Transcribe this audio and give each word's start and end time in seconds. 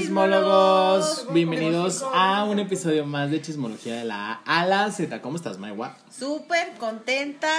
chismólogos! 0.00 1.26
Bienvenidos 1.30 2.02
a 2.14 2.44
un 2.44 2.58
episodio 2.58 3.04
más 3.04 3.30
de 3.30 3.42
Chismología 3.42 3.96
de 3.96 4.04
la 4.04 4.40
A 4.46 4.60
a 4.60 4.66
la 4.66 4.90
Z. 4.90 5.20
¿Cómo 5.20 5.36
estás, 5.36 5.58
Maiwa? 5.58 5.94
Súper 6.10 6.72
contenta, 6.78 7.50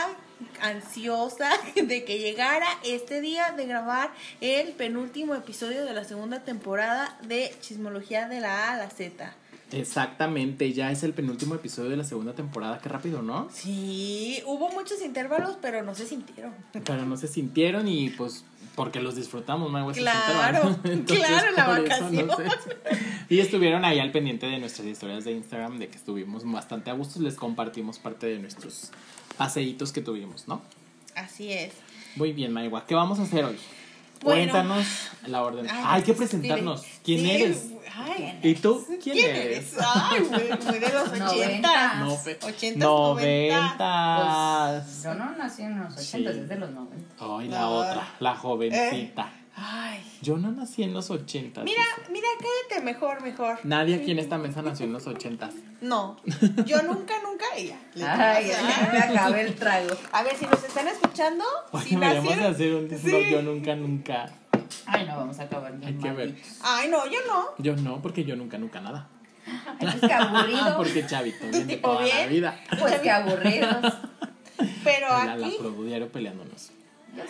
ansiosa 0.60 1.52
de 1.76 2.04
que 2.04 2.18
llegara 2.18 2.66
este 2.84 3.22
día 3.22 3.52
de 3.52 3.68
grabar 3.68 4.12
el 4.42 4.70
penúltimo 4.70 5.36
episodio 5.36 5.86
de 5.86 5.94
la 5.94 6.04
segunda 6.04 6.40
temporada 6.40 7.16
de 7.28 7.54
Chismología 7.62 8.28
de 8.28 8.40
la 8.40 8.70
A 8.70 8.74
a 8.74 8.78
la 8.78 8.90
Z. 8.90 9.36
Exactamente, 9.72 10.72
ya 10.74 10.92
es 10.92 11.04
el 11.04 11.14
penúltimo 11.14 11.56
episodio 11.56 11.90
de 11.90 11.98
la 11.98 12.04
segunda 12.04 12.34
temporada. 12.34 12.80
Qué 12.80 12.90
rápido, 12.90 13.22
¿no? 13.22 13.50
Sí, 13.52 14.42
hubo 14.46 14.70
muchos 14.72 15.02
intervalos, 15.02 15.58
pero 15.62 15.84
no 15.84 15.96
se 15.96 16.06
sintieron. 16.06 16.54
Pero 16.74 17.06
no 17.06 17.18
se 17.18 17.28
sintieron 17.28 17.88
y 17.88 18.10
pues 18.10 18.44
porque 18.76 19.02
los 19.02 19.16
disfrutamos, 19.16 19.70
esos 19.70 19.98
Claro. 19.98 20.76
Entonces, 20.84 21.26
claro, 21.28 21.52
la 21.52 21.68
no 21.68 21.84
vacación. 21.84 22.30
sé. 22.30 22.96
Y 23.30 23.40
estuvieron 23.40 23.86
ahí 23.86 24.00
al 24.00 24.12
pendiente 24.12 24.46
de 24.46 24.60
nuestras 24.60 24.88
historias 24.88 25.26
de 25.26 25.34
Instagram, 25.34 25.78
de 25.78 25.88
que 25.90 25.98
estuvimos 25.98 26.50
bastante 26.50 26.90
a 26.90 26.94
gusto. 26.94 27.20
Les 27.22 27.36
compartimos 27.36 28.00
parte 28.00 28.28
de 28.28 28.40
nuestros 28.40 28.92
paseitos 29.38 29.92
que 29.92 30.02
tuvimos, 30.02 30.48
¿no? 30.48 30.62
Así 31.16 31.52
es. 31.52 31.74
Muy 32.16 32.34
bien, 32.34 32.54
Maiwa. 32.54 32.86
¿Qué 32.86 32.96
vamos 32.96 33.20
a 33.20 33.24
hacer 33.24 33.44
hoy? 33.46 33.58
Bueno. 34.22 34.52
Cuéntanos 34.52 34.86
la 35.28 35.44
orden. 35.44 35.68
Ay, 35.70 35.84
hay 35.86 36.02
que 36.04 36.14
presentarnos. 36.14 36.84
¿Quién 37.04 37.20
sí, 37.22 37.32
eres? 37.32 37.68
Ay, 37.96 38.40
¿Y 38.44 38.54
tú? 38.56 38.84
¿Quién, 38.88 39.00
¿quién 39.16 39.18
eres? 39.36 39.74
eres? 39.74 39.76
Ay, 39.84 40.20
muy, 40.22 40.80
de 40.80 40.90
los 40.90 41.08
80. 41.10 41.20
Noventa. 41.20 41.94
No, 42.00 42.16
fe- 42.18 42.40
80, 42.42 42.86
90. 42.86 43.56
noventas. 43.58 45.04
Yo 45.04 45.14
no 45.16 45.32
nací 45.38 45.62
en 45.64 45.80
los 45.80 45.94
80, 45.98 46.32
Sí. 46.32 46.40
es 46.40 46.50
de 46.50 46.56
los 46.56 46.72
90. 46.72 47.16
Ay, 47.20 47.48
la 47.50 47.60
No. 47.62 47.72
otra, 47.72 48.08
la 48.20 48.36
jovencita. 48.36 49.30
Ay. 49.56 50.02
Yo 50.22 50.38
no 50.38 50.52
nací 50.52 50.84
en 50.84 50.94
los 50.94 51.10
ochentas. 51.12 51.64
Mira, 51.64 51.82
dice. 52.00 52.12
mira, 52.12 52.28
cállate 52.40 52.86
mejor, 52.86 53.22
mejor. 53.22 53.60
Nadie 53.64 53.96
aquí 53.96 54.12
en 54.12 54.20
esta 54.20 54.38
mesa 54.38 54.62
nació 54.62 54.86
en 54.86 54.94
los 54.94 55.06
ochentas. 55.08 55.54
No, 55.82 56.18
yo 56.66 56.82
nunca, 56.84 57.16
nunca. 57.24 57.46
Ella. 57.58 57.78
le 57.96 58.06
Ay, 58.06 58.50
tomas, 58.52 58.68
ya 58.70 58.86
¿ah? 58.88 58.90
me 58.94 59.00
acabé 59.00 59.42
el 59.42 59.56
trago. 59.56 59.90
A 60.12 60.24
ver, 60.24 60.38
si 60.38 60.46
nos 60.46 60.64
están 60.64 60.88
escuchando, 60.88 61.44
Oye, 61.72 61.86
si 61.86 61.96
de 61.96 62.02
nacieron. 62.02 62.46
hacer 62.54 62.76
un 62.76 62.88
no, 62.88 62.98
Sí. 62.98 63.30
yo 63.32 63.42
nunca, 63.42 63.76
nunca. 63.76 64.30
Ay, 64.86 65.06
no, 65.06 65.18
vamos 65.18 65.38
a 65.40 65.44
acabar 65.44 65.74
Hay 65.84 65.94
que 65.96 66.12
ver. 66.12 66.36
Ay, 66.62 66.88
no, 66.90 67.06
yo 67.08 67.20
no. 67.28 67.46
Yo 67.58 67.76
no, 67.76 68.02
porque 68.02 68.24
yo 68.24 68.36
nunca, 68.36 68.58
nunca 68.58 68.80
nada. 68.80 69.08
Ay, 69.46 69.76
pues 69.80 69.96
qué 70.00 70.14
aburrido. 70.14 70.74
porque 70.78 71.06
chavito, 71.06 71.40
bien 71.50 71.68
de 71.68 71.76
tipo 71.76 71.90
toda 71.90 72.02
la 72.02 72.16
bien? 72.16 72.30
vida. 72.30 72.60
Pues 72.80 73.00
qué 73.02 73.10
aburridos. 73.12 73.94
Pero 74.84 75.08
La, 75.10 75.36
la 75.36 75.46
aquí. 75.48 75.58
Produ 75.60 75.84
diario 75.84 76.12
peleándonos. 76.12 76.72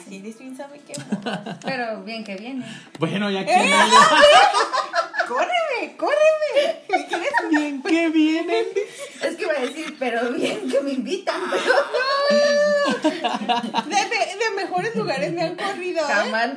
Sí, 0.07 0.17
eres 0.17 0.37
bien 0.37 0.55
sabe 0.55 0.79
qué. 0.85 0.93
Pero 1.65 2.03
bien 2.03 2.23
que 2.23 2.35
viene. 2.35 2.65
Bueno, 2.99 3.29
ya 3.31 3.45
que 3.45 3.51
¡Eh! 3.53 3.71
¡Córreme, 5.27 5.95
córreme! 5.97 6.81
¿Me 6.89 7.05
quieres? 7.07 7.31
Bien 7.49 7.81
que 7.81 8.09
vienen. 8.09 8.65
Es 9.21 9.35
que 9.35 9.43
iba 9.43 9.53
a 9.53 9.61
decir, 9.61 9.95
pero 9.99 10.31
bien 10.33 10.67
que 10.67 10.81
me 10.81 10.91
invitan, 10.93 11.39
pero 11.51 11.73
De, 13.85 13.95
de- 13.95 14.35
de 14.35 14.49
mejores 14.55 14.95
lugares 14.95 15.31
me 15.31 15.43
han 15.43 15.55
corrido. 15.55 16.01
¿eh? 16.01 16.11
jamás. 16.11 16.49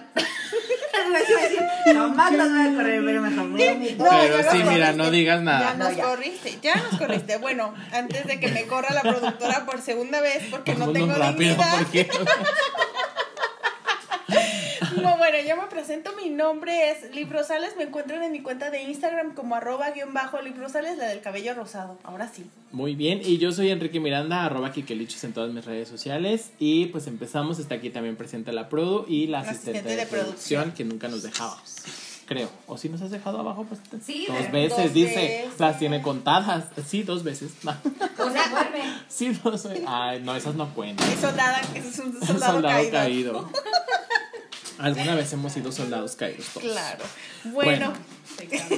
Jamás 1.85 2.33
las 2.33 2.49
voy 2.51 2.63
a 2.67 2.75
correr, 2.77 3.03
pero 3.05 3.21
me. 3.21 3.31
No, 3.31 3.57
Pero 3.57 4.51
sí, 4.51 4.63
mira, 4.67 4.93
no 4.93 5.11
digas 5.11 5.43
nada. 5.43 5.73
Ya 5.73 5.75
nos 5.75 5.91
No, 5.91 5.97
ya. 5.99 6.05
corriste, 6.05 6.59
ya 6.63 6.75
nos 6.77 6.99
corriste. 6.99 7.37
Bueno, 7.37 7.75
antes 7.93 8.27
de 8.27 8.41
que 8.41 8.49
me 8.49 8.65
corra 8.67 8.95
la 8.95 9.03
productora 9.03 9.67
por 9.67 9.81
segunda 9.83 10.21
vez 10.23 10.43
porque 10.51 10.75
no 10.75 10.91
tengo 10.93 11.13
rápido 11.15 11.55
dignidad. 11.55 11.79
porque 11.79 12.09
No, 15.03 15.17
bueno, 15.19 15.37
yo 15.47 15.57
me 15.57 15.67
presento, 15.69 16.11
mi 16.23 16.31
nombre 16.31 16.91
es 16.91 17.15
Lib 17.15 17.31
Rosales, 17.33 17.77
me 17.77 17.85
encuentran 17.85 18.23
en 18.23 18.33
mi 18.33 18.41
cuenta 18.41 18.71
de 18.71 18.83
Instagram 18.83 19.35
como 19.35 19.55
arroba 19.57 19.91
guion 19.91 20.13
bajo 20.15 20.41
Lib 20.41 20.57
Rosales, 20.59 20.97
la 20.99 21.07
del 21.09 21.21
cabello 21.21 21.55
rosado, 21.55 21.99
ahora 22.05 22.29
sí. 22.33 22.45
Muy 22.73 22.95
bien, 22.95 23.21
y 23.23 23.39
yo 23.39 23.53
soy 23.53 23.71
Enrique 23.71 24.01
Miranda, 24.01 24.45
arroba 24.45 24.73
Kikelichos 24.73 25.23
en 25.25 25.33
todas 25.33 25.53
mis 25.53 25.65
redes 25.65 25.89
sociales. 25.89 26.51
Y 26.59 26.87
pues 26.87 27.07
empezamos, 27.07 27.59
está 27.59 27.77
aquí 27.77 27.91
también 27.91 28.17
presente 28.17 28.53
la 28.53 28.69
Produ 28.69 29.05
y 29.09 29.27
la 29.27 29.43
La 29.43 29.51
asistente, 29.51 29.79
asistente 29.81 29.91
de, 29.91 30.05
de 30.05 30.07
producción, 30.07 30.63
producción. 30.65 30.73
que 30.73 30.85
nunca 30.85 31.09
nos 31.09 31.23
dejábamos. 31.23 31.75
Creo. 32.27 32.49
¿O 32.67 32.79
si 32.79 32.89
nos 32.89 33.03
has 33.03 33.11
dejado 33.11 33.39
abajo? 33.39 33.67
Pues 33.69 33.81
Sí, 34.03 34.25
dos 34.27 34.51
veces, 34.51 34.79
dos 34.85 34.95
dice. 34.95 35.15
veces. 35.15 35.61
Las 35.61 35.79
tiene 35.79 36.01
contadas. 36.01 36.65
Sí, 36.87 37.03
dos 37.03 37.23
veces. 37.23 37.51
Se 37.61 38.51
duerme. 38.51 38.95
sí, 39.09 39.29
dos 39.45 39.63
veces. 39.69 39.85
Ay, 39.87 40.21
no, 40.23 40.35
esas 40.35 40.55
no 40.55 40.73
cuentan. 40.75 41.07
Es 41.13 41.21
soldada, 41.21 41.61
es 41.75 41.99
un 41.99 42.17
Un 42.17 42.27
soldado, 42.27 42.91
caído. 42.91 43.51
Alguna 44.79 45.15
vez 45.15 45.33
hemos 45.33 45.53
sido 45.53 45.71
soldados 45.73 46.17
caídos 46.17 46.47
todos. 46.53 46.71
Claro. 46.73 47.05
Bueno, 47.45 47.93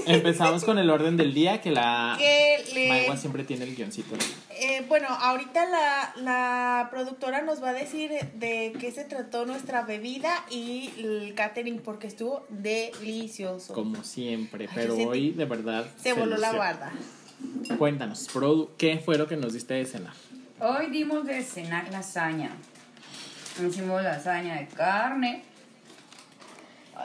Empezamos 0.07 0.65
con 0.65 0.79
el 0.79 0.91
orden 0.91 1.17
del 1.17 1.33
día, 1.33 1.61
que 1.61 1.71
la 1.71 2.17
que 2.19 2.65
le- 2.75 3.17
siempre 3.17 3.45
tiene 3.45 3.65
el 3.65 3.75
guioncito. 3.75 4.15
eh, 4.51 4.84
bueno, 4.89 5.09
ahorita 5.09 5.65
la, 5.67 6.12
la 6.17 6.89
productora 6.91 7.43
nos 7.43 7.62
va 7.62 7.71
a 7.71 7.73
decir 7.73 8.11
de 8.34 8.75
qué 8.79 8.93
se 8.93 9.05
trató 9.05 9.47
nuestra 9.47 9.83
bebida 9.83 10.45
y 10.51 10.93
el 10.99 11.34
catering 11.34 11.79
porque 11.81 12.07
estuvo 12.07 12.45
delicioso. 12.51 13.73
Como 13.73 14.03
siempre, 14.05 14.67
Ay, 14.69 14.73
pero 14.75 14.95
hoy 14.97 15.31
de 15.31 15.45
verdad 15.47 15.87
Se 16.03 16.13
voló 16.13 16.37
la 16.37 16.53
barda. 16.53 16.93
Cuéntanos, 17.78 18.28
Produ, 18.33 18.71
¿qué 18.77 18.99
fue 18.99 19.17
lo 19.19 19.27
que 19.27 19.37
nos 19.37 19.53
diste 19.53 19.75
de 19.75 19.87
cenar? 19.87 20.13
Hoy 20.61 20.87
dimos 20.91 21.25
de 21.27 21.43
cenar 21.43 21.91
lasaña. 21.91 22.51
Hicimos 23.67 24.03
lasaña 24.03 24.57
de 24.57 24.67
carne. 24.69 25.43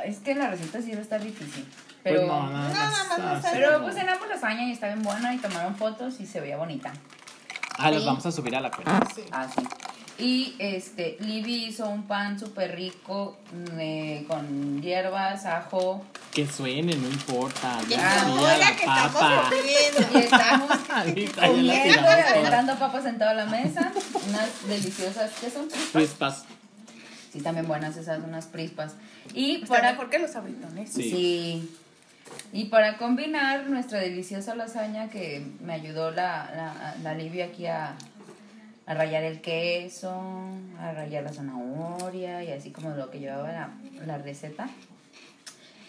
Es 0.05 0.19
que 0.19 0.35
la 0.35 0.49
receta 0.49 0.81
sí 0.81 0.91
va 0.91 0.99
a 0.99 1.01
estar 1.01 1.21
difícil. 1.23 1.65
Pero, 2.03 2.17
pues 2.21 2.27
no, 2.29 2.49
nada 2.49 2.69
Nada 2.69 2.89
más. 3.09 3.19
más 3.19 3.43
no 3.43 3.49
pero 3.53 3.81
pues 3.83 3.95
cenamos 3.95 4.27
lasaña 4.27 4.63
y 4.67 4.71
está 4.71 4.87
bien 4.87 5.03
buena 5.03 5.33
y 5.33 5.37
tomaron 5.37 5.75
fotos 5.75 6.19
y 6.19 6.25
se 6.25 6.39
veía 6.39 6.57
bonita. 6.57 6.91
Ah, 7.77 7.91
Sí. 7.91 8.03
vamos 8.05 8.25
a 8.25 8.31
subir 8.31 8.55
a 8.55 8.59
la 8.61 8.71
cuenta. 8.71 8.99
Sí. 9.13 9.23
Ah, 9.31 9.47
sí. 9.53 9.61
Y 10.17 10.55
este, 10.59 11.17
Libby 11.19 11.65
hizo 11.65 11.89
un 11.89 12.03
pan 12.03 12.39
súper 12.39 12.75
rico 12.75 13.37
eh, 13.79 14.23
con 14.27 14.79
hierbas, 14.81 15.45
ajo. 15.45 16.05
Que 16.31 16.45
suene, 16.47 16.95
no 16.95 17.07
importa. 17.07 17.77
Que 17.87 17.97
la 17.97 18.57
la 18.57 18.75
que 18.75 18.85
papa. 18.85 19.07
estamos 19.07 19.49
comiendo. 19.49 20.19
Y 20.19 20.23
estamos 20.23 20.77
comiendo 21.35 21.71
y 21.73 22.07
aventando 22.37 22.75
papas 22.75 23.05
en 23.05 23.17
toda 23.17 23.33
la 23.33 23.45
mesa. 23.45 23.91
Unas 24.29 24.67
deliciosas, 24.67 25.31
¿qué 25.39 25.49
son? 25.49 25.67
Crispas. 25.91 26.45
Sí, 27.31 27.39
también 27.41 27.67
buenas 27.67 27.95
esas, 27.97 28.21
unas 28.23 28.45
prispas. 28.47 28.95
Y 29.33 29.55
Está 29.55 29.67
para 29.67 29.91
mejor 29.91 30.09
que 30.09 30.19
los 30.19 30.35
abritones. 30.35 30.91
Sí. 30.91 31.03
Sí. 31.03 31.75
Y 32.53 32.65
para 32.65 32.97
combinar 32.97 33.69
nuestra 33.69 33.99
deliciosa 33.99 34.55
lasaña 34.55 35.09
que 35.09 35.45
me 35.61 35.73
ayudó 35.73 36.11
la, 36.11 36.49
la, 36.55 36.95
la 37.03 37.13
Livia 37.13 37.45
aquí 37.45 37.67
a, 37.67 37.95
a 38.85 38.93
rayar 38.93 39.23
el 39.23 39.41
queso, 39.41 40.11
a 40.79 40.91
rayar 40.93 41.23
la 41.23 41.33
zanahoria 41.33 42.43
y 42.43 42.51
así 42.51 42.71
como 42.71 42.89
lo 42.91 43.09
que 43.09 43.19
llevaba 43.19 43.51
la, 43.51 43.69
la 44.05 44.17
receta. 44.17 44.69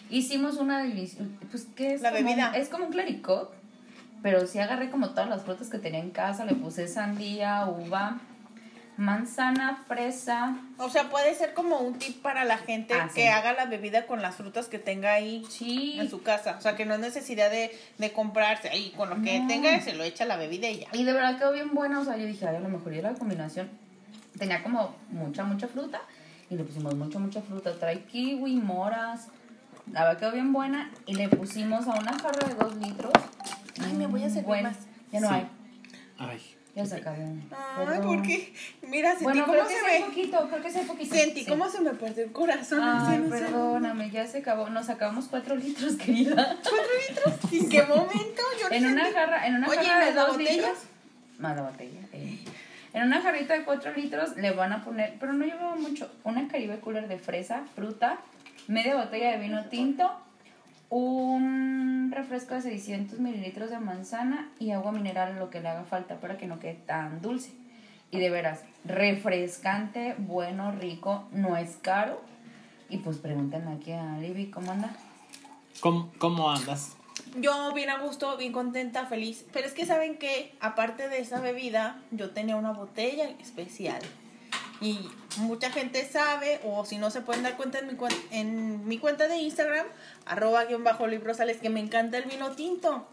Hicimos 0.09 0.57
una 0.57 0.83
deliciosa, 0.83 1.25
pues 1.49 1.67
¿qué 1.75 1.93
es? 1.93 2.01
La 2.01 2.11
como- 2.11 2.23
bebida. 2.23 2.51
Es 2.55 2.69
como 2.69 2.85
un 2.85 2.91
claricot, 2.91 3.53
pero 4.21 4.45
sí 4.47 4.59
agarré 4.59 4.89
como 4.89 5.09
todas 5.09 5.29
las 5.29 5.43
frutas 5.43 5.69
que 5.69 5.79
tenía 5.79 5.99
en 5.99 6.11
casa, 6.11 6.45
le 6.45 6.55
puse 6.55 6.87
sandía, 6.87 7.65
uva, 7.67 8.19
manzana, 8.97 9.83
fresa, 9.87 10.55
O 10.77 10.89
sea, 10.89 11.09
puede 11.09 11.33
ser 11.35 11.53
como 11.53 11.79
un 11.79 11.97
tip 11.99 12.21
para 12.21 12.45
la 12.45 12.57
gente 12.57 12.93
Ah, 12.93 13.09
que 13.13 13.21
sí. 13.23 13.27
haga 13.27 13.53
la 13.53 13.65
bebida 13.65 14.05
con 14.05 14.21
las 14.21 14.35
frutas 14.35 14.67
que 14.67 14.79
tenga 14.79 15.13
ahí 15.13 15.43
sí, 15.49 15.97
en 15.99 16.09
su 16.09 16.21
casa. 16.21 16.55
O 16.57 16.61
sea, 16.61 16.75
que 16.75 16.85
no 16.85 16.93
es 16.93 16.99
necesidad 16.99 17.49
de, 17.49 17.71
de 17.97 18.11
comprarse 18.13 18.69
ahí. 18.69 18.91
Con 18.95 19.09
lo 19.09 19.21
que 19.21 19.39
No. 19.39 19.47
tenga, 19.47 19.79
se 19.81 19.93
lo 19.93 20.03
echa 20.03 20.25
la 20.25 20.37
bebida 20.37 20.69
y 20.69 20.79
ya. 20.81 20.87
Y 20.93 21.03
de 21.03 21.13
verdad 21.13 21.37
quedó 21.37 21.51
bien 21.53 21.73
buena, 21.73 21.99
o 21.99 22.05
sea, 22.05 22.17
yo 22.17 22.25
dije, 22.25 22.47
ay, 22.47 22.55
a 22.55 22.59
lo 22.59 22.69
mejor 22.69 22.93
ya 22.93 23.01
la 23.01 23.13
combinación 23.13 23.69
tenía 24.37 24.61
como 24.63 24.95
mucha, 25.09 25.43
mucha 25.43 25.67
fruta. 25.67 26.01
Y 26.49 26.55
le 26.55 26.63
pusimos 26.63 26.93
mucha, 26.95 27.17
mucha 27.19 27.41
fruta. 27.41 27.73
Trae 27.79 28.03
kiwi, 28.03 28.55
moras. 28.57 29.27
La 29.91 30.03
verdad 30.05 30.19
quedó 30.19 30.31
bien 30.33 30.53
buena. 30.53 30.91
Y 31.07 31.15
le 31.15 31.29
pusimos 31.29 31.87
a 31.87 31.93
una 31.95 32.13
jarra 32.19 32.47
de 32.47 32.53
dos 32.55 32.75
litros. 32.75 33.11
Ay, 33.83 33.93
me 33.93 34.05
voy 34.07 34.23
a 34.23 34.29
servir 34.29 34.45
Bueno, 34.45 34.69
más. 34.69 34.77
Ya 35.11 35.19
no 35.19 35.27
Sí. 35.29 35.33
hay. 35.33 35.47
Ay. 36.19 36.41
Ya 36.75 36.83
se 36.87 36.95
acabó. 36.95 37.17
Ay, 37.77 37.99
porque, 38.03 38.51
mira, 38.87 39.09
sentí 39.11 39.23
Bueno, 39.25 39.45
cómo 39.45 39.59
se 39.69 39.75
me... 39.99 40.05
poquito, 40.07 40.47
creo 40.49 40.61
que 40.63 40.71
sea 40.71 40.83
poquito. 40.83 41.15
Sentí 41.15 41.43
Sí. 41.43 41.49
cómo 41.49 41.69
se 41.69 41.81
me 41.81 41.91
partió 41.91 42.23
el 42.23 42.31
corazón. 42.31 42.79
Ay, 42.81 43.15
serio. 43.17 43.29
perdóname, 43.29 44.09
ya 44.09 44.25
se 44.25 44.39
acabó. 44.39 44.67
Nos 44.69 44.89
acabamos 44.89 45.25
cuatro 45.29 45.55
litros, 45.55 45.95
querida. 45.97 46.57
¿En 47.51 47.69
qué 47.69 47.83
momento? 47.83 48.41
Yo 48.59 48.69
no 48.69 48.75
En 48.75 48.85
una 48.87 49.03
sentí- 49.05 49.13
jarra, 49.13 49.45
en 49.47 49.55
una 49.55 49.67
Oye, 49.67 49.77
jarra 49.85 49.99
de 49.99 50.05
¿más 50.07 50.15
la 50.15 50.21
dos 50.23 50.31
botella? 50.31 50.51
litros. 50.51 50.77
Más 51.37 51.55
la 51.55 51.61
botella. 51.61 51.99
eh. 52.11 52.39
En 52.93 53.03
una 53.03 53.21
jarrita 53.21 53.53
de 53.55 53.63
4 53.65 53.91
litros 53.93 54.35
le 54.37 54.51
van 54.51 54.71
a 54.73 54.83
poner, 54.83 55.15
pero 55.19 55.33
no 55.33 55.45
llevaba 55.45 55.75
mucho, 55.75 56.11
una 56.23 56.47
Caribe 56.47 56.79
Cooler 56.79 57.07
de 57.07 57.17
fresa, 57.19 57.63
fruta, 57.75 58.17
media 58.67 58.95
botella 58.95 59.31
de 59.31 59.37
vino 59.37 59.65
tinto, 59.65 60.11
un 60.95 62.11
refresco 62.13 62.53
de 62.53 62.61
600 62.61 63.17
mililitros 63.17 63.71
de 63.71 63.79
manzana 63.79 64.51
y 64.59 64.71
agua 64.71 64.91
mineral, 64.91 65.39
lo 65.39 65.49
que 65.49 65.59
le 65.59 65.69
haga 65.69 65.85
falta 65.85 66.19
para 66.19 66.37
que 66.37 66.45
no 66.45 66.59
quede 66.59 66.75
tan 66.75 67.19
dulce. 67.19 67.51
Y 68.11 68.19
de 68.19 68.29
veras, 68.29 68.63
refrescante, 68.85 70.13
bueno, 70.19 70.71
rico, 70.71 71.27
no 71.31 71.57
es 71.57 71.77
caro. 71.77 72.21
Y 72.89 72.97
pues 72.97 73.17
pregúntenle 73.17 73.71
aquí 73.71 73.91
a 73.91 74.19
Libby 74.19 74.51
cómo 74.51 74.71
anda. 74.71 74.95
¿Cómo, 75.79 76.11
cómo 76.19 76.51
andas? 76.51 76.95
Yo 77.37 77.73
bien 77.73 77.89
a 77.89 77.97
gusto, 77.97 78.37
bien 78.37 78.51
contenta, 78.51 79.07
feliz. 79.07 79.47
Pero 79.51 79.65
es 79.65 79.73
que 79.73 79.87
saben 79.87 80.19
que, 80.19 80.53
aparte 80.59 81.09
de 81.09 81.21
esa 81.21 81.41
bebida, 81.41 81.99
yo 82.11 82.29
tenía 82.29 82.55
una 82.55 82.71
botella 82.71 83.29
especial. 83.39 83.99
Y 84.83 84.99
mucha 85.37 85.71
gente 85.71 86.05
sabe, 86.07 86.59
o 86.65 86.85
si 86.85 86.97
no 86.97 87.09
se 87.09 87.21
pueden 87.21 87.43
dar 87.43 87.55
cuenta 87.57 87.79
en 87.79 87.87
mi, 87.87 87.93
en 88.31 88.87
mi 88.87 88.97
cuenta 88.99 89.27
de 89.27 89.37
Instagram, 89.37 89.85
arroba 90.25 90.65
guion 90.65 90.83
bajo 90.83 91.07
librosales, 91.07 91.57
que 91.57 91.69
me 91.69 91.79
encanta 91.79 92.17
el 92.17 92.25
vino 92.25 92.51
tinto. 92.51 93.07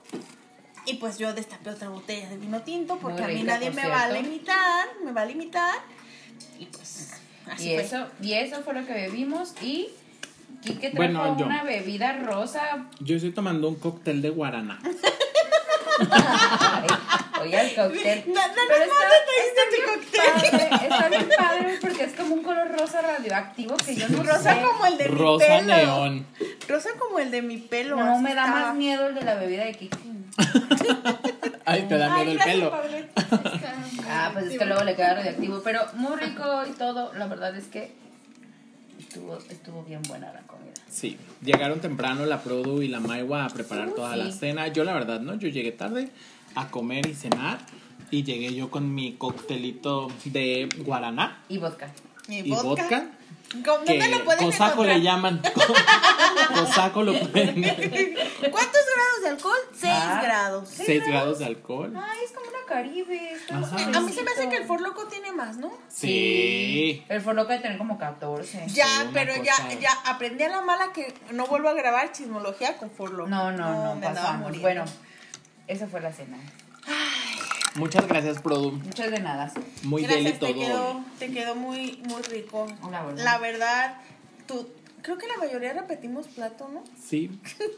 Y 0.87 0.95
pues 0.95 1.19
yo 1.19 1.33
destapé 1.33 1.71
otra 1.71 1.89
botella 1.91 2.29
de 2.29 2.39
vino 2.39 2.63
tinto 2.63 2.97
porque 2.99 3.23
a 3.23 3.29
mí 3.29 3.43
nadie 3.45 3.71
me 3.71 3.87
va 3.87 4.03
a 4.05 4.13
limitar, 4.13 4.89
me 5.05 5.13
va 5.13 5.23
a 5.23 5.27
limitar. 5.27 5.75
Y 6.59 6.67
pues 6.67 7.11
así 7.51 7.71
Y 7.71 7.75
fue. 7.75 7.83
eso, 7.85 8.07
y 8.23 8.33
eso 8.33 8.63
fue 8.63 8.75
lo 8.75 8.85
que 8.87 8.93
bebimos 8.95 9.55
y 9.63 9.89
Kike 10.63 10.91
trajo 10.91 10.97
Bueno, 10.97 11.39
yo. 11.39 11.47
una 11.47 11.63
bebida 11.63 12.17
rosa. 12.19 12.87
Yo 13.01 13.17
estoy 13.17 13.31
tomando 13.33 13.69
un 13.69 13.77
cóctel 13.77 14.21
de 14.23 14.31
guaraná. 14.31 14.81
Oye, 17.43 17.61
el 17.61 17.75
cóctel. 17.75 18.25
No, 18.27 18.35
no, 18.35 18.49
no, 18.49 18.55
Pero 18.69 18.87
no, 18.87 18.93
está, 18.93 19.63
no 19.65 19.71
tu 19.71 19.77
bien 20.11 20.51
padre, 20.51 20.87
está 20.87 21.09
bien 21.09 21.29
padre 21.39 21.79
porque 21.81 22.05
es 22.05 22.13
como 22.15 22.35
un 22.35 22.43
color 22.43 22.79
rosa 22.79 23.01
radioactivo 23.01 23.77
que 23.79 23.95
yo 23.97 24.09
no 24.09 24.23
Rosa 24.23 24.55
sé. 24.55 24.61
como 24.63 24.87
el 24.87 24.99
de 24.99 25.09
mi 25.09 25.15
Rosa 25.17 25.47
pelo. 25.47 25.63
neón. 25.77 26.27
Rosa 26.69 26.91
como 26.99 27.19
el 27.19 27.31
de 27.31 27.43
mi 27.43 27.57
pelo. 27.59 27.97
No, 27.97 28.19
me 28.21 28.35
da 28.35 28.47
más 28.47 28.75
miedo 28.75 29.07
el 29.09 29.15
de 29.15 29.23
la 29.23 29.35
bebida 29.37 29.65
de 29.65 29.75
Kike. 29.75 29.99
Ay, 31.65 31.83
te 31.89 31.97
da 31.99 32.15
Ay, 32.15 32.27
miedo 32.27 32.39
el 32.39 32.45
pelo. 32.51 32.73
Ah, 34.13 34.31
pues 34.33 34.47
es 34.47 34.59
que 34.59 34.65
luego 34.65 34.83
le 34.83 34.97
queda 34.97 35.15
radioactivo. 35.15 35.63
Pero 35.63 35.83
muy 35.95 36.17
rico 36.19 36.65
y 36.69 36.73
todo. 36.73 37.13
La 37.15 37.27
verdad 37.27 37.55
es 37.57 37.67
que 37.69 37.93
estuvo, 38.99 39.39
estuvo 39.49 39.85
bien 39.85 40.03
buena 40.03 40.33
la 40.33 40.41
comida. 40.41 40.60
Sí, 40.91 41.17
llegaron 41.45 41.81
temprano 41.81 42.27
la 42.27 42.43
Produ 42.43 42.83
y 42.83 42.89
la 42.89 42.99
Maiwa 43.01 43.45
a 43.45 43.49
preparar 43.49 43.89
Uh, 43.89 43.95
toda 43.95 44.13
sí. 44.15 44.19
la 44.19 44.33
cena. 44.33 44.69
Yo 44.69 44.83
la 44.85 44.93
verdad, 44.93 45.21
¿no? 45.21 45.35
Yo 45.37 45.49
llegué 45.49 45.73
tarde 45.73 46.09
a 46.57 46.69
comer 46.71 47.07
y 47.07 47.15
cenar. 47.15 47.59
Y 48.11 48.25
llegué 48.25 48.53
yo 48.55 48.71
con 48.71 48.93
mi 48.93 49.13
coctelito 49.13 50.09
de 50.25 50.69
guaraná 50.79 51.45
Y 51.49 51.59
vodka. 51.59 51.93
Y 52.29 52.51
vodka. 52.51 53.09
¿Cómo- 53.65 53.85
que 53.85 53.99
¿Dónde 53.99 54.09
lo 54.19 54.25
pueden 54.25 54.45
cosaco 54.47 54.73
encontrar? 54.85 54.97
le 54.99 55.03
llaman. 55.03 55.43
cosaco 56.55 57.03
lo 57.03 57.13
pueden. 57.31 57.63
¿Cuántos 58.51 58.83
grados 58.95 59.23
de 59.23 59.29
alcohol? 59.29 59.59
6 59.77 59.93
Ah. 59.95 60.21
grados. 60.23 60.69
6 60.73 61.07
grados 61.07 61.39
de 61.41 61.47
alcohol. 61.47 61.93
Ay, 61.97 62.19
es 62.25 62.31
como 62.33 62.49
una 62.49 62.59
Caribe. 62.67 63.33
Ajá. 63.51 63.99
A 63.99 64.01
mí 64.01 64.13
se 64.13 64.23
me 64.23 64.31
hace 64.31 64.49
que 64.49 64.59
el 64.59 64.65
For 64.65 64.81
Loco 64.81 65.07
tiene 65.09 65.33
más, 65.33 65.57
¿no? 65.57 65.73
Sí. 65.89 67.05
El 67.09 67.21
For 67.21 67.35
Loco 67.35 67.49
debe 67.49 67.63
tener 67.63 67.79
como 67.79 67.99
14. 67.99 68.67
Ya, 68.69 68.87
una 69.03 69.11
pero 69.13 69.33
cosa- 69.37 69.69
ya, 69.69 69.79
ya 69.81 69.91
aprendí 70.07 70.45
a 70.45 70.49
la 70.51 70.61
mala 70.61 70.93
que 70.93 71.13
no 71.33 71.47
vuelvo 71.47 71.69
a 71.69 71.73
grabar 71.75 72.13
chismología 72.13 72.77
con 72.77 72.91
For 72.93 73.11
Loco. 73.11 73.29
No, 73.29 73.51
no, 73.51 73.85
no, 73.85 73.95
me 73.97 74.07
pasamos. 74.07 74.61
Bueno, 74.61 74.85
esa 75.67 75.89
fue 75.89 76.01
la 76.01 76.13
cena. 76.13 76.39
Muchas 77.77 78.09
gracias, 78.09 78.41
Produ. 78.43 78.73
Muchas 78.73 79.11
de 79.11 79.21
nada. 79.21 79.53
Muy 79.85 80.03
Gracias, 80.03 80.35
te 80.35 80.39
todo. 80.39 80.55
quedó, 80.55 81.05
te 81.19 81.31
quedó 81.31 81.55
muy, 81.55 82.03
muy 82.09 82.23
rico. 82.23 82.67
La 82.91 83.05
verdad. 83.05 83.25
La 83.25 83.39
verdad, 83.39 84.01
tú, 84.47 84.69
creo 85.03 85.19
que 85.19 85.27
la 85.29 85.37
mayoría 85.37 85.73
repetimos 85.73 86.27
plato, 86.29 86.69
¿no? 86.69 86.83
Sí, 87.01 87.31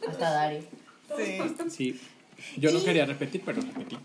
Hasta 0.08 0.30
Dari. 0.30 0.66
Sí. 1.16 1.38
sí. 1.70 2.00
Yo 2.56 2.72
no 2.72 2.82
quería 2.82 3.04
repetir, 3.04 3.42
pero 3.44 3.60
repetí. 3.60 3.98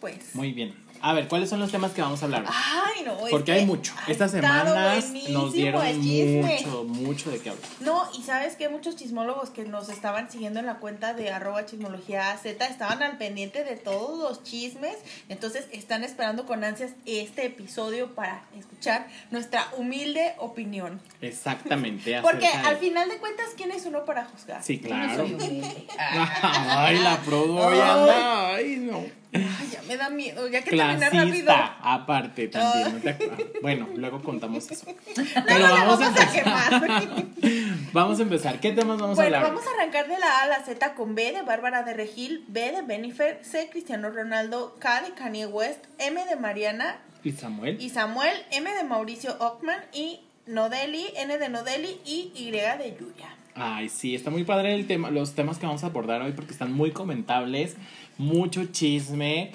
Pues. 0.00 0.34
Muy 0.34 0.52
bien. 0.52 0.74
A 1.00 1.12
ver, 1.12 1.28
¿cuáles 1.28 1.48
son 1.48 1.60
los 1.60 1.70
temas 1.70 1.92
que 1.92 2.02
vamos 2.02 2.22
a 2.22 2.26
hablar? 2.26 2.44
Ay, 2.48 3.04
no. 3.04 3.16
Porque 3.30 3.44
que 3.44 3.52
hay 3.52 3.66
mucho. 3.66 3.94
Estas 4.06 4.30
semanas 4.30 5.12
nos 5.30 5.52
dieron 5.52 5.82
mucho, 5.98 6.84
mucho 6.84 7.30
de 7.30 7.38
qué 7.38 7.50
hablar. 7.50 7.68
No, 7.80 8.08
y 8.18 8.22
sabes 8.22 8.56
que 8.56 8.68
muchos 8.68 8.96
chismólogos 8.96 9.50
que 9.50 9.64
nos 9.64 9.88
estaban 9.88 10.30
siguiendo 10.30 10.60
en 10.60 10.66
la 10.66 10.76
cuenta 10.76 11.14
de 11.14 11.30
arroba 11.30 11.66
chismología 11.66 12.36
Z 12.36 12.66
estaban 12.66 13.02
al 13.02 13.18
pendiente 13.18 13.64
de 13.64 13.76
todos 13.76 14.18
los 14.18 14.42
chismes, 14.42 14.96
entonces 15.28 15.66
están 15.72 16.04
esperando 16.04 16.46
con 16.46 16.64
ansias 16.64 16.92
este 17.06 17.46
episodio 17.46 18.14
para 18.14 18.42
escuchar 18.58 19.06
nuestra 19.30 19.68
humilde 19.76 20.34
opinión. 20.38 21.00
Exactamente. 21.20 22.20
Porque 22.22 22.48
al 22.48 22.76
final 22.78 23.08
de 23.08 23.18
cuentas, 23.18 23.46
¿quién 23.56 23.70
es 23.72 23.86
uno 23.86 24.04
para 24.04 24.24
juzgar? 24.24 24.62
Sí, 24.62 24.78
claro. 24.78 25.26
Ay, 25.98 26.98
la 26.98 27.14
anda. 27.14 28.54
Ay, 28.54 28.76
no. 28.76 29.04
Ay, 29.32 29.68
ya 29.70 29.82
me 29.82 29.96
da 29.96 30.08
miedo, 30.08 30.48
ya 30.48 30.62
que 30.62 30.70
rápido. 30.96 31.52
Aparte 31.82 32.48
también. 32.48 32.94
¿no 32.94 33.00
te 33.00 33.10
acuerdas? 33.10 33.40
Bueno, 33.62 33.88
luego 33.96 34.22
contamos 34.22 34.70
eso. 34.70 34.86
Pero 35.14 35.58
la 35.58 35.70
vamos, 35.70 36.00
a 36.00 36.10
vamos 36.10 36.20
a 36.20 36.86
empezar. 36.88 37.26
vamos 37.92 38.18
a 38.18 38.22
empezar. 38.22 38.60
¿Qué 38.60 38.72
temas 38.72 38.98
vamos 38.98 39.18
a 39.18 39.22
Bueno, 39.22 39.36
hablar? 39.36 39.52
vamos 39.52 39.66
a 39.66 39.70
arrancar 39.80 40.08
de 40.08 40.18
la 40.18 40.38
A 40.40 40.42
a 40.42 40.46
la 40.48 40.64
Z 40.64 40.94
con 40.94 41.14
B 41.14 41.32
de 41.32 41.42
Bárbara 41.42 41.82
de 41.82 41.94
Regil, 41.94 42.44
B 42.48 42.72
de 42.72 42.82
Benifer, 42.82 43.40
C 43.42 43.68
Cristiano 43.70 44.10
Ronaldo, 44.10 44.76
K 44.78 45.02
de 45.02 45.12
Kanye 45.12 45.46
West, 45.46 45.84
M 45.98 46.24
de 46.24 46.36
Mariana 46.36 46.98
¿Y 47.24 47.32
Samuel? 47.32 47.80
y 47.80 47.90
Samuel, 47.90 48.34
M 48.52 48.72
de 48.72 48.84
Mauricio 48.84 49.36
Ockman 49.40 49.80
y 49.92 50.20
Nodeli, 50.46 51.06
N 51.16 51.36
de 51.38 51.48
Nodeli 51.48 52.00
y 52.04 52.32
Y 52.34 52.50
de 52.50 52.96
Yuya. 52.98 53.34
Ay, 53.60 53.88
sí, 53.88 54.14
está 54.14 54.30
muy 54.30 54.44
padre 54.44 54.72
el 54.74 54.86
tema, 54.86 55.10
los 55.10 55.34
temas 55.34 55.58
que 55.58 55.66
vamos 55.66 55.82
a 55.82 55.86
abordar 55.88 56.22
hoy 56.22 56.30
porque 56.32 56.52
están 56.52 56.72
muy 56.72 56.92
comentables, 56.92 57.76
mucho 58.18 58.64
chisme 58.66 59.52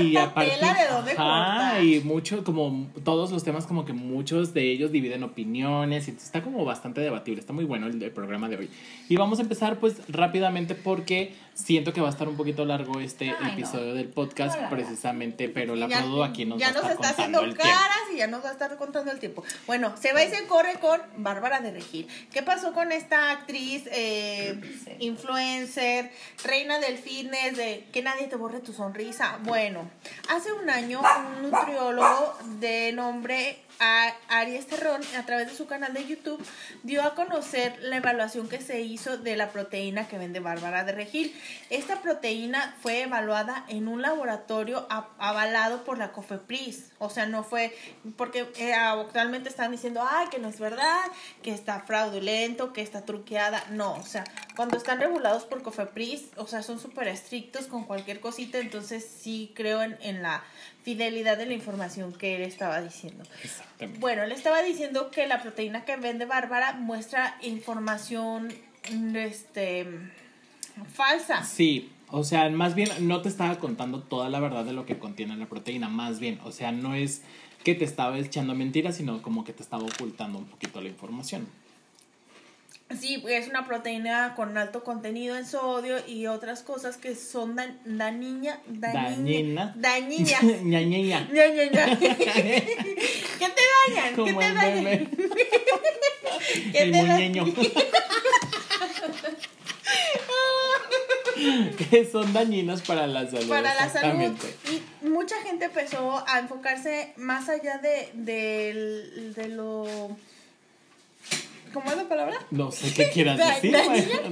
y 0.00 0.16
Harta 0.16 0.30
aparte 0.30 0.52
tela 0.58 0.74
de 0.74 0.88
dónde 0.90 1.12
ajá, 1.12 1.82
y 1.82 2.00
mucho 2.00 2.42
como 2.42 2.88
todos 3.04 3.30
los 3.30 3.44
temas 3.44 3.66
como 3.66 3.84
que 3.84 3.92
muchos 3.92 4.54
de 4.54 4.72
ellos 4.72 4.90
dividen 4.90 5.22
opiniones 5.22 6.08
y 6.08 6.12
está 6.12 6.42
como 6.42 6.64
bastante 6.64 7.02
debatible, 7.02 7.40
está 7.40 7.52
muy 7.52 7.64
bueno 7.64 7.86
el, 7.86 8.02
el 8.02 8.10
programa 8.10 8.48
de 8.48 8.56
hoy. 8.56 8.70
Y 9.08 9.16
vamos 9.16 9.38
a 9.38 9.42
empezar 9.42 9.78
pues 9.78 10.00
rápidamente 10.08 10.74
porque 10.74 11.34
siento 11.56 11.92
que 11.92 12.00
va 12.02 12.08
a 12.08 12.10
estar 12.10 12.28
un 12.28 12.36
poquito 12.36 12.64
largo 12.64 13.00
este 13.00 13.30
Ay, 13.30 13.36
no. 13.40 13.48
episodio 13.54 13.94
del 13.94 14.08
podcast 14.08 14.60
No, 14.60 14.68
precisamente, 14.70 15.48
pero 15.48 15.74
la 15.74 15.88
ya, 15.88 15.98
Produ 16.00 16.22
aquí 16.22 16.44
nos 16.44 16.58
ya 16.60 16.66
va 16.66 16.70
a 16.70 16.74
nos 16.74 16.82
estar 16.82 16.92
está 16.92 17.08
contando 17.16 17.38
haciendo 17.38 17.40
el 17.40 17.54
tiempo. 17.56 17.72
caras 17.80 17.98
y 18.14 18.16
ya 18.18 18.26
nos 18.26 18.44
va 18.44 18.48
a 18.50 18.52
estar 18.52 18.76
contando 18.76 19.10
el 19.10 19.18
tiempo. 19.18 19.42
Bueno, 19.66 19.94
se 19.98 20.12
va 20.12 20.22
y 20.22 20.28
se 20.30 20.46
corre 20.46 20.74
con 20.80 21.00
Bárbara 21.16 21.60
de 21.60 21.72
Regil. 21.72 22.06
¿Qué 22.30 22.42
pasó 22.42 22.72
con 22.74 22.92
esta 22.92 23.30
actriz, 23.30 23.84
eh, 23.90 24.60
Sí. 24.84 24.90
influencer, 25.00 26.10
reina 26.44 26.78
del 26.78 26.98
fitness, 26.98 27.56
de 27.56 27.86
que 27.92 28.02
nadie 28.02 28.26
te 28.26 28.36
borre 28.36 28.60
tu 28.60 28.72
sonrisa? 28.72 29.38
Bueno, 29.42 29.90
hace 30.28 30.52
un 30.52 30.68
año 30.70 31.00
un 31.00 31.50
nutriólogo 31.50 32.36
de 32.60 32.92
nombre 32.92 33.58
a- 33.80 34.12
Aries 34.28 34.66
Terrón, 34.66 35.02
a 35.18 35.26
través 35.26 35.48
de 35.50 35.54
su 35.56 35.66
canal 35.66 35.92
de 35.92 36.06
YouTube, 36.06 36.42
dio 36.82 37.02
a 37.02 37.14
conocer 37.14 37.76
la 37.82 37.96
evaluación 37.96 38.48
que 38.48 38.60
se 38.60 38.80
hizo 38.80 39.18
de 39.18 39.36
la 39.36 39.50
proteína 39.50 40.08
que 40.08 40.16
vende 40.18 40.40
Bárbara 40.40 40.84
de 40.84 40.92
Regil. 40.92 41.34
Esta 41.70 42.00
proteína 42.02 42.76
fue 42.80 43.02
evaluada 43.02 43.64
en 43.68 43.88
un 43.88 44.02
laboratorio 44.02 44.86
avalado 45.18 45.84
por 45.84 45.98
la 45.98 46.12
COFEPRIS. 46.12 46.92
O 46.98 47.10
sea, 47.10 47.26
no 47.26 47.42
fue 47.42 47.76
porque 48.16 48.46
eh, 48.56 48.74
actualmente 48.74 49.48
están 49.48 49.72
diciendo, 49.72 50.04
ay, 50.08 50.28
que 50.28 50.38
no 50.38 50.48
es 50.48 50.60
verdad, 50.60 51.04
que 51.42 51.52
está 51.52 51.80
fraudulento, 51.80 52.72
que 52.72 52.82
está 52.82 53.04
truqueada. 53.04 53.64
No, 53.70 53.94
o 53.94 54.04
sea, 54.04 54.24
cuando 54.54 54.76
están 54.76 55.00
regulados 55.00 55.44
por 55.44 55.62
COFEPRIS, 55.62 56.30
o 56.36 56.46
sea, 56.46 56.62
son 56.62 56.78
súper 56.78 57.08
estrictos 57.08 57.66
con 57.66 57.84
cualquier 57.84 58.20
cosita, 58.20 58.58
entonces 58.58 59.06
sí 59.06 59.52
creo 59.54 59.82
en, 59.82 59.98
en 60.02 60.22
la 60.22 60.44
fidelidad 60.82 61.36
de 61.36 61.46
la 61.46 61.52
información 61.52 62.12
que 62.12 62.36
él 62.36 62.42
estaba 62.42 62.80
diciendo. 62.80 63.24
Exactamente. 63.42 63.98
Bueno, 63.98 64.22
él 64.22 64.32
estaba 64.32 64.62
diciendo 64.62 65.10
que 65.10 65.26
la 65.26 65.42
proteína 65.42 65.84
que 65.84 65.96
vende 65.96 66.26
Bárbara 66.26 66.74
muestra 66.74 67.36
información 67.42 68.54
este 69.14 69.86
falsa. 70.94 71.42
Sí, 71.44 71.90
o 72.08 72.24
sea, 72.24 72.48
más 72.50 72.74
bien 72.74 72.88
no 73.00 73.22
te 73.22 73.28
estaba 73.28 73.58
contando 73.58 74.00
toda 74.02 74.28
la 74.28 74.40
verdad 74.40 74.64
de 74.64 74.72
lo 74.72 74.86
que 74.86 74.98
contiene 74.98 75.36
la 75.36 75.46
proteína, 75.46 75.88
más 75.88 76.20
bien, 76.20 76.40
o 76.44 76.52
sea, 76.52 76.72
no 76.72 76.94
es 76.94 77.22
que 77.64 77.74
te 77.74 77.84
estaba 77.84 78.18
echando 78.18 78.54
mentiras, 78.54 78.96
sino 78.96 79.22
como 79.22 79.44
que 79.44 79.52
te 79.52 79.62
estaba 79.62 79.82
ocultando 79.84 80.38
un 80.38 80.46
poquito 80.46 80.80
la 80.80 80.88
información. 80.88 81.48
Sí, 82.96 83.20
es 83.28 83.48
una 83.48 83.66
proteína 83.66 84.34
con 84.36 84.56
alto 84.56 84.84
contenido 84.84 85.36
en 85.36 85.44
sodio 85.44 85.96
y 86.06 86.28
otras 86.28 86.62
cosas 86.62 86.96
que 86.96 87.16
son 87.16 87.56
dan- 87.56 87.80
dañina, 87.84 88.60
Dañina. 88.68 89.74
dañina, 89.76 90.40
ña. 90.82 91.26
¿Qué 91.28 91.34
te 93.40 93.62
dañan? 93.88 94.10
¿Qué 94.10 94.14
Como 94.14 94.38
te 94.38 94.52
dañan? 94.54 94.84
meme. 94.84 95.08
¿Qué 96.72 96.82
El 96.82 96.92
te 96.92 97.02
da-. 97.02 97.16
que 101.90 102.08
son 102.10 102.32
dañinas 102.32 102.82
para 102.82 103.06
la 103.06 103.26
salud. 103.30 103.48
para 103.48 103.74
la 103.74 103.88
salud. 103.88 104.32
Y 105.02 105.06
mucha 105.06 105.36
gente 105.42 105.66
empezó 105.66 106.24
a 106.28 106.38
enfocarse 106.38 107.12
más 107.16 107.48
allá 107.48 107.78
de, 107.78 108.10
del- 108.14 109.34
de 109.34 109.48
lo... 109.48 109.86
¿Cómo 111.74 111.90
es 111.90 111.96
la 111.98 112.04
palabra? 112.08 112.36
No 112.50 112.70
sé 112.72 112.92
qué 112.94 113.10
quieras 113.10 113.36
Da- 113.38 113.54
decir. 113.54 113.72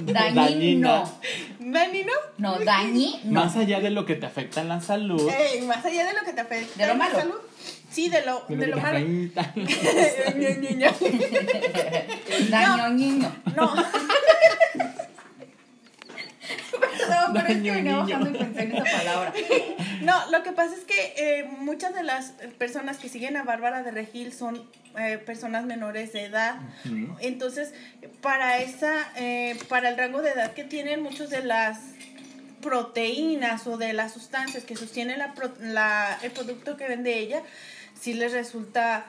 dañina. 0.07 0.33
Dañino. 0.33 1.21
¿Dañino? 1.59 2.13
No, 2.39 2.59
dañi. 2.61 3.21
No. 3.25 3.45
Más 3.45 3.55
allá 3.57 3.81
de 3.81 3.91
lo 3.91 4.07
que 4.07 4.15
te 4.15 4.25
afecta 4.25 4.63
en 4.63 4.69
la 4.71 4.81
salud. 4.81 5.29
Eh, 5.31 5.61
más 5.67 5.85
allá 5.85 6.07
de 6.07 6.15
lo 6.15 6.23
que 6.25 6.33
te 6.33 6.41
afecta 6.41 6.73
De 6.79 6.87
lo 6.87 6.93
en 6.93 6.99
la 6.99 7.05
malo. 7.05 7.19
salud. 7.19 7.35
Sí, 7.91 8.09
de 8.09 8.25
lo, 8.25 8.45
de 8.49 8.57
de 8.57 8.67
lo 8.69 8.77
malo. 8.79 8.99
ña, 8.99 9.45
ña. 10.75 10.93
Daño 12.51 12.89
niño. 12.91 13.37
No. 13.55 13.73
pero 17.33 17.47
es 17.49 17.63
que 17.63 17.71
venía 17.71 17.97
bajando 17.97 18.31
y 18.31 18.33
pensé 18.35 18.63
en 18.63 18.73
esa 18.77 18.99
palabra. 18.99 19.33
No, 20.03 20.31
lo 20.31 20.43
que 20.43 20.53
pasa 20.53 20.75
es 20.75 20.85
que 20.85 21.15
eh, 21.17 21.45
muchas 21.45 21.95
de 21.95 22.03
las 22.03 22.33
personas 22.59 22.99
que 22.99 23.09
siguen 23.09 23.37
a 23.39 23.43
Bárbara 23.45 23.83
de 23.83 23.91
Regil 23.91 24.33
son 24.35 24.69
eh, 24.99 25.17
personas 25.19 25.65
menores 25.65 26.13
de 26.13 26.25
edad. 26.25 26.57
Entonces, 27.21 27.73
para 28.21 28.59
esa, 28.59 28.93
eh, 29.17 29.57
para 29.69 29.89
el 29.89 29.97
rango 29.97 30.21
de 30.21 30.31
edad 30.33 30.53
que 30.53 30.65
tienen 30.65 31.03
muchos 31.03 31.31
de 31.31 31.43
las 31.43 31.79
proteínas 32.61 33.67
o 33.67 33.77
de 33.79 33.93
las 33.93 34.13
sustancias 34.13 34.65
que 34.65 34.77
sostienen 34.77 35.19
la, 35.19 35.33
la- 35.61 36.19
el 36.23 36.33
producto 36.33 36.77
que 36.77 36.87
vende 36.89 37.19
ella, 37.19 37.43
sí 37.99 38.13
les 38.15 38.33
resulta 38.33 39.07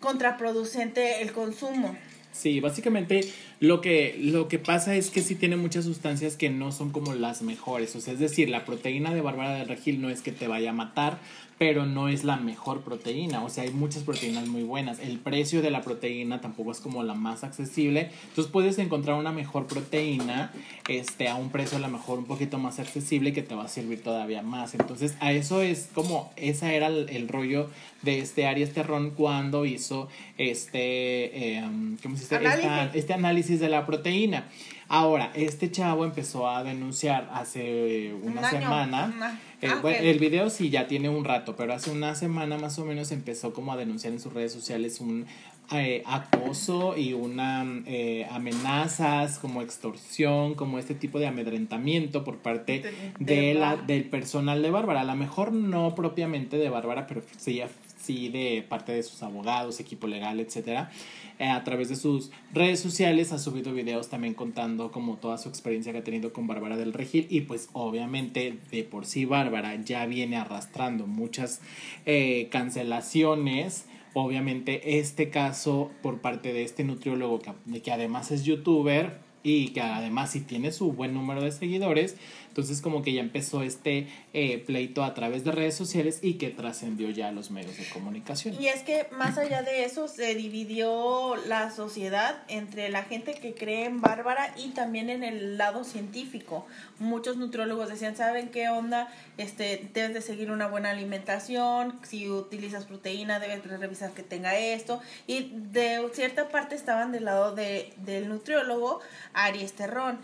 contraproducente 0.00 1.22
el 1.22 1.32
consumo. 1.32 1.96
Sí, 2.32 2.60
básicamente 2.60 3.20
lo 3.60 3.82
que, 3.82 4.16
lo 4.18 4.48
que 4.48 4.58
pasa 4.58 4.96
es 4.96 5.10
que 5.10 5.20
sí 5.20 5.34
tiene 5.34 5.56
muchas 5.56 5.84
sustancias 5.84 6.36
que 6.36 6.48
no 6.48 6.72
son 6.72 6.90
como 6.90 7.14
las 7.14 7.42
mejores. 7.42 7.94
O 7.94 8.00
sea, 8.00 8.14
es 8.14 8.18
decir, 8.18 8.48
la 8.48 8.64
proteína 8.64 9.14
de 9.14 9.20
Bárbara 9.20 9.54
del 9.54 9.68
Regil 9.68 10.00
no 10.00 10.08
es 10.08 10.22
que 10.22 10.32
te 10.32 10.48
vaya 10.48 10.70
a 10.70 10.72
matar, 10.72 11.18
pero 11.62 11.86
no 11.86 12.08
es 12.08 12.24
la 12.24 12.34
mejor 12.38 12.80
proteína. 12.80 13.44
O 13.44 13.48
sea, 13.48 13.62
hay 13.62 13.70
muchas 13.70 14.02
proteínas 14.02 14.48
muy 14.48 14.64
buenas. 14.64 14.98
El 14.98 15.20
precio 15.20 15.62
de 15.62 15.70
la 15.70 15.80
proteína 15.82 16.40
tampoco 16.40 16.72
es 16.72 16.80
como 16.80 17.04
la 17.04 17.14
más 17.14 17.44
accesible. 17.44 18.10
Entonces 18.30 18.50
puedes 18.50 18.78
encontrar 18.80 19.16
una 19.16 19.30
mejor 19.30 19.68
proteína 19.68 20.50
este, 20.88 21.28
a 21.28 21.36
un 21.36 21.50
precio 21.50 21.78
a 21.78 21.80
lo 21.80 21.86
mejor 21.88 22.18
un 22.18 22.24
poquito 22.24 22.58
más 22.58 22.80
accesible 22.80 23.32
que 23.32 23.42
te 23.42 23.54
va 23.54 23.62
a 23.62 23.68
servir 23.68 24.02
todavía 24.02 24.42
más. 24.42 24.74
Entonces, 24.74 25.14
a 25.20 25.30
eso 25.30 25.62
es 25.62 25.88
como, 25.94 26.32
esa 26.34 26.72
era 26.72 26.88
el, 26.88 27.08
el 27.10 27.28
rollo 27.28 27.70
de 28.02 28.18
este 28.18 28.48
Arias 28.48 28.70
Terrón 28.70 29.10
cuando 29.10 29.64
hizo 29.64 30.08
este, 30.38 31.58
eh, 31.58 31.62
¿cómo 32.02 32.16
se 32.16 32.22
dice? 32.22 32.36
Análisis. 32.36 32.64
Esta- 32.64 32.90
este 32.98 33.12
análisis 33.14 33.60
de 33.60 33.68
la 33.68 33.86
proteína. 33.86 34.48
Ahora, 34.88 35.30
este 35.34 35.70
chavo 35.70 36.04
empezó 36.04 36.50
a 36.50 36.64
denunciar 36.64 37.30
hace 37.32 38.12
una 38.20 38.40
Un 38.40 38.44
año, 38.44 38.50
semana. 38.60 39.12
una- 39.16 39.40
Eh, 39.62 39.68
ah, 39.70 39.78
bueno, 39.80 39.98
el 40.00 40.18
video 40.18 40.50
sí 40.50 40.70
ya 40.70 40.86
tiene 40.88 41.08
un 41.08 41.24
rato, 41.24 41.54
pero 41.56 41.72
hace 41.72 41.90
una 41.90 42.14
semana 42.14 42.58
más 42.58 42.78
o 42.78 42.84
menos 42.84 43.12
empezó 43.12 43.52
como 43.54 43.72
a 43.72 43.76
denunciar 43.76 44.12
en 44.12 44.20
sus 44.20 44.32
redes 44.32 44.52
sociales 44.52 45.00
un 45.00 45.24
eh, 45.72 46.02
acoso 46.04 46.96
y 46.98 47.12
una 47.14 47.64
eh, 47.86 48.26
amenazas 48.30 49.38
como 49.38 49.62
extorsión, 49.62 50.54
como 50.54 50.78
este 50.78 50.94
tipo 50.94 51.18
de 51.18 51.28
amedrentamiento 51.28 52.24
por 52.24 52.38
parte 52.38 52.80
De- 52.80 52.90
de, 53.24 53.36
de 53.42 53.54
la, 53.54 53.76
del 53.76 54.04
personal 54.04 54.60
de 54.62 54.70
Bárbara. 54.70 55.02
A 55.02 55.04
lo 55.04 55.14
mejor 55.14 55.52
no 55.52 55.94
propiamente 55.94 56.58
de 56.58 56.68
Bárbara, 56.68 57.06
pero 57.06 57.22
sí, 57.38 57.62
sí 58.02 58.28
de 58.28 58.64
parte 58.68 58.92
de 58.92 59.02
sus 59.02 59.22
abogados, 59.22 59.80
equipo 59.80 60.06
legal, 60.06 60.40
etcétera. 60.40 60.90
Eh, 61.38 61.48
a 61.48 61.64
través 61.64 61.88
de 61.88 61.96
sus 61.96 62.30
redes 62.52 62.80
sociales 62.80 63.32
ha 63.32 63.38
subido 63.38 63.72
videos 63.72 64.08
también 64.08 64.34
contando 64.34 64.92
como 64.92 65.16
toda 65.16 65.38
su 65.38 65.48
experiencia 65.48 65.92
que 65.92 65.98
ha 65.98 66.04
tenido 66.04 66.32
con 66.32 66.46
Bárbara 66.46 66.76
del 66.76 66.92
Regil 66.92 67.26
y 67.30 67.42
pues 67.42 67.68
obviamente 67.72 68.58
de 68.70 68.84
por 68.84 69.06
sí 69.06 69.24
Bárbara 69.24 69.74
ya 69.82 70.06
viene 70.06 70.36
arrastrando 70.36 71.06
muchas 71.06 71.60
eh, 72.06 72.48
cancelaciones. 72.50 73.86
Obviamente 74.14 74.98
este 74.98 75.30
caso 75.30 75.90
por 76.02 76.20
parte 76.20 76.52
de 76.52 76.64
este 76.64 76.84
nutriólogo 76.84 77.40
que, 77.40 77.80
que 77.80 77.92
además 77.92 78.30
es 78.30 78.44
youtuber 78.44 79.18
y 79.42 79.68
que 79.68 79.80
además 79.80 80.30
sí 80.30 80.40
tiene 80.40 80.72
su 80.72 80.92
buen 80.92 81.14
número 81.14 81.42
de 81.42 81.50
seguidores, 81.50 82.16
entonces 82.52 82.82
como 82.82 83.00
que 83.00 83.14
ya 83.14 83.22
empezó 83.22 83.62
este 83.62 84.08
eh, 84.34 84.62
pleito 84.66 85.04
a 85.04 85.14
través 85.14 85.42
de 85.42 85.52
redes 85.52 85.74
sociales 85.74 86.18
y 86.20 86.34
que 86.34 86.50
trascendió 86.50 87.08
ya 87.08 87.28
a 87.28 87.32
los 87.32 87.50
medios 87.50 87.78
de 87.78 87.88
comunicación. 87.88 88.60
Y 88.60 88.66
es 88.66 88.82
que 88.82 89.06
más 89.10 89.38
allá 89.38 89.62
de 89.62 89.86
eso 89.86 90.06
se 90.06 90.34
dividió 90.34 91.34
la 91.46 91.70
sociedad 91.70 92.42
entre 92.48 92.90
la 92.90 93.04
gente 93.04 93.32
que 93.32 93.54
cree 93.54 93.86
en 93.86 94.02
Bárbara 94.02 94.54
y 94.58 94.68
también 94.68 95.08
en 95.08 95.24
el 95.24 95.56
lado 95.56 95.82
científico. 95.82 96.66
Muchos 96.98 97.38
nutriólogos 97.38 97.88
decían, 97.88 98.16
¿saben 98.16 98.50
qué 98.50 98.68
onda? 98.68 99.10
Este, 99.38 99.88
debes 99.94 100.12
de 100.12 100.20
seguir 100.20 100.50
una 100.50 100.66
buena 100.66 100.90
alimentación, 100.90 101.98
si 102.02 102.28
utilizas 102.28 102.84
proteína 102.84 103.40
debes 103.40 103.64
de 103.66 103.78
revisar 103.78 104.10
que 104.10 104.22
tenga 104.22 104.58
esto. 104.58 105.00
Y 105.26 105.52
de 105.54 106.06
cierta 106.12 106.50
parte 106.50 106.74
estaban 106.74 107.12
del 107.12 107.24
lado 107.24 107.54
de, 107.54 107.94
del 108.04 108.28
nutriólogo 108.28 109.00
Aries 109.32 109.72
Terrón. 109.72 110.18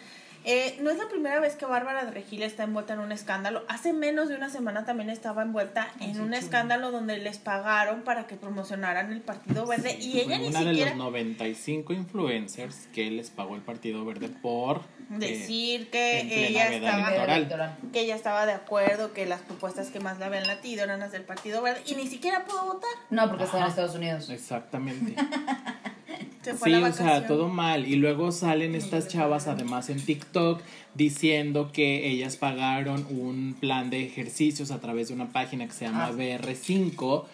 Eh, 0.51 0.79
no 0.81 0.89
es 0.89 0.97
la 0.97 1.07
primera 1.09 1.41
vez 1.41 1.57
que 1.57 1.67
Bárbara 1.67 2.07
de 2.07 2.11
Regil 2.11 2.43
está 2.43 2.63
envuelta 2.63 2.95
en 2.95 3.01
un 3.01 3.13
escándalo. 3.13 3.65
Hace 3.69 3.93
menos 3.93 4.31
de 4.31 4.35
una 4.35 4.49
semana 4.49 4.87
también 4.87 5.11
estaba 5.11 5.43
envuelta 5.43 5.93
en 6.01 6.19
un 6.23 6.33
escándalo 6.33 6.91
donde 6.91 7.19
les 7.19 7.37
pagaron 7.37 8.01
para 8.01 8.27
que 8.27 8.37
promocionaran 8.37 9.13
el 9.13 9.21
Partido 9.21 9.67
Verde 9.67 9.99
y 10.01 10.21
ella 10.21 10.39
ni 10.39 10.47
una 10.47 10.61
de 10.61 10.71
siquiera 10.71 10.91
los 10.93 10.99
95 11.01 11.93
influencers 11.93 12.89
que 12.95 13.11
les 13.11 13.29
pagó 13.29 13.57
el 13.57 13.61
Partido 13.61 14.07
Verde 14.07 14.31
por 14.31 14.79
eh, 14.79 15.19
decir 15.19 15.91
que 15.91 16.21
ella 16.23 16.73
estaba 16.73 17.35
electoral. 17.35 17.77
Que 17.93 18.01
ella 18.01 18.17
estaba 18.17 18.47
de 18.47 18.53
acuerdo, 18.53 19.13
que 19.13 19.27
las 19.27 19.43
propuestas 19.43 19.91
que 19.91 20.01
más 20.01 20.19
le 20.19 20.25
habían 20.25 20.47
latido 20.47 20.83
eran 20.83 21.01
las 21.01 21.13
del 21.13 21.25
Partido 21.25 21.61
Verde 21.61 21.83
y 21.85 21.95
ni 21.95 22.07
siquiera 22.07 22.47
pudo 22.47 22.65
votar. 22.65 22.89
No, 23.11 23.29
porque 23.29 23.45
está 23.45 23.59
en 23.59 23.65
Ajá. 23.65 23.71
Estados 23.71 23.95
Unidos. 23.97 24.31
Exactamente. 24.31 25.15
Se 26.43 26.55
fue 26.55 26.69
Sí, 26.71 26.81
la 26.81 26.89
o 26.89 26.93
sea, 26.93 27.27
todo 27.27 27.49
mal. 27.49 27.87
Y 27.87 27.97
luego 27.97 28.33
salen 28.33 28.75
estas 28.75 29.09
chavas, 29.09 29.47
además 29.49 29.91
en 29.91 30.01
TikTok, 30.01 30.61
diciendo 30.95 31.71
que 31.73 32.09
ellas 32.09 32.37
pagaron 32.37 33.07
un 33.11 33.55
plan 33.59 33.91
de 33.91 34.05
ejercicios 34.05 34.71
a 34.71 34.81
través 34.81 35.09
de 35.09 35.15
una 35.15 35.29
página 35.33 35.67
que 35.67 35.73
se 35.73 35.87
llama 35.87 36.07
Ah. 36.07 36.13
BR5, 36.13 37.25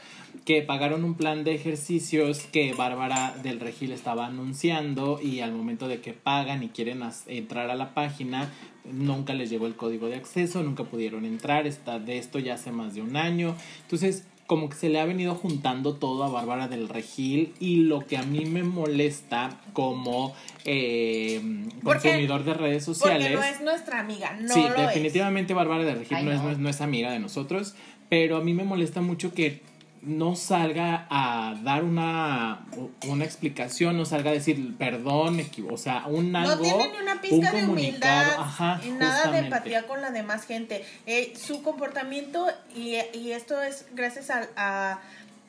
que 0.45 0.63
pagaron 0.63 1.05
un 1.05 1.15
plan 1.15 1.45
de 1.45 1.55
ejercicios 1.55 2.41
que 2.51 2.73
Bárbara 2.73 3.35
del 3.43 3.61
Regil 3.61 3.93
estaba 3.93 4.27
anunciando 4.27 5.21
y 5.23 5.41
al 5.41 5.53
momento 5.53 5.87
de 5.87 6.01
que 6.01 6.13
pagan 6.13 6.63
y 6.63 6.69
quieren 6.69 7.03
entrar 7.29 7.71
a 7.71 7.77
la 7.77 7.95
página, 7.95 8.51
nunca 8.85 9.33
les 9.33 9.49
llegó 9.49 9.67
el 9.67 9.77
código 9.77 10.09
de 10.09 10.17
acceso, 10.17 10.63
nunca 10.63 10.85
pudieron 10.85 11.25
entrar, 11.25 11.67
está 11.67 11.99
de 11.99 12.19
esto 12.19 12.39
ya 12.39 12.55
hace 12.55 12.73
más 12.73 12.95
de 12.95 13.03
un 13.03 13.17
año. 13.17 13.55
Entonces, 13.83 14.25
como 14.47 14.69
que 14.69 14.77
se 14.77 14.89
le 14.91 15.01
ha 15.01 15.05
venido 15.07 15.35
juntando 15.35 15.95
todo 15.95 16.23
a 16.25 16.29
Bárbara 16.29 16.69
del 16.69 16.89
Regil 16.89 17.55
y 17.61 17.77
lo 17.77 18.01
que 18.07 18.19
a 18.19 18.23
mí 18.23 18.45
me 18.45 18.63
molesta 18.63 19.61
como 19.73 20.35
eh, 20.67 21.41
Porque- 21.83 22.09
consumidor 22.11 22.45
de 22.45 22.55
redes 22.55 22.85
sociales. 22.85 23.29
Porque 23.33 23.37
no 23.37 23.43
es 23.55 23.61
nuestra 23.63 24.01
amiga, 24.01 24.37
no 24.41 24.53
sí, 24.53 24.61
lo 24.61 24.75
es. 24.75 24.87
definitivamente 24.89 25.55
Bárbara 25.55 25.85
del 25.85 25.99
Regil 25.99 26.17
Ay, 26.19 26.25
no, 26.25 26.33
Es, 26.33 26.39
no. 26.39 26.45
no 26.45 26.51
es- 26.53 26.59
no 26.59 26.69
es 26.69 26.81
amiga 26.81 27.11
de 27.13 27.21
nosotros, 27.21 27.75
pero 28.09 28.37
a 28.37 28.41
mí 28.43 28.53
me 28.55 28.65
molesta 28.65 29.01
mucho 29.01 29.33
que 29.33 29.63
no 30.07 30.37
salga 30.37 31.07
a 31.11 31.55
dar 31.63 31.83
una, 31.85 32.67
una 33.09 33.25
explicación, 33.25 33.97
no 33.97 34.05
salga 34.05 34.31
a 34.31 34.35
decir 34.35 34.77
perdón, 34.77 35.41
o 35.71 35.77
sea, 35.77 36.05
un 36.07 36.33
No 36.33 36.39
algo, 36.41 36.63
tiene 36.63 36.89
ni 36.93 36.99
una 36.99 37.15
un 37.15 37.21
pizca 37.21 37.51
de 37.53 37.65
humildad 37.67 38.27
ajá, 38.39 38.81
y 38.85 38.91
nada 38.91 39.31
de 39.31 39.39
empatía 39.39 39.87
con 39.87 40.01
la 40.03 40.11
demás 40.11 40.45
gente. 40.45 40.85
Eh, 41.07 41.35
su 41.37 41.63
comportamiento, 41.63 42.47
y, 42.75 42.97
y 43.13 43.33
esto 43.33 43.63
es 43.63 43.87
gracias 43.95 44.31
a, 44.31 44.49
a- 44.57 45.01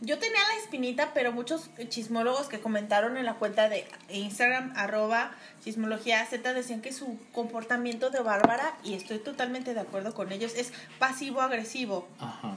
Yo 0.01 0.19
tenía 0.19 0.39
la 0.53 0.63
espinita, 0.63 1.11
pero 1.13 1.31
muchos 1.31 1.69
chismólogos 1.89 2.47
que 2.47 2.59
comentaron 2.59 3.17
en 3.17 3.25
la 3.25 3.35
cuenta 3.35 3.69
de 3.69 3.85
Instagram, 4.09 4.73
arroba 4.75 5.31
chismología 5.63 6.25
Z, 6.25 6.53
decían 6.53 6.81
que 6.81 6.91
su 6.93 7.17
comportamiento 7.31 8.09
de 8.09 8.19
Bárbara, 8.19 8.77
y 8.83 8.93
estoy 8.93 9.19
totalmente 9.19 9.73
de 9.73 9.79
acuerdo 9.79 10.13
con 10.13 10.31
ellos, 10.31 10.53
es 10.55 10.71
pasivo-agresivo. 10.99 12.07
Ajá. 12.19 12.55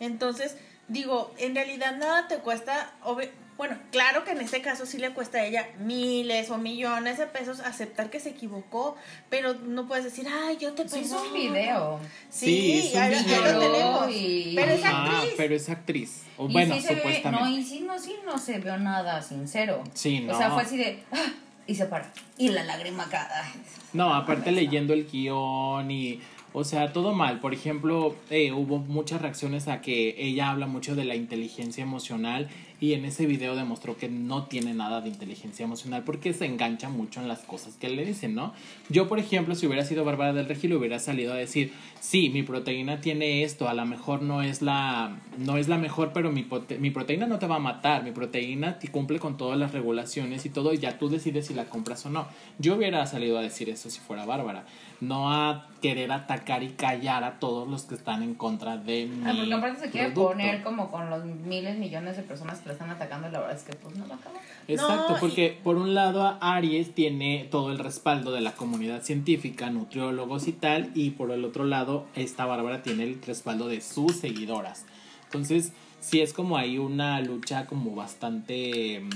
Entonces, 0.00 0.56
digo, 0.88 1.32
en 1.38 1.54
realidad 1.54 1.96
nada 1.96 2.28
te 2.28 2.36
cuesta, 2.38 2.92
obvi- 3.04 3.30
bueno, 3.56 3.76
claro 3.92 4.24
que 4.24 4.32
en 4.32 4.40
este 4.40 4.60
caso 4.62 4.86
sí 4.86 4.98
le 4.98 5.10
cuesta 5.10 5.38
a 5.38 5.44
ella 5.44 5.68
miles 5.78 6.50
o 6.50 6.58
millones 6.58 7.18
de 7.18 7.26
pesos 7.26 7.60
aceptar 7.60 8.10
que 8.10 8.18
se 8.18 8.30
equivocó, 8.30 8.96
pero 9.30 9.54
no 9.54 9.86
puees 9.86 10.02
decir, 10.04 10.26
ay, 10.28 10.56
yo 10.58 10.72
te 10.72 10.88
Sí, 10.88 11.00
es 11.00 11.08
perdono". 11.08 11.28
un 11.28 11.34
video. 11.34 12.00
Sí, 12.30 12.90
lo 12.94 13.58
tenemos. 13.60 14.10
Y- 14.10 14.52
Pero 14.56 14.72
es 14.72 14.84
actriz. 14.84 15.34
pero 15.36 15.54
es 15.54 15.68
actriz. 15.68 16.22
O 16.38 16.48
Y 16.48 16.52
bueno, 16.52 16.74
sí 16.74 16.80
se 16.80 16.94
ve, 16.94 17.00
supuestamente. 17.00 17.44
no, 17.44 17.50
y 17.50 17.62
sí 17.62 17.80
no, 17.80 17.98
sí 17.98 18.16
no 18.24 18.38
se 18.38 18.58
vio 18.58 18.76
nada 18.78 19.22
sincero. 19.22 19.84
Sí, 19.94 20.26
O 20.28 20.36
sea, 20.36 20.48
no. 20.48 20.54
fue 20.54 20.62
así 20.64 20.76
de. 20.78 21.02
"Ah", 21.12 21.30
Y 21.66 21.76
se 21.76 21.86
para. 21.86 22.10
Y 22.38 22.48
la 22.48 22.64
lágrima 22.64 23.04
acá. 23.04 23.28
ay. 23.32 23.52
No, 23.92 24.12
aparte 24.14 24.50
leyendo 24.50 24.94
el 24.94 25.06
guion 25.08 25.88
y, 25.90 26.20
o 26.52 26.64
sea, 26.64 26.92
todo 26.92 27.12
mal. 27.12 27.40
Por 27.40 27.54
ejemplo, 27.54 28.14
eh, 28.30 28.52
hubo 28.52 28.78
muchas 28.78 29.22
reacciones 29.22 29.68
a 29.68 29.80
que 29.80 30.14
ella 30.18 30.50
habla 30.50 30.66
mucho 30.66 30.94
de 30.94 31.04
la 31.04 31.14
inteligencia 31.14 31.82
emocional 31.82 32.48
y 32.80 32.94
en 32.94 33.04
ese 33.04 33.26
video 33.26 33.54
demostró 33.54 33.96
que 33.96 34.08
no 34.08 34.46
tiene 34.46 34.74
nada 34.74 35.00
de 35.00 35.08
inteligencia 35.08 35.64
emocional 35.64 36.02
porque 36.04 36.32
se 36.32 36.46
engancha 36.46 36.88
mucho 36.88 37.20
en 37.20 37.28
las 37.28 37.40
cosas 37.40 37.76
que 37.76 37.88
le 37.88 38.04
dicen, 38.04 38.34
¿no? 38.34 38.52
Yo, 38.88 39.08
por 39.08 39.18
ejemplo, 39.18 39.54
si 39.54 39.66
hubiera 39.66 39.84
sido 39.84 40.04
Bárbara 40.04 40.32
del 40.32 40.48
Regil, 40.48 40.74
hubiera 40.74 40.98
salido 40.98 41.32
a 41.32 41.36
decir, 41.36 41.72
sí, 42.02 42.30
mi 42.30 42.42
proteína 42.42 43.00
tiene 43.00 43.44
esto, 43.44 43.68
a 43.68 43.74
lo 43.74 43.86
mejor 43.86 44.22
no 44.22 44.42
es 44.42 44.60
la, 44.60 45.18
no 45.38 45.56
es 45.56 45.68
la 45.68 45.78
mejor, 45.78 46.10
pero 46.12 46.32
mi, 46.32 46.44
mi 46.80 46.90
proteína 46.90 47.28
no 47.28 47.38
te 47.38 47.46
va 47.46 47.56
a 47.56 47.60
matar, 47.60 48.02
mi 48.02 48.10
proteína 48.10 48.80
te 48.80 48.88
cumple 48.88 49.20
con 49.20 49.36
todas 49.36 49.56
las 49.56 49.70
regulaciones 49.72 50.44
y 50.44 50.50
todo, 50.50 50.72
y 50.74 50.78
ya 50.78 50.98
tú 50.98 51.08
decides 51.08 51.46
si 51.46 51.54
la 51.54 51.66
compras 51.66 52.04
o 52.04 52.10
no. 52.10 52.26
Yo 52.58 52.74
hubiera 52.74 53.06
salido 53.06 53.38
a 53.38 53.42
decir 53.42 53.70
eso 53.70 53.88
si 53.88 54.00
fuera 54.00 54.26
Bárbara, 54.26 54.64
no 55.00 55.32
a 55.32 55.68
querer 55.80 56.10
atacar 56.10 56.64
y 56.64 56.70
callar 56.70 57.22
a 57.22 57.38
todos 57.38 57.68
los 57.68 57.84
que 57.84 57.94
están 57.94 58.22
en 58.24 58.34
contra 58.34 58.76
de 58.76 59.06
mi 59.06 59.24
Ah, 59.24 59.34
porque 59.36 59.54
aparte 59.54 59.80
se 59.80 59.90
quiere 59.90 60.10
producto. 60.10 60.32
poner 60.32 60.62
como 60.64 60.90
con 60.90 61.08
los 61.08 61.24
miles, 61.24 61.78
millones 61.78 62.16
de 62.16 62.22
personas 62.24 62.58
que 62.60 62.66
la 62.66 62.72
están 62.72 62.90
atacando, 62.90 63.28
la 63.30 63.38
verdad 63.40 63.56
es 63.56 63.62
que 63.62 63.74
pues 63.74 63.96
no 63.96 64.08
va 64.08 64.16
a 64.16 64.18
acabar. 64.18 64.40
Exacto, 64.68 65.12
No, 65.14 65.18
porque 65.20 65.56
por 65.62 65.76
un 65.76 65.94
lado 65.94 66.36
Aries 66.40 66.94
tiene 66.94 67.46
todo 67.50 67.70
el 67.72 67.78
respaldo 67.78 68.32
de 68.32 68.40
la 68.40 68.52
comunidad 68.52 69.02
científica, 69.02 69.70
nutriólogos 69.70 70.46
y 70.48 70.52
tal, 70.52 70.90
y 70.94 71.10
por 71.10 71.30
el 71.30 71.44
otro 71.44 71.64
lado 71.64 71.91
esta 72.14 72.44
Bárbara 72.46 72.82
tiene 72.82 73.04
el 73.04 73.20
respaldo 73.22 73.68
de 73.68 73.80
sus 73.80 74.16
seguidoras. 74.16 74.84
Entonces, 75.24 75.72
sí 76.00 76.20
es 76.20 76.32
como 76.32 76.56
ahí 76.56 76.78
una 76.78 77.20
lucha 77.20 77.66
como 77.66 77.94
bastante 77.94 79.00
mm, 79.00 79.10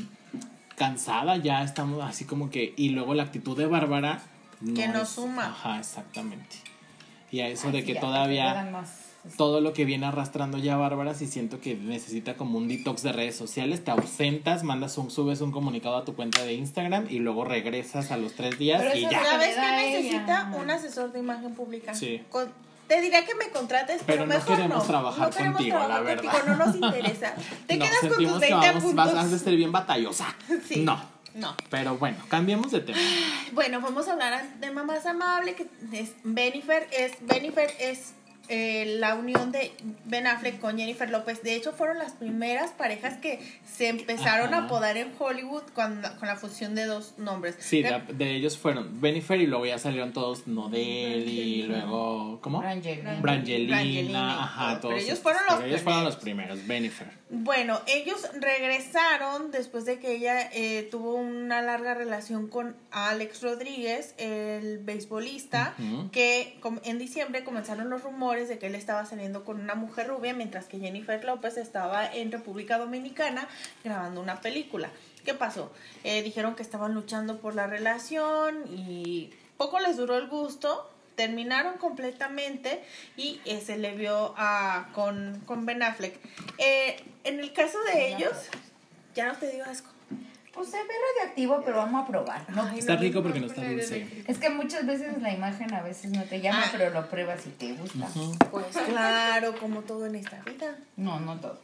cansada, 0.77 1.37
ya 1.37 1.63
estamos 1.63 2.03
así 2.05 2.25
como 2.25 2.51
que, 2.51 2.75
y 2.77 2.91
luego 2.91 3.15
la 3.15 3.23
actitud 3.25 3.57
de 3.57 3.67
Bárbara 3.67 4.21
Que 4.75 4.89
no 4.89 5.03
es- 5.03 5.09
suma. 5.09 5.47
Ajá, 5.47 5.79
exactamente. 5.79 6.57
Y 7.31 7.41
a 7.41 7.49
eso 7.49 7.67
Ay, 7.69 7.73
de 7.75 7.81
sí, 7.81 7.87
que 7.87 7.95
ya, 7.95 8.01
todavía 8.01 8.69
más, 8.73 9.03
todo 9.37 9.61
lo 9.61 9.73
que 9.73 9.85
viene 9.85 10.07
arrastrando 10.07 10.57
ya 10.59 10.77
Bárbara, 10.77 11.13
si 11.15 11.27
siento 11.27 11.61
que 11.61 11.75
necesita 11.75 12.35
como 12.37 12.57
un 12.59 12.69
detox 12.69 13.03
de 13.03 13.13
redes 13.13 13.35
sociales, 13.37 13.83
te 13.85 13.91
ausentas, 13.91 14.63
mandas 14.63 14.97
un, 14.99 15.11
subes 15.11 15.41
un 15.41 15.51
comunicado 15.51 15.97
a 15.97 16.05
tu 16.05 16.15
cuenta 16.15 16.45
de 16.45 16.55
Instagram 16.55 17.07
y 17.11 17.19
luego 17.19 17.45
regresas 17.45 18.13
a 18.13 18.17
los 18.17 18.35
tres 18.35 18.57
días 18.59 18.81
Pero 18.83 18.95
y 18.97 19.01
eso 19.01 19.11
ya. 19.11 19.21
es- 19.23 19.29
¿Sabes 19.29 19.59
a 19.59 19.77
necesita? 19.77 20.49
ella. 20.49 20.57
Un 20.63 20.71
asesor 20.71 21.13
de 21.13 21.19
imagen 21.19 21.55
pública. 21.55 21.95
Sí. 21.95 22.23
Con- 22.31 22.53
te 22.89 23.01
diría 23.01 23.25
que 23.27 23.35
me 23.35 23.49
contrates, 23.51 24.03
pero, 24.07 24.25
Pero 24.25 24.27
no 24.27 24.35
mejor 24.35 24.57
queremos 24.57 24.79
no. 24.79 24.85
trabajar 24.85 25.29
no 25.29 25.31
queremos 25.31 25.57
contigo, 25.57 25.77
trabajar 25.79 26.03
la 26.03 26.09
verdad. 26.09 26.31
contigo, 26.33 26.57
no 26.57 26.67
nos 26.67 26.75
interesa. 26.77 27.35
Te 27.67 27.77
Nos 27.77 27.89
quedas 27.89 28.01
con 28.01 28.09
tus 28.09 28.17
sentimos 28.19 28.41
que 28.41 28.47
20 28.49 28.67
vamos, 28.67 28.83
puntos. 28.85 29.15
vas 29.15 29.33
a 29.33 29.39
ser 29.39 29.57
bien 29.57 29.73
batallosa. 29.73 30.35
Sí. 30.69 30.83
No. 30.83 31.17
No. 31.35 31.55
Pero 31.69 31.99
bueno, 31.99 32.17
cambiemos 32.29 32.73
de 32.73 32.81
tema. 32.81 32.99
Bueno, 33.53 33.81
vamos 33.83 34.09
a 34.09 34.13
hablar 34.13 34.43
de 34.43 34.59
tema 34.67 34.85
más 34.85 35.05
amable 35.05 35.55
que 35.55 35.67
es 35.93 36.13
Benifer. 36.25 36.89
Es, 36.93 37.13
Benifer 37.21 37.71
es 37.79 38.15
eh, 38.49 38.97
la 38.99 39.15
unión 39.15 39.53
de 39.53 39.73
Ben 40.05 40.27
Affleck 40.27 40.61
con 40.61 40.79
Jennifer 40.79 41.11
López. 41.11 41.43
De 41.43 41.55
hecho, 41.55 41.73
fueron 41.73 41.99
las 41.99 42.13
primeras 42.13 42.71
parejas 42.71 43.19
que 43.19 43.41
se 43.65 43.89
empezaron 43.89 44.55
Ajá. 44.55 44.63
a 44.63 44.65
apodar 44.67 44.97
en 44.97 45.13
Hollywood 45.19 45.63
con, 45.75 46.03
con 46.19 46.29
la 46.29 46.37
fusión 46.37 46.75
de 46.75 46.85
dos 46.85 47.15
nombres. 47.19 47.57
Sí, 47.59 47.83
de, 47.83 48.37
ellos 48.37 48.57
fueron 48.57 49.01
Benifer 49.01 49.41
y 49.41 49.47
luego 49.47 49.67
ya 49.67 49.79
salieron 49.79 50.13
todos 50.13 50.47
Nodel 50.47 51.29
y 51.29 51.63
luego, 51.65 52.41
¿cómo? 52.41 52.61
Brangelina. 52.61 53.21
Brangelina, 53.21 54.43
ajá, 54.45 54.81
todo. 54.81 54.81
todos. 54.81 54.95
Pero 54.95 54.97
ellos 54.97 55.19
estos. 55.19 55.23
fueron 55.23 55.43
los 55.49 55.65
ellos 55.65 55.83
fueron 55.83 56.01
primeros. 56.01 56.15
los 56.15 56.17
primeros, 56.17 56.67
Benifer. 56.67 57.09
Bueno, 57.29 57.81
ellos 57.87 58.29
regresaron 58.35 59.51
después 59.51 59.85
de 59.85 59.99
que 59.99 60.15
ella 60.15 60.49
eh, 60.53 60.87
tuvo 60.91 61.15
una 61.15 61.63
larga 61.63 61.95
relación 61.95 62.49
con 62.49 62.77
Alex 62.97 63.43
Rodríguez, 63.43 64.15
el 64.17 64.79
beisbolista, 64.79 65.75
que 66.13 66.59
en 66.85 66.99
diciembre 66.99 67.45
comenzaron 67.45 67.91
los 67.91 68.03
rumores 68.03 68.49
de 68.49 68.59
que 68.59 68.69
él 68.69 68.75
estaba 68.75 69.05
saliendo 69.05 69.45
con 69.45 69.61
una 69.61 69.75
mujer 69.75 70.09
rubia, 70.09 70.33
mientras 70.33 70.65
que 70.65 70.79
Jennifer 70.79 71.23
López 71.23 71.59
estaba 71.59 72.11
en 72.11 72.33
República 72.33 72.79
Dominicana 72.79 73.49
grabando 73.85 74.23
una 74.23 74.41
película. 74.41 74.89
¿Qué 75.27 75.35
pasó? 75.35 75.71
Eh, 76.05 76.23
dijeron 76.23 76.55
que 76.55 76.63
estaban 76.63 76.95
luchando 76.95 77.39
por 77.39 77.55
la 77.55 77.67
relación 77.67 78.65
y 78.67 79.31
poco 79.59 79.79
les 79.79 79.99
duró 79.99 80.17
el 80.17 80.29
gusto. 80.29 80.91
Terminaron 81.17 81.77
completamente 81.77 82.83
y 83.19 83.41
eh, 83.45 83.61
se 83.61 83.77
le 83.77 83.95
vio 83.95 84.33
a, 84.39 84.89
con, 84.95 85.43
con 85.45 85.67
Ben 85.67 85.83
Affleck. 85.83 86.19
Eh, 86.57 86.97
en 87.25 87.41
el 87.41 87.53
caso 87.53 87.79
de 87.93 88.15
ellos, 88.15 88.33
ya 89.15 89.27
no 89.27 89.37
te 89.37 89.51
digo 89.51 89.65
asco. 89.67 89.96
Pues 90.57 90.71
se 90.71 90.79
ve 90.79 90.89
radioactivo, 91.19 91.63
pero 91.65 91.77
vamos 91.77 92.03
a 92.03 92.07
probar. 92.09 92.41
¿no? 92.49 92.63
Ay, 92.63 92.79
Está 92.79 92.97
rico 92.97 93.23
porque 93.23 93.39
no, 93.41 93.47
está 93.47 93.63
dulce. 93.63 94.25
Es 94.27 94.39
que 94.39 94.49
muchas 94.51 94.87
veces 94.87 95.21
la 95.21 95.31
imagen 95.33 95.73
a 95.75 95.83
veces 95.83 96.11
no 96.13 96.23
te 96.25 96.41
llama, 96.41 96.63
Ah. 96.65 96.69
pero 96.73 96.91
lo 96.91 97.09
pruebas 97.09 97.47
y 97.47 97.51
te 97.51 97.75
gusta. 97.75 98.09
Pues 98.51 98.65
claro, 98.89 99.55
como 99.61 99.83
todo 99.83 100.07
en 100.07 100.17
esta 100.17 100.41
vida. 100.47 100.75
No, 100.97 101.21
no 101.21 101.37
todo. 101.39 101.61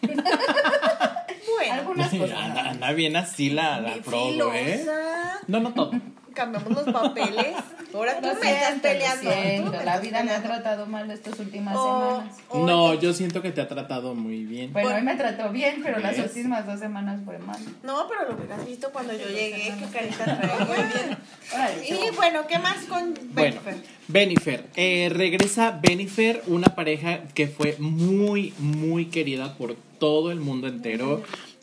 Bueno, 0.00 1.72
Algunas 1.74 2.10
cosas. 2.18 2.38
Anda, 2.38 2.70
anda 2.70 2.92
bien 2.92 3.16
así 3.16 3.50
la, 3.50 3.80
la 3.80 3.94
probo, 3.96 4.52
¿eh? 4.52 4.78
filosa. 4.78 5.38
No, 5.46 5.60
no 5.60 5.72
todo. 5.74 5.92
Cambiamos 6.34 6.70
los 6.72 6.84
papeles. 6.94 7.54
Ahora 7.94 8.20
tú 8.20 8.28
me 8.40 8.50
estás 8.52 8.80
peleando. 8.80 9.30
siento, 9.30 9.82
La 9.84 9.98
vida 10.00 10.22
me 10.22 10.30
ha 10.32 10.42
tratado 10.42 10.86
mal 10.86 11.10
estas 11.10 11.38
últimas 11.38 11.74
Oh, 11.76 12.22
semanas. 12.22 12.36
No, 12.54 12.94
yo 12.94 13.12
siento 13.12 13.42
que 13.42 13.52
te 13.52 13.60
ha 13.60 13.68
tratado 13.68 14.14
muy 14.14 14.44
bien. 14.44 14.72
Bueno, 14.72 14.94
hoy 14.94 15.02
me 15.02 15.14
trató 15.16 15.50
bien, 15.50 15.80
pero 15.82 15.98
las 15.98 16.18
últimas 16.18 16.66
dos 16.66 16.80
semanas 16.80 17.20
fue 17.24 17.38
mal. 17.38 17.58
No, 17.82 18.06
pero 18.08 18.28
lo 18.30 18.36
hubieras 18.36 18.64
visto 18.66 18.90
cuando 18.90 19.12
yo 19.12 19.28
llegué, 19.28 19.72
sí. 19.78 19.84
carita 19.92 20.24
traía. 20.38 20.64
Muy 20.64 20.76
bien. 20.76 21.18
Órale, 21.54 21.88
Y 21.88 22.16
bueno, 22.16 22.46
¿qué 22.48 22.58
más 22.58 22.76
con 22.84 23.14
Bueno, 23.34 23.60
Benifer? 23.64 23.76
Benifer. 24.08 24.64
Eh, 24.76 25.10
regresa 25.12 25.78
Benifer, 25.82 26.42
una 26.46 26.68
pareja 26.74 27.20
que 27.34 27.46
fue 27.48 27.76
muy, 27.78 28.52
muy 28.58 29.06
querida 29.06 29.54
por 29.56 29.76
todo 29.98 30.32
el 30.32 30.40
mundo 30.40 30.66
entero, 30.66 31.22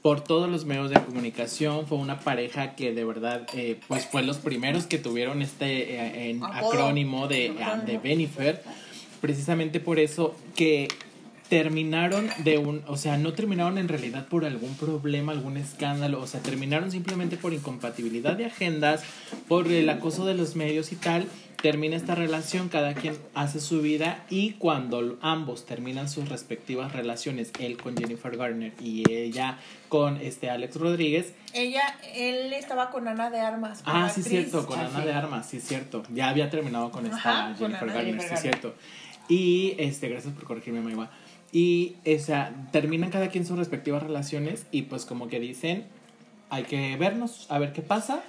por 0.10 0.22
todos 0.22 0.50
los 0.50 0.66
medios 0.66 0.90
de 0.90 1.00
comunicación. 1.00 1.86
Fue 1.86 2.00
una 2.00 2.22
pareja 2.22 2.74
que 2.74 2.96
de 2.96 3.06
verdad, 3.06 3.46
eh, 3.54 3.80
pues 3.88 4.08
fue 4.08 4.24
los 4.24 4.40
primeros 4.40 4.88
que 4.88 4.98
tuvieron 4.98 5.44
este 5.44 5.94
eh, 5.94 6.32
en 6.32 6.44
acrónimo 6.44 7.28
de, 7.28 7.52
Acrónimo. 7.52 7.84
de 7.86 7.98
Benifer. 8.00 8.64
Precisamente 9.22 9.80
por 9.80 10.00
eso 10.00 10.36
que 10.56 10.88
terminaron 11.48 12.28
de 12.44 12.58
un, 12.58 12.82
o 12.88 12.98
sea, 12.98 13.20
no 13.20 13.34
terminaron 13.34 13.78
en 13.78 13.88
realidad 13.88 14.28
por 14.28 14.46
algún 14.46 14.74
problema, 14.78 15.32
algún 15.32 15.58
escándalo, 15.58 16.20
o 16.20 16.26
sea, 16.26 16.40
terminaron 16.40 16.90
simplemente 16.90 17.38
por 17.38 17.54
incompatibilidad 17.54 18.36
de 18.36 18.46
agendas, 18.46 19.04
por 19.48 19.72
el 19.72 19.88
acoso 19.92 20.26
de 20.26 20.34
los 20.34 20.56
medios 20.56 20.92
y 20.92 20.96
tal. 20.96 21.28
Termina 21.62 21.98
esta 21.98 22.16
relación, 22.16 22.70
cada 22.70 22.94
quien 22.94 23.18
hace 23.34 23.60
su 23.60 23.82
vida 23.82 24.24
y 24.30 24.52
cuando 24.54 25.18
ambos 25.22 25.66
terminan 25.66 26.08
sus 26.08 26.30
respectivas 26.30 26.94
relaciones, 26.94 27.52
él 27.60 27.76
con 27.76 27.98
Jennifer 27.98 28.38
Garner 28.38 28.72
y 28.80 29.04
ella 29.12 29.58
con 29.90 30.16
este 30.22 30.50
Alex 30.50 30.78
Rodríguez, 30.78 31.34
Ella, 31.54 31.98
él 32.16 32.54
estaba 32.54 32.92
con 32.92 33.10
Ana 33.10 33.30
de 33.30 33.40
Armas. 33.42 33.82
Ah, 33.86 34.08
sí, 34.10 34.22
actriz. 34.22 34.26
cierto, 34.50 34.66
con 34.66 34.80
Ah, 34.80 34.88
Ana 34.94 35.06
de 35.06 35.12
Armas, 35.12 35.50
sí, 35.50 35.60
cierto. 35.60 36.04
Ya 36.14 36.30
había 36.30 36.50
terminado 36.50 36.92
con 36.92 37.06
esta 37.06 37.18
Ajá, 37.18 37.46
con 37.48 37.58
Jennifer 37.58 37.84
Ana 37.90 37.94
Garner, 37.94 38.06
Jennifer 38.16 38.38
sí, 38.38 38.48
Garner. 38.48 38.62
cierto. 38.62 38.76
Y, 39.28 39.76
este, 39.80 40.08
gracias 40.08 40.34
por 40.34 40.46
corregirme, 40.46 40.80
Maiva. 40.80 41.10
Y, 41.52 41.96
o 42.06 42.20
sea, 42.20 42.54
terminan 42.72 43.10
cada 43.10 43.28
quien 43.28 43.46
sus 43.46 43.58
respectivas 43.58 44.02
relaciones 44.02 44.66
y 44.72 44.84
pues 44.84 45.04
como 45.06 45.28
que 45.28 45.40
dicen, 45.42 45.88
hay 46.50 46.64
que 46.64 46.96
vernos, 46.96 47.48
a 47.50 47.60
ver 47.60 47.74
qué 47.74 47.82
pasa. 47.82 48.22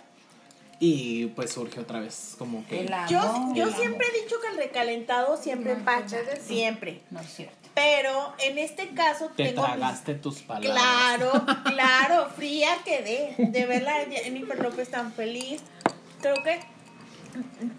Y 0.82 1.26
pues 1.26 1.52
surge 1.52 1.78
otra 1.80 2.00
vez 2.00 2.34
como 2.38 2.66
que... 2.66 2.80
El 2.80 2.92
amor, 2.92 3.08
Yo, 3.10 3.18
el 3.20 3.54
yo 3.54 3.64
amor. 3.64 3.76
siempre 3.78 4.06
he 4.08 4.22
dicho 4.24 4.36
que 4.40 4.48
el 4.48 4.56
recalentado 4.56 5.36
siempre 5.36 5.72
No, 5.74 5.78
empacha, 5.80 6.16
siempre. 6.40 7.02
No 7.10 7.20
es 7.20 7.26
cierto. 7.34 7.54
Pero 7.74 8.32
en 8.38 8.56
este 8.58 8.88
caso 8.88 9.26
Te 9.36 9.44
tengo 9.44 9.60
mis- 9.62 9.70
tragaste 9.72 10.14
tus 10.14 10.40
palabras. 10.40 10.72
Claro, 10.72 11.32
claro, 11.64 12.30
fría 12.34 12.70
quedé 12.84 13.34
de 13.38 13.66
verla 13.66 13.92
Jennifer 14.10 14.58
López 14.58 14.88
tan 14.90 15.12
feliz. 15.12 15.60
Creo 16.22 16.34
que 16.42 16.60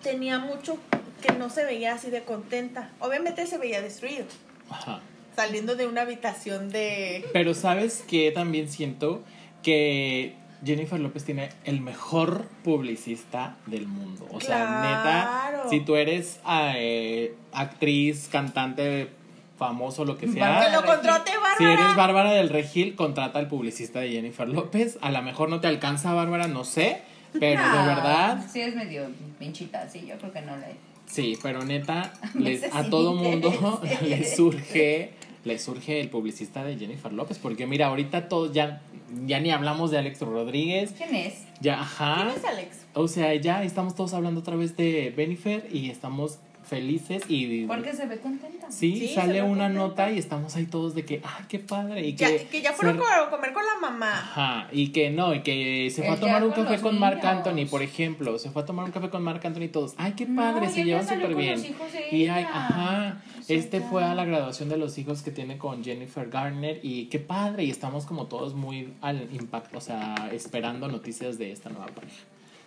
tenía 0.03 0.39
mucho 0.39 0.77
que 1.21 1.33
no 1.33 1.49
se 1.49 1.65
veía 1.65 1.93
así 1.95 2.09
de 2.09 2.23
contenta. 2.23 2.91
Obviamente 2.99 3.45
se 3.47 3.57
veía 3.57 3.81
destruido, 3.81 4.25
Ajá. 4.69 5.01
saliendo 5.35 5.75
de 5.75 5.87
una 5.87 6.01
habitación 6.01 6.69
de... 6.69 7.25
Pero 7.33 7.53
sabes 7.53 8.03
que 8.07 8.31
también 8.31 8.69
siento 8.69 9.23
que 9.61 10.35
Jennifer 10.63 11.00
López 11.00 11.24
tiene 11.26 11.50
el 11.63 11.82
mejor 11.82 12.45
publicista 12.63 13.56
del 13.65 13.88
mundo. 13.88 14.28
O 14.32 14.39
sea, 14.41 14.58
Claro. 14.65 15.58
neta, 15.63 15.69
si 15.69 15.80
tú 15.80 15.95
eres 15.95 16.39
eh, 16.76 17.36
actriz, 17.52 18.28
cantante, 18.32 19.10
famoso, 19.58 20.06
lo 20.06 20.17
que 20.17 20.26
Que 20.28 20.34
sea. 20.34 20.69
lo 20.69 20.86
contrate 20.86 21.32
Bárbara. 21.32 21.56
Si 21.58 21.63
eres 21.65 21.95
Bárbara 21.95 22.32
del 22.34 22.50
Regil, 22.50 22.95
contrata 22.95 23.39
al 23.39 23.47
publicista 23.47 24.00
de 24.00 24.10
Jennifer 24.12 24.47
López. 24.50 24.97
A 25.02 25.12
lo 25.12 25.21
mejor 25.21 25.50
no 25.50 25.60
te 25.62 25.67
alcanza 25.67 26.13
Bárbara, 26.13 26.47
no 26.47 26.63
sé. 26.63 27.02
Pero 27.39 27.62
de 27.63 27.86
verdad, 27.86 28.45
Sí, 28.52 28.60
es 28.62 28.76
medio 28.76 29.10
pinchita, 29.39 29.88
sí, 29.89 30.06
yo 30.08 30.17
creo 30.17 30.34
que 30.34 30.41
no 30.41 30.58
le. 30.58 30.76
sí, 31.06 31.38
pero 31.41 31.63
neta, 31.63 32.12
les- 32.36 32.63
a 32.76 32.89
todo 32.89 33.13
mundo 33.13 33.47
interés. 33.82 34.02
le 34.02 34.36
surge, 34.36 35.13
le 35.43 35.58
surge 35.60 35.99
el 36.01 36.10
publicista 36.10 36.63
de 36.63 36.77
Jennifer 36.77 37.12
López. 37.13 37.38
Porque 37.39 37.65
mira, 37.67 37.88
ahorita 37.88 38.27
todos 38.30 38.54
ya, 38.54 38.82
ya 39.25 39.39
ni 39.39 39.51
hablamos 39.51 39.91
de 39.91 39.97
Alex 39.99 40.21
Rodríguez. 40.21 40.93
¿Quién 40.97 41.15
es? 41.15 41.43
Ya, 41.60 41.82
ajá. 41.82 42.25
¿Quién 42.25 42.38
es 42.38 42.45
Alex? 42.45 42.77
O 42.93 43.08
sea, 43.08 43.34
ya 43.36 43.63
estamos 43.63 43.95
todos 43.95 44.13
hablando 44.13 44.41
otra 44.41 44.56
vez 44.56 44.75
de 44.77 45.13
Benifer 45.15 45.67
y 45.71 45.89
estamos 45.89 46.39
felices 46.63 47.23
y 47.27 47.65
Porque 47.65 47.91
se 47.93 48.06
ve 48.06 48.19
contenta. 48.19 48.71
sí, 48.71 49.08
sale 49.13 49.41
una 49.41 49.65
contenta. 49.65 49.69
nota 49.69 50.12
y 50.12 50.17
estamos 50.19 50.56
ahí 50.56 50.65
todos 50.67 50.93
de 50.95 51.04
que, 51.04 51.19
ay, 51.23 51.45
qué 51.49 51.60
padre. 51.60 52.08
Y 52.08 52.13
Ya, 52.15 52.27
que, 52.30 52.45
que 52.47 52.62
ya 52.62 52.71
fueron 52.71 52.97
a 53.01 53.30
comer 53.30 53.51
con 53.51 53.63
la 53.65 53.77
mamá. 53.89 54.12
Ajá, 54.13 54.67
y 54.71 54.89
que 54.89 55.10
no, 55.10 55.34
y 55.36 55.41
que 55.41 55.89
se 55.93 56.04
fue 56.04 56.12
a 56.13 56.19
tomar 56.19 56.43
un 56.43 56.51
con 56.51 56.63
café 56.65 56.80
con 56.82 56.97
Marc. 56.99 57.25
Anthony, 57.25 57.65
por 57.69 57.82
ejemplo. 57.82 58.38
Se 58.39 58.51
fue 58.51 58.62
a 58.62 58.65
tomar 58.65 58.86
un 58.86 58.91
café 58.91 59.10
con 59.10 59.21
Marc 59.23 59.43
Anthony 59.43 59.67
todos. 59.69 59.95
Ay, 59.97 60.13
qué 60.15 60.25
padre, 60.27 60.67
y 60.67 60.69
se 60.69 60.84
llevan 60.86 61.06
súper 61.08 61.36
bien. 61.36 61.54
los 61.60 61.65
hijos 61.69 61.91
de 61.91 62.15
Y 62.15 62.27
ay, 62.27 62.41
ella. 62.43 62.49
ajá, 62.54 63.21
O 63.39 63.40
sea, 63.40 63.40
este 63.55 63.81
fue 63.81 64.03
a 64.03 64.13
la 64.15 64.25
graduación 64.25 64.69
de 64.69 64.77
los 64.77 64.97
hijos 64.97 65.21
que 65.21 65.31
tiene 65.31 65.57
con 65.57 65.83
Jennifer 65.83 66.29
Garner 66.29 66.79
y 66.83 67.05
qué 67.05 67.19
padre, 67.19 67.63
y 67.65 67.71
estamos 67.71 68.05
como 68.05 68.27
todos 68.27 68.53
muy 68.53 68.93
al 69.01 69.33
impacto, 69.33 69.77
o 69.77 69.81
sea, 69.81 70.29
esperando 70.31 70.87
noticias 70.87 71.37
de 71.37 71.51
esta 71.51 71.69
nueva 71.69 71.87
pareja. 71.87 72.15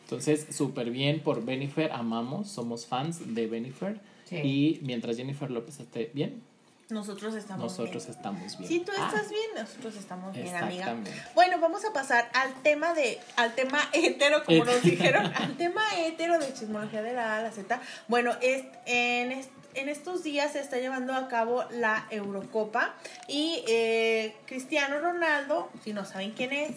Entonces, 0.05 0.47
súper 0.51 0.91
bien 0.91 1.21
por 1.21 1.45
Benifer, 1.45 1.91
amamos, 1.93 2.49
somos 2.51 2.87
fans 2.87 3.35
de 3.35 3.47
Benifer. 3.47 4.01
Sí. 4.25 4.37
Y 4.37 4.81
mientras 4.83 5.17
Jennifer 5.17 5.51
López 5.51 5.81
esté 5.81 6.11
bien, 6.15 6.43
Nosotros 6.91 7.35
estamos 7.35 7.65
nosotros 7.65 8.05
bien. 8.05 8.17
estamos 8.17 8.59
bien. 8.59 8.69
Si 8.69 8.81
tú 8.81 8.93
Ah. 8.99 9.07
estás 9.09 9.31
bien, 9.31 9.51
nosotros 9.57 9.97
estamos 9.97 10.35
bien, 10.35 10.55
amiga. 10.55 10.95
Bueno, 11.35 11.59
vamos 11.59 11.83
a 11.87 11.93
pasar 11.95 12.31
al 12.35 12.53
tema 12.63 12.93
de, 12.93 13.19
al 13.37 13.55
tema 13.55 13.79
hetero, 13.95 14.45
como 14.45 14.65
nos 14.67 14.83
dijeron, 14.83 15.25
al 15.35 15.57
tema 15.57 15.81
hetero 15.97 16.39
de 16.39 16.53
chismología 16.53 17.01
de 17.03 17.15
la 17.15 17.37
A 17.37 17.39
a 17.39 17.43
la 17.43 17.51
Z. 17.53 17.81
Bueno, 18.09 18.33
es, 18.43 18.65
en, 18.85 19.33
est- 19.33 19.51
en 19.75 19.89
estos 19.89 20.23
días 20.23 20.53
se 20.53 20.61
está 20.61 20.79
llevando 20.79 21.15
a 21.15 21.29
cabo 21.29 21.65
la 21.71 22.07
Eurocopa 22.11 22.95
y 23.29 23.63
eh, 23.69 24.35
Cristiano 24.47 24.99
Ronaldo, 25.01 25.71
si 25.83 25.93
no 25.93 26.05
saben 26.05 26.33
quién 26.33 26.53
es, 26.53 26.73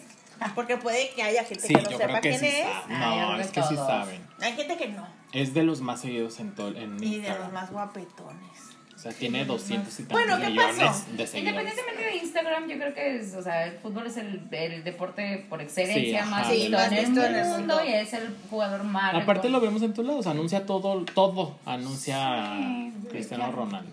porque 0.54 0.76
puede 0.76 1.10
que 1.10 1.22
haya 1.22 1.44
gente 1.44 1.66
Sí, 1.66 1.74
que 1.74 1.82
no 1.82 1.90
yo 1.90 1.98
sepa 1.98 2.20
creo 2.20 2.22
que 2.22 2.28
quién 2.28 2.40
sí 2.40 2.46
es. 2.46 2.66
Ah, 2.90 3.34
No, 3.36 3.40
es 3.40 3.46
que 3.48 3.60
que 3.60 3.62
sí 3.66 3.74
todos. 3.74 3.86
saben. 3.88 4.26
hay 4.40 4.52
gente 4.52 4.76
que 4.76 4.88
no, 4.88 5.06
Es 5.32 5.52
de 5.54 5.62
los 5.64 5.80
más 5.80 6.00
seguidos 6.00 6.38
en, 6.40 6.54
todo, 6.54 6.68
en 6.76 7.02
y 7.02 7.18
de 7.18 7.28
los 7.30 7.52
más 7.52 7.70
guapetones. 7.72 8.48
O 8.94 9.00
sea, 9.00 9.12
tiene 9.12 9.44
200 9.44 9.92
y 9.94 10.02
tantos 10.02 10.12
Bueno, 10.12 10.40
¿qué 10.40 10.48
millones 10.50 10.76
pasó? 10.76 11.04
de 11.12 11.24
seguidores. 11.24 11.36
Independientemente 11.36 12.02
de 12.02 12.16
Instagram, 12.16 12.68
yo 12.68 12.76
creo 12.78 12.94
que 12.94 13.16
es, 13.18 13.32
o 13.36 13.42
sea, 13.44 13.64
el 13.66 13.78
fútbol 13.78 14.08
es 14.08 14.16
el, 14.16 14.42
el 14.50 14.82
deporte 14.82 15.46
por 15.48 15.62
excelencia 15.62 16.24
Sí, 16.24 16.30
más 16.30 16.50
visto 16.50 16.76
Sí, 16.78 16.84
en 16.84 16.92
el 16.94 17.04
visto 17.06 17.24
en 17.24 17.34
el 17.36 17.46
mundo 17.46 17.80
y 17.84 17.92
es 17.92 18.12
el 18.14 18.34
jugador 18.50 18.82
más 18.82 19.14
Aparte 19.14 19.50
lo 19.50 19.60
vemos 19.60 19.82
en 19.82 19.92
todos 19.94 20.08
lados, 20.08 20.26
anuncia 20.26 20.66
todo, 20.66 21.04
todo, 21.14 21.60
anuncia 21.64 22.56
Sí, 22.58 22.87
Cristiano. 23.08 23.50
Ronaldo. 23.52 23.90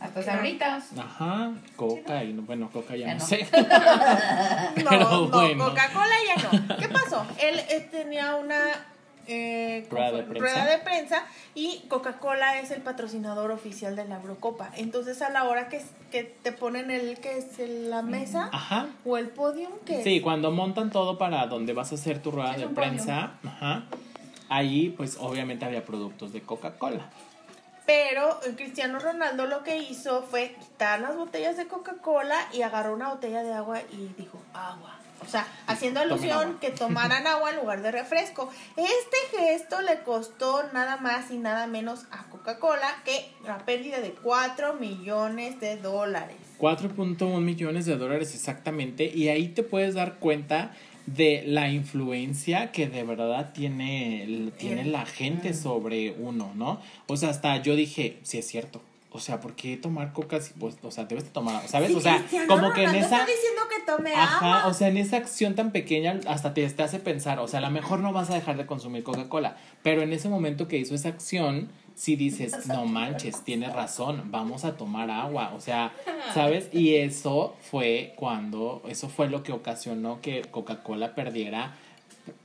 hasta 0.00 0.22
sabritas. 0.22 0.84
Ajá, 0.98 1.52
Coca 1.76 2.22
y 2.24 2.32
no- 2.32 2.42
bueno, 2.42 2.68
Coca 2.70 2.96
ya, 2.96 3.06
Ya 3.06 3.14
no, 3.14 3.20
no. 3.20 3.26
sé. 3.26 3.46
No, 4.84 4.90
Pero 4.90 5.00
no, 5.10 5.28
bueno. 5.28 5.64
Coca-Cola 5.68 6.14
ya 6.26 6.42
no. 6.68 6.76
¿Qué 6.76 6.88
pasó? 6.88 7.24
Él 7.40 7.58
eh, 7.70 7.88
tenía 7.90 8.34
una 8.36 8.58
eh, 9.26 9.86
Rueda 9.90 10.12
de 10.12 10.22
prensa. 10.24 10.40
rueda 10.40 10.66
de 10.66 10.78
prensa 10.82 11.22
y 11.54 11.84
Coca-Cola 11.88 12.58
es 12.60 12.70
el 12.72 12.82
patrocinador 12.82 13.50
oficial 13.52 13.96
de 13.96 14.04
la 14.06 14.16
Eurocopa. 14.16 14.70
Entonces 14.76 15.22
a 15.22 15.30
la 15.30 15.44
hora 15.44 15.68
que, 15.68 15.80
que 16.10 16.24
te 16.24 16.52
ponen 16.52 16.90
el 16.90 17.18
que 17.20 17.38
es 17.38 17.58
la 17.88 18.02
mesa 18.02 18.50
Ajá. 18.52 18.88
o 19.06 19.16
el 19.16 19.28
podium 19.28 19.72
que 19.86 20.02
Sí, 20.02 20.20
cuando 20.20 20.50
montan 20.50 20.90
todo 20.90 21.16
para 21.16 21.46
donde 21.46 21.72
vas 21.72 21.92
a 21.92 21.94
hacer 21.94 22.20
tu 22.20 22.30
rueda 22.32 22.54
Es 22.54 22.60
de 22.60 22.66
prensa, 22.68 23.34
ajá, 23.44 23.84
ahí 24.50 24.90
pues 24.94 25.16
obviamente 25.18 25.64
había 25.64 25.84
productos 25.86 26.32
de 26.34 26.42
Coca-Cola. 26.42 27.08
Pero 27.86 28.40
Cristiano 28.56 28.98
Ronaldo 28.98 29.46
lo 29.46 29.62
que 29.62 29.76
hizo 29.78 30.22
fue 30.22 30.56
quitar 30.58 31.00
las 31.00 31.16
botellas 31.16 31.56
de 31.56 31.66
Coca-Cola 31.66 32.36
y 32.52 32.62
agarró 32.62 32.94
una 32.94 33.10
botella 33.10 33.42
de 33.42 33.52
agua 33.52 33.80
y 33.92 34.14
dijo 34.16 34.40
agua. 34.54 34.98
O 35.20 35.26
sea, 35.26 35.46
haciendo 35.66 36.00
alusión 36.00 36.58
que 36.60 36.70
tomaran 36.70 37.26
agua 37.26 37.50
en 37.50 37.56
lugar 37.56 37.82
de 37.82 37.90
refresco. 37.90 38.50
Este 38.76 39.38
gesto 39.38 39.80
le 39.80 40.02
costó 40.02 40.64
nada 40.72 40.98
más 40.98 41.30
y 41.30 41.38
nada 41.38 41.66
menos 41.66 42.06
a 42.10 42.24
Coca-Cola 42.24 43.02
que 43.04 43.30
la 43.46 43.58
pérdida 43.58 44.00
de 44.00 44.10
4 44.10 44.74
millones 44.74 45.60
de 45.60 45.76
dólares. 45.76 46.36
4.1 46.58 47.40
millones 47.40 47.86
de 47.86 47.96
dólares 47.96 48.34
exactamente 48.34 49.04
y 49.04 49.28
ahí 49.28 49.48
te 49.48 49.62
puedes 49.62 49.94
dar 49.94 50.16
cuenta 50.18 50.74
de 51.06 51.44
la 51.46 51.70
influencia 51.70 52.72
que 52.72 52.88
de 52.88 53.02
verdad 53.04 53.52
tiene, 53.52 54.50
tiene 54.58 54.84
la 54.84 55.04
gente 55.06 55.54
sobre 55.54 56.12
uno, 56.12 56.52
¿no? 56.54 56.80
O 57.06 57.16
sea, 57.16 57.30
hasta 57.30 57.60
yo 57.62 57.76
dije, 57.76 58.18
sí 58.22 58.38
es 58.38 58.46
cierto. 58.46 58.80
O 59.16 59.20
sea, 59.20 59.40
¿por 59.40 59.54
qué 59.54 59.76
tomar 59.76 60.12
coca 60.12 60.40
si 60.40 60.52
pues, 60.54 60.76
o 60.82 60.90
sea, 60.90 61.04
debes 61.04 61.22
de 61.22 61.30
tomar, 61.30 61.68
¿sabes? 61.68 61.90
Sí, 61.90 61.94
o 61.94 62.00
sea, 62.00 62.24
como 62.48 62.72
que 62.72 62.82
en 62.82 62.96
esa 62.96 63.24
diciendo 63.24 63.62
que 63.70 63.86
tome 63.86 64.12
Ajá, 64.12 64.58
agua. 64.58 64.66
o 64.68 64.74
sea, 64.74 64.88
en 64.88 64.96
esa 64.96 65.18
acción 65.18 65.54
tan 65.54 65.70
pequeña 65.70 66.18
hasta 66.26 66.52
te, 66.52 66.68
te 66.68 66.82
hace 66.82 66.98
pensar, 66.98 67.38
o 67.38 67.46
sea, 67.46 67.60
a 67.60 67.62
lo 67.62 67.70
mejor 67.70 68.00
no 68.00 68.12
vas 68.12 68.30
a 68.30 68.34
dejar 68.34 68.56
de 68.56 68.66
consumir 68.66 69.04
Coca-Cola, 69.04 69.56
pero 69.84 70.02
en 70.02 70.12
ese 70.12 70.28
momento 70.28 70.66
que 70.66 70.78
hizo 70.78 70.96
esa 70.96 71.10
acción, 71.10 71.68
sí 71.94 72.16
dices, 72.16 72.66
no 72.66 72.86
manches, 72.86 73.42
tienes 73.44 73.72
razón, 73.72 74.30
vamos 74.30 74.64
a 74.64 74.76
tomar 74.76 75.10
agua, 75.10 75.52
o 75.54 75.60
sea, 75.60 75.92
¿sabes? 76.32 76.68
Y 76.72 76.96
eso 76.96 77.54
fue 77.70 78.14
cuando, 78.16 78.82
eso 78.88 79.08
fue 79.08 79.28
lo 79.28 79.42
que 79.42 79.52
ocasionó 79.52 80.20
que 80.20 80.42
Coca-Cola 80.42 81.14
perdiera 81.14 81.76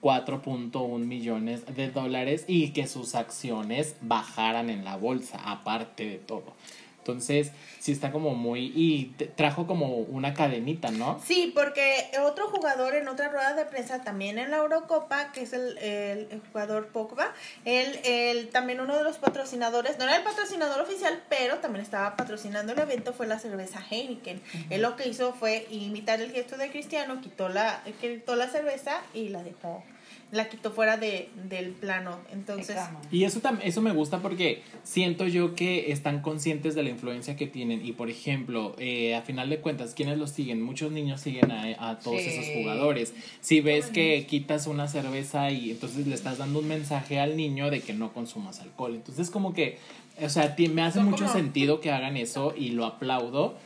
4.1 0.02 1.00
millones 1.00 1.64
de 1.76 1.90
dólares 1.90 2.46
y 2.48 2.70
que 2.70 2.88
sus 2.88 3.16
acciones 3.16 3.96
bajaran 4.02 4.70
en 4.70 4.84
la 4.84 4.98
bolsa, 4.98 5.40
aparte 5.44 6.06
de 6.06 6.18
todo. 6.18 6.54
Entonces, 7.00 7.52
sí 7.80 7.92
está 7.92 8.12
como 8.12 8.36
muy... 8.36 8.72
Y 8.76 9.06
trajo 9.36 9.66
como 9.66 9.96
una 9.96 10.34
cadenita, 10.34 10.92
¿no? 10.92 11.20
Sí, 11.26 11.52
porque 11.56 12.06
otro 12.24 12.50
jugador 12.50 12.94
en 12.96 13.08
otra 13.08 13.30
rueda 13.30 13.54
de 13.56 13.66
prensa 13.66 14.02
también 14.04 14.38
en 14.38 14.52
la 14.52 14.58
Eurocopa, 14.58 15.32
que 15.32 15.42
es 15.42 15.54
el, 15.54 15.78
el- 15.80 16.28
el 16.32 16.42
jugador 16.52 16.88
Pogba, 16.90 17.34
él, 17.66 18.00
él 18.04 18.50
también 18.50 18.80
uno 18.82 18.96
de 18.98 19.04
los 19.04 19.18
patrocinadores, 19.18 19.98
no 19.98 20.04
era 20.04 20.18
el 20.18 20.24
patrocinador 20.24 20.82
oficial, 20.82 21.24
pero 21.30 21.58
también 21.60 21.84
estaba 21.84 22.16
patrocinando 22.16 22.74
el 22.74 22.80
evento, 22.80 23.14
fue 23.14 23.26
la 23.28 23.40
cerveza 23.40 23.82
Heineken. 23.90 24.42
Él 24.70 24.82
lo 24.82 24.96
que 24.96 25.08
hizo 25.08 25.34
fue 25.34 25.66
imitar 25.72 26.22
el 26.22 26.32
gesto 26.32 26.58
de 26.58 26.70
Cristiano, 26.70 27.22
quitó 27.22 27.50
la, 27.50 27.82
quitó 28.02 28.36
la 28.36 28.50
cerveza 28.50 29.02
y 29.14 29.30
la 29.30 29.42
dejó, 29.42 29.84
la 30.32 30.48
quitó 30.48 30.72
fuera 30.72 30.98
de, 30.98 31.30
del 31.50 31.70
plano. 31.72 32.18
Entonces. 32.32 32.78
Y 33.12 33.24
eso, 33.24 33.42
tam- 33.42 33.60
eso 33.64 33.82
me 33.82 33.92
gusta 33.92 34.20
porque 34.20 34.62
siento 34.84 35.26
yo 35.28 35.56
que 35.56 35.92
están 35.92 36.22
conscientes 36.22 36.76
de 36.76 36.84
la 36.84 36.90
influencia 36.90 37.36
que 37.36 37.48
tienen. 37.48 37.84
Y 37.86 37.94
por 37.94 38.10
ejemplo, 38.10 38.76
eh, 38.78 39.16
a 39.16 39.22
final 39.24 39.50
de 39.50 39.60
cuentas, 39.60 39.94
¿quiénes 39.96 40.18
los 40.18 40.30
siguen? 40.30 40.62
Muchos 40.62 40.92
niños 40.92 41.22
siguen 41.22 41.52
a, 41.52 41.90
a 41.90 42.00
todos 42.00 42.22
Sí. 42.22 42.30
esos 42.30 42.46
jugadores. 42.54 43.14
Si 43.42 43.62
ves 43.62 43.88
que 43.88 44.26
quitas 44.28 44.68
una 44.68 44.88
cerveza 44.88 45.50
y 45.52 45.72
entonces 45.72 46.06
le 46.06 46.14
estás 46.16 46.38
dando 46.38 46.60
un 46.60 46.68
mensaje 46.68 47.20
al 47.20 47.36
niño 47.36 47.72
de 47.72 47.82
que 47.82 47.94
no 47.94 48.14
consumas 48.14 48.60
alcohol. 48.60 48.94
Entonces 48.96 49.30
como 49.32 49.54
que, 49.54 49.78
o 50.22 50.30
sea, 50.30 50.56
ti- 50.56 50.68
me 50.70 50.84
hace 50.84 51.00
Son 51.00 51.10
mucho 51.10 51.26
como- 51.26 51.34
sentido 51.38 51.80
que 51.82 51.92
hagan 51.92 52.18
eso 52.18 52.54
y 52.56 52.70
lo 52.70 52.86
aplaudo. 52.86 53.58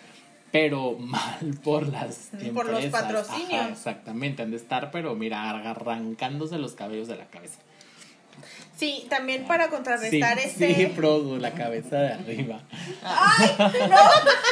Pero 0.54 0.92
mal 1.00 1.60
por 1.64 1.88
las 1.88 2.30
Por 2.54 2.68
los 2.70 2.86
patrocinios. 2.86 3.62
Ajá, 3.62 3.70
exactamente, 3.70 4.44
han 4.44 4.52
de 4.52 4.58
estar, 4.58 4.92
pero 4.92 5.14
mira, 5.16 5.50
arrancándose 5.50 6.58
los 6.58 6.74
cabellos 6.74 7.08
de 7.10 7.18
la 7.18 7.26
cabeza. 7.26 7.60
sí, 8.78 9.06
también 9.10 9.46
para 9.46 9.70
contrarrestar 9.70 10.40
sí, 10.40 10.46
ese... 10.48 10.76
Sí, 10.76 10.86
Produ, 10.96 11.38
la 11.38 11.52
cabeza 11.54 11.98
de 11.98 12.14
arriba. 12.14 12.62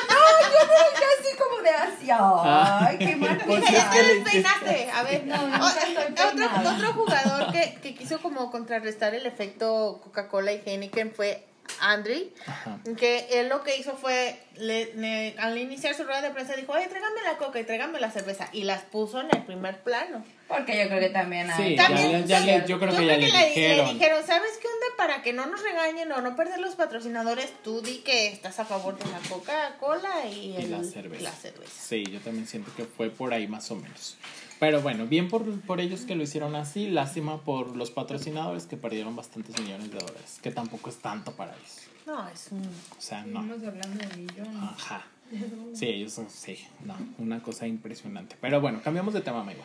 Casi 0.09 1.37
como 1.37 1.61
de 1.61 1.69
Asia. 1.69 2.17
Ay, 2.19 2.97
qué 2.97 3.15
mal. 3.15 3.37
Pues 3.45 3.63
Es 3.63 3.69
es 3.69 3.83
que 3.85 3.89
que 3.97 4.03
le- 4.03 4.13
despeinaste. 4.15 4.91
A 4.91 5.03
ver, 5.03 5.25
No, 5.25 5.47
no, 5.47 5.65
otro, 5.65 6.71
otro 6.75 6.93
jugador 6.93 7.51
que, 7.51 7.75
que 7.81 7.95
quiso 7.95 8.19
como 8.21 8.51
contrarrestar 8.51 9.13
el 9.15 9.25
efecto 9.25 9.99
Coca-Cola 10.03 10.53
y 10.53 10.61
Heineken 10.65 11.11
fue 11.11 11.45
Andri, 11.80 12.32
Ajá. 12.45 12.80
que 12.97 13.28
él 13.39 13.50
lo 13.50 13.63
que 13.63 13.78
hizo 13.78 13.95
fue, 13.95 14.38
le- 14.56 14.93
le- 14.95 15.36
al 15.39 15.58
iniciar 15.58 15.95
su 15.95 16.04
rueda 16.04 16.21
de 16.21 16.30
prensa 16.32 16.56
dijo, 16.56 16.74
oye, 16.74 16.88
tráigame 16.88 17.21
la 17.24 17.38
coca 17.38 17.60
y 17.60 17.63
tráigame 17.63 18.00
la 18.00 18.12
cerveza, 18.12 18.50
y 18.52 18.63
las 18.65 18.82
puso 18.84 19.19
en 19.21 19.28
el 19.36 19.43
primer 19.45 19.82
plano. 19.82 20.24
Porque 20.47 20.78
yo 20.78 20.88
creo 20.89 21.00
que 21.00 21.10
también 21.10 21.50
hay. 21.50 21.69
Sí, 21.71 21.76
También, 21.78 22.28
ya, 22.28 22.39
ya 22.45 22.65
yo 22.65 22.78
creo 22.78 22.91
Yo 22.91 22.97
que 23.00 23.06
creo 23.06 23.17
le 23.17 23.26
que 23.26 23.32
le, 23.32 23.47
dijeron. 23.50 23.88
le 23.88 23.93
dijeron, 23.93 24.28
¿sabes 24.28 24.52
qué 24.62 24.67
onda? 24.67 24.86
Para 24.97 25.21
que 25.24 25.32
no 25.34 25.45
nos 25.45 25.63
regañen 25.63 26.12
o 26.12 26.21
no 26.21 26.36
perder 26.36 26.60
los 26.60 26.76
patrocinadores, 26.76 27.52
tú 27.63 27.82
di 27.82 28.00
que 28.00 28.28
estás 28.28 28.60
a 28.60 28.65
favor 28.65 29.00
de 29.00 29.10
la 29.10 29.19
Coca-Cola 29.30 30.26
y, 30.28 30.52
Y 30.52 30.56
el- 30.58 30.71
la 30.71 30.84
cerveza. 30.84 31.24
la 31.24 31.32
cerveza. 31.32 31.71
Sí, 31.82 32.04
yo 32.04 32.19
también 32.19 32.47
siento 32.47 32.69
que 32.76 32.84
fue 32.84 33.10
por 33.10 33.34
ahí 33.34 33.47
más 33.47 33.71
o 33.71 33.76
menos. 33.78 34.17
Pero 34.62 34.80
bueno, 34.80 35.08
bien 35.08 35.28
por, 35.28 35.60
por 35.62 35.82
ellos 35.82 36.02
que 36.02 36.15
lo 36.15 36.21
hicieron 36.21 36.54
así, 36.54 36.88
lástima 36.88 37.41
por 37.41 37.76
los 37.76 37.89
patrocinadores 37.89 38.67
que 38.67 38.78
perdieron 38.78 39.15
bastantes 39.15 39.60
millones 39.60 39.89
de 39.89 39.97
dólares, 39.97 40.39
que 40.43 40.52
tampoco 40.52 40.91
es 40.91 40.97
tanto 40.97 41.32
para 41.32 41.56
ellos. 41.56 41.80
No, 42.06 42.30
es 42.30 42.50
un... 42.52 42.62
O 42.62 43.02
sea, 43.02 43.26
no. 43.26 43.41
Estamos 43.41 43.67
hablando 43.67 44.08
de 44.08 44.17
millones. 44.17 44.62
Ajá. 44.62 45.04
Sí, 45.74 45.88
ellos 45.88 46.13
son, 46.13 46.30
sí, 46.30 46.60
no, 46.86 46.95
una 47.17 47.41
cosa 47.41 47.65
impresionante. 47.65 48.36
Pero 48.39 48.62
bueno, 48.62 48.82
cambiamos 48.84 49.13
de 49.15 49.21
tema, 49.21 49.41
amigo. 49.41 49.62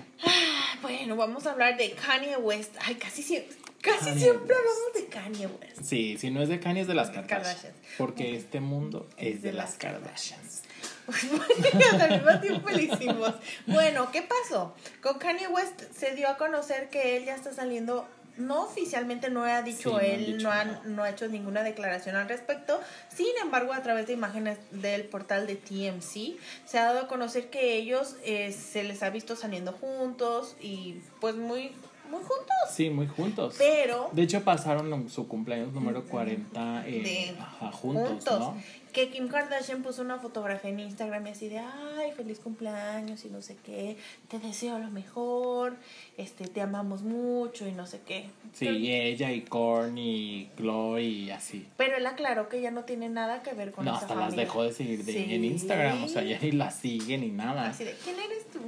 Bueno, 0.81 1.17
vamos 1.17 1.47
a 1.47 1.53
hablar 1.53 1.77
de 1.77 1.91
Kanye 1.93 2.37
West. 2.37 2.77
Ay, 2.81 2.95
casi 2.95 3.23
siempre, 3.23 3.57
casi 3.87 4.07
Kanye 4.07 4.21
siempre 4.21 4.55
hablamos 4.55 4.93
de 4.95 5.07
Kanye 5.07 5.47
West. 5.47 5.83
Sí, 5.83 6.17
si 6.19 6.31
no 6.31 6.43
es 6.43 6.49
de 6.49 6.61
Kanye 6.61 6.83
es 6.83 6.87
de 6.87 6.95
las 6.95 7.11
Kardashians. 7.11 7.45
Kardashians. 7.45 7.77
Porque 7.99 8.37
este 8.37 8.61
mundo 8.61 9.09
es 9.17 9.43
de 9.43 9.53
las 9.53 9.75
Kardashians. 9.75 10.63
Al 12.01 12.11
mismo 12.11 12.41
tiempo 12.41 12.71
le 12.71 12.83
hicimos. 12.83 13.35
Bueno, 13.67 14.11
¿qué 14.11 14.23
pasó? 14.23 14.75
Con 15.03 15.19
Kanye 15.19 15.49
West 15.49 15.83
se 15.97 16.15
dio 16.15 16.29
a 16.29 16.37
conocer 16.37 16.91
que 16.91 17.17
él 17.17 17.25
ya 17.25 17.35
está 17.35 17.53
saliendo. 17.53 18.09
No 18.37 18.65
oficialmente 18.65 19.31
no 19.31 19.45
ha 19.45 19.63
dicho 19.63 19.89
Sí, 19.89 19.95
no 19.95 20.01
él, 20.01 20.27
dicho 20.27 20.43
no, 20.43 20.53
ha, 20.53 20.65
no 20.85 21.05
ha 21.05 21.09
hecho 21.09 21.27
ninguna 21.27 21.63
declaración 21.63 22.17
al 22.17 22.29
respecto. 22.29 22.79
Sin 23.09 23.35
embargo, 23.41 23.73
a 23.73 23.83
través 23.83 24.09
de 24.09 24.13
imágenes 24.13 24.59
del 24.73 25.05
portal 25.05 25.47
de 25.47 25.57
TMC, 25.57 26.39
se 26.67 26.79
ha 26.79 26.85
dado 26.85 27.01
a 27.01 27.09
conocer 27.09 27.49
que 27.49 27.77
ellos 27.77 28.17
eh, 28.25 28.53
se 28.53 28.83
les 28.83 29.03
ha 29.03 29.09
visto 29.09 29.37
saliendo 29.37 29.73
juntos 29.73 30.55
y 30.61 31.01
pues 31.19 31.35
muy, 31.35 31.73
muy 32.09 32.19
juntos. 32.21 32.47
Sí, 32.75 32.91
muy 32.91 33.07
juntos. 33.07 33.55
Pero 33.59 34.11
De 34.13 34.23
hecho, 34.23 34.43
pasaron 34.43 35.09
su 35.09 35.29
cumpleaños 35.29 35.73
número 35.73 36.05
40 36.05 36.87
eh, 36.87 37.03
De- 37.35 37.41
ajá, 37.41 37.71
juntos, 37.73 38.25
¿no? 38.41 38.57
que 38.93 39.11
Kim 39.11 39.29
Kardashian 39.29 39.83
puso 39.83 40.01
una 40.01 40.19
fotografía 40.19 40.71
en 40.71 40.81
Instagram 40.81 41.27
y 41.27 41.31
así 41.31 41.49
de, 41.51 41.59
ay, 41.59 42.13
feliz 42.17 42.39
cumpleaños 42.39 43.27
y 43.27 43.29
no 43.29 43.43
sé 43.43 43.55
qué, 43.63 43.99
te 44.29 44.39
deseo 44.39 44.79
lo 44.79 44.91
mejor, 44.91 45.77
este, 46.17 46.47
te 46.49 46.63
amamos 46.63 47.03
mucho 47.03 47.69
y 47.69 47.73
no 47.73 47.87
sé 47.87 48.01
qué. 48.07 48.31
Sí, 48.55 48.67
y 48.67 48.93
ella 48.93 49.31
y 49.33 49.43
Korn 49.43 49.99
y 49.99 50.49
Chloe 50.57 51.03
y 51.03 51.31
así. 51.31 51.67
Pero 51.77 51.99
él 51.99 52.07
aclaró 52.07 52.49
que 52.49 52.63
ya 52.63 52.71
no 52.71 52.85
tiene 52.85 53.11
nada 53.11 53.43
que 53.43 53.53
ver 53.53 53.73
con 53.73 53.85
No, 53.85 53.93
esa 53.95 54.07
hasta 54.07 54.15
las 54.15 54.35
dejó 54.35 54.63
de 54.63 54.73
seguir 54.73 55.05
de- 55.05 55.13
Sí. 55.13 55.27
en 55.29 55.45
Instagram, 55.45 56.05
o 56.05 56.09
sea, 56.09 56.23
ya 56.23 56.39
ni 56.41 56.53
la 56.53 56.71
sigue 56.71 57.19
ni 57.19 57.29
nada. 57.29 57.69
Así 57.69 57.85
de, 57.85 57.95
¿quién 58.03 58.17
eres 58.19 58.49
tú? 58.51 58.61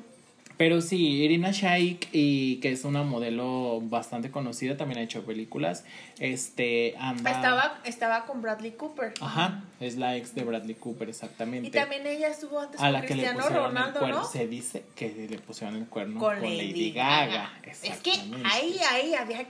Pero 0.59 0.81
sí, 0.81 1.23
Irina 1.23 1.53
Shayk, 1.53 2.09
y 2.12 2.57
que 2.57 2.73
es 2.73 2.85
una 2.85 3.05
modelo 3.05 3.81
bastante 3.81 4.33
conocida, 4.33 4.77
también 4.77 4.99
ha 4.99 5.03
hecho 5.03 5.25
películas. 5.25 5.85
Este 6.18 6.97
anda. 6.99 7.31
Estaba, 7.31 7.79
estaba 7.85 8.27
con 8.27 8.42
Bradley 8.42 8.73
Cooper. 8.73 9.14
Ajá, 9.21 9.62
es 9.79 9.97
la 9.97 10.16
ex 10.16 10.35
de 10.35 10.42
Bradley 10.42 10.75
Cooper, 10.75 11.09
exactamente. 11.09 11.68
Y 11.68 11.71
también 11.71 12.05
ella 12.09 12.29
estuvo 12.29 12.59
antes 12.59 12.81
a 12.81 12.85
con 12.85 12.92
la 12.92 13.03
que 13.03 13.14
le 13.14 13.23
Cristiano 13.23 13.47
el 13.47 13.55
Ronaldo, 13.55 14.01
cuerno. 14.01 14.18
¿no? 14.18 14.25
Se 14.25 14.49
dice 14.49 14.83
que 14.97 15.29
le 15.31 15.38
pusieron 15.38 15.77
el 15.77 15.87
cuerno 15.87 16.18
Con, 16.18 16.40
con, 16.40 16.42
Lady, 16.42 16.90
Gaga. 16.90 17.53
Es 17.64 18.01
que 18.01 18.12
ahí, 18.44 18.81
ahí 18.90 19.14
había 19.14 19.47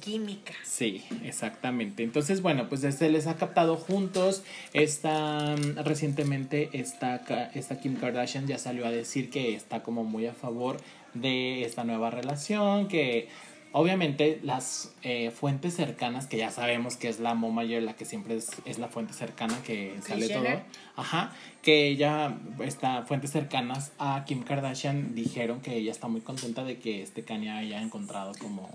química. 0.00 0.54
Sí, 0.64 1.04
exactamente. 1.24 2.02
Entonces, 2.02 2.42
bueno, 2.42 2.68
pues 2.68 2.80
se 2.80 3.08
les 3.10 3.26
ha 3.26 3.36
captado 3.36 3.76
juntos. 3.76 4.42
Esta, 4.72 5.56
mm, 5.56 5.84
recientemente, 5.84 6.70
esta, 6.72 7.16
esta 7.54 7.80
Kim 7.80 7.96
Kardashian 7.96 8.46
ya 8.46 8.58
salió 8.58 8.86
a 8.86 8.90
decir 8.90 9.30
que 9.30 9.54
está 9.54 9.82
como 9.82 10.04
muy 10.04 10.26
a 10.26 10.34
favor 10.34 10.78
de 11.14 11.62
esta 11.64 11.84
nueva 11.84 12.10
relación, 12.10 12.88
que 12.88 13.28
obviamente 13.72 14.40
las 14.42 14.92
eh, 15.02 15.30
fuentes 15.30 15.74
cercanas, 15.74 16.26
que 16.26 16.36
ya 16.36 16.50
sabemos 16.50 16.96
que 16.96 17.08
es 17.08 17.20
la 17.20 17.34
Momayer, 17.34 17.82
la 17.82 17.94
que 17.94 18.04
siempre 18.04 18.36
es, 18.36 18.50
es 18.64 18.78
la 18.78 18.88
fuente 18.88 19.12
cercana 19.12 19.56
que 19.64 19.96
sale 20.06 20.28
todo. 20.28 20.44
Ajá, 20.96 21.32
que 21.62 21.88
ella, 21.88 22.38
está, 22.60 23.04
fuentes 23.04 23.30
cercanas 23.30 23.92
a 23.98 24.24
Kim 24.26 24.42
Kardashian 24.42 25.14
dijeron 25.14 25.60
que 25.60 25.76
ella 25.76 25.92
está 25.92 26.08
muy 26.08 26.20
contenta 26.20 26.64
de 26.64 26.78
que 26.78 27.02
este 27.02 27.22
Kanye 27.22 27.50
haya 27.50 27.80
encontrado 27.80 28.32
como 28.40 28.68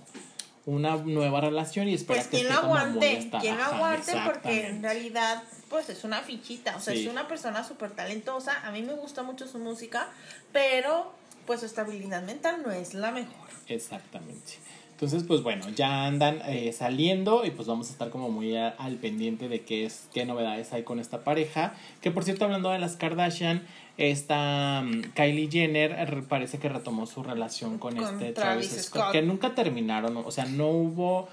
una 0.65 0.95
nueva 0.97 1.41
relación 1.41 1.88
y 1.88 1.93
espera 1.93 2.19
Pues 2.21 2.28
que 2.30 2.38
quien 2.39 2.49
lo 2.54 2.60
aguante, 2.60 3.30
quien 3.39 3.58
lo 3.58 3.63
aguante, 3.63 4.13
porque 4.25 4.67
en 4.67 4.82
realidad, 4.82 5.43
pues 5.69 5.89
es 5.89 6.04
una 6.04 6.21
fichita, 6.21 6.75
o 6.75 6.80
sea, 6.80 6.93
Sí. 6.93 7.06
es 7.06 7.12
una 7.12 7.28
persona 7.28 7.63
súper 7.63 7.91
talentosa, 7.91 8.65
a 8.65 8.71
mí 8.71 8.82
me 8.82 8.93
gusta 8.93 9.21
mucho 9.23 9.47
su 9.47 9.60
música, 9.60 10.08
pero 10.51 11.13
pues 11.45 11.60
su 11.60 11.65
estabilidad 11.67 12.23
mental 12.23 12.63
no 12.65 12.71
es 12.71 12.93
la 12.95 13.12
mejor. 13.12 13.47
Exactamente. 13.67 14.54
Entonces, 14.91 15.23
pues 15.23 15.43
bueno, 15.43 15.67
ya 15.69 16.06
andan 16.06 16.41
eh, 16.45 16.71
saliendo 16.71 17.45
y 17.45 17.51
pues 17.51 17.67
vamos 17.67 17.89
a 17.89 17.91
estar 17.91 18.10
como 18.10 18.30
muy 18.30 18.56
a- 18.56 18.69
al 18.69 18.95
pendiente 18.95 19.49
de 19.49 19.62
qué 19.62 19.86
es, 19.86 20.08
qué 20.13 20.25
novedades 20.25 20.71
hay 20.71 20.84
con 20.84 20.99
esta 21.01 21.23
pareja. 21.25 21.73
Que 22.01 22.12
por 22.12 22.23
cierto, 22.23 22.45
hablando 22.45 22.69
de 22.69 22.80
las 22.80 22.95
Kardashian, 22.95 23.67
esta 23.97 24.81
mm, 24.81 25.13
Kylie 25.13 25.49
Jenner 25.49 26.23
parece 26.27 26.58
que 26.58 26.69
retomó 26.69 27.05
su 27.05 27.23
relación 27.23 27.77
con, 27.77 27.95
Con 27.95 28.03
este 28.03 28.34
Travis 28.34 28.69
Travis, 28.69 28.86
Scott. 28.86 29.01
Scott, 29.01 29.12
que 29.12 29.21
nunca 29.21 29.55
terminaron, 29.55 30.17
o 30.17 30.31
sea, 30.31 30.45
no 30.45 30.67
hubo 30.67 31.29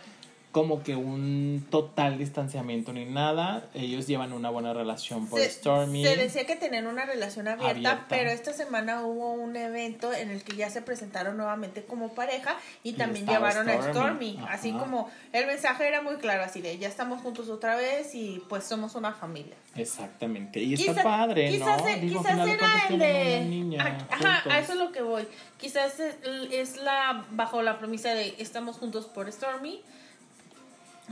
como 0.52 0.82
que 0.82 0.94
un 0.94 1.66
total 1.70 2.18
distanciamiento 2.18 2.92
ni 2.92 3.06
nada. 3.06 3.64
Ellos 3.74 4.06
llevan 4.06 4.34
una 4.34 4.50
buena 4.50 4.74
relación 4.74 5.26
por 5.26 5.40
Se, 5.40 5.48
Stormy. 5.48 6.04
se 6.04 6.16
decía 6.16 6.44
que 6.44 6.56
tenían 6.56 6.86
una 6.86 7.06
relación 7.06 7.48
abierta, 7.48 7.70
Abierta. 7.70 8.06
pero 8.10 8.30
esta 8.30 8.52
semana 8.52 9.02
hubo 9.04 9.32
un 9.32 9.56
evento 9.56 10.12
en 10.12 10.30
el 10.30 10.44
que 10.44 10.54
ya 10.54 10.68
se 10.68 10.82
presentaron 10.82 11.38
nuevamente 11.38 11.84
como 11.84 12.10
pareja 12.10 12.56
y 12.84 12.92
también 12.92 13.26
llevaron 13.26 13.66
a 13.70 13.82
Stormy. 13.82 14.36
Ajá. 14.42 14.52
Así 14.52 14.72
como 14.72 15.10
el 15.32 15.46
mensaje 15.46 15.88
era 15.88 16.02
muy 16.02 16.16
claro, 16.16 16.42
así 16.44 16.60
de 16.60 16.76
ya 16.76 16.88
estamos 16.88 17.22
juntos 17.22 17.48
otra 17.48 17.74
vez 17.76 18.14
y 18.14 18.42
pues 18.50 18.64
somos 18.64 18.94
una 18.94 19.12
familia. 19.12 19.54
Exactamente. 19.74 20.60
Y 20.60 20.74
está 20.74 21.02
padre, 21.02 21.48
quizás, 21.48 21.82
¿no? 21.82 21.86
Digo, 21.98 22.22
quizás 22.22 22.46
era 22.46 22.86
el 22.90 22.98
de. 22.98 23.40
niña 23.48 24.06
Ajá, 24.10 24.42
a 24.50 24.58
eso 24.58 24.72
es 24.72 24.78
lo 24.78 24.92
que 24.92 25.00
voy. 25.00 25.26
Quizás 25.58 25.98
es, 25.98 26.16
es 26.50 26.76
la 26.76 27.24
bajo 27.30 27.62
la 27.62 27.78
premisa 27.78 28.10
de 28.12 28.34
estamos 28.38 28.76
juntos 28.76 29.06
por 29.06 29.32
Stormy. 29.32 29.82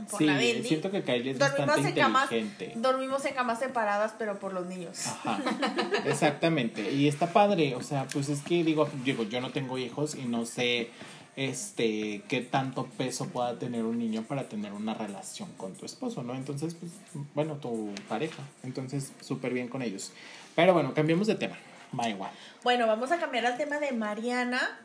Por 0.09 0.19
Sí, 0.19 0.25
la 0.25 0.35
Bendy. 0.37 0.67
siento 0.67 0.91
que 0.91 1.03
Kylie 1.03 1.31
es 1.31 1.39
dormimos 1.39 1.67
bastante 1.67 1.89
en 1.89 1.95
camas, 1.95 2.23
inteligente. 2.31 2.73
dormimos 2.75 3.25
en 3.25 3.33
camas 3.33 3.59
separadas, 3.59 4.13
pero 4.17 4.39
por 4.39 4.53
los 4.53 4.65
niños. 4.65 5.07
Ajá, 5.07 5.39
exactamente. 6.05 6.91
Y 6.91 7.07
está 7.07 7.31
padre, 7.33 7.75
o 7.75 7.81
sea, 7.81 8.07
pues 8.11 8.29
es 8.29 8.41
que 8.41 8.63
digo, 8.63 8.89
digo, 9.03 9.23
yo 9.23 9.41
no 9.41 9.51
tengo 9.51 9.77
hijos 9.77 10.15
y 10.15 10.25
no 10.25 10.45
sé 10.45 10.89
este 11.37 12.23
qué 12.27 12.41
tanto 12.41 12.85
peso 12.85 13.27
pueda 13.29 13.57
tener 13.57 13.83
un 13.85 13.97
niño 13.97 14.23
para 14.23 14.49
tener 14.49 14.73
una 14.73 14.93
relación 14.93 15.49
con 15.57 15.73
tu 15.73 15.85
esposo, 15.85 16.23
¿no? 16.23 16.35
Entonces, 16.35 16.75
pues, 16.75 16.91
bueno, 17.33 17.55
tu 17.55 17.93
pareja. 18.09 18.43
Entonces, 18.63 19.11
súper 19.21 19.53
bien 19.53 19.67
con 19.69 19.81
ellos. 19.81 20.11
Pero 20.55 20.73
bueno, 20.73 20.93
cambiemos 20.93 21.27
de 21.27 21.35
tema. 21.35 21.57
Va 21.97 22.09
igual. 22.09 22.31
Bueno, 22.63 22.87
vamos 22.87 23.11
a 23.11 23.17
cambiar 23.19 23.45
al 23.45 23.57
tema 23.57 23.79
de 23.79 23.91
Mariana 23.91 24.79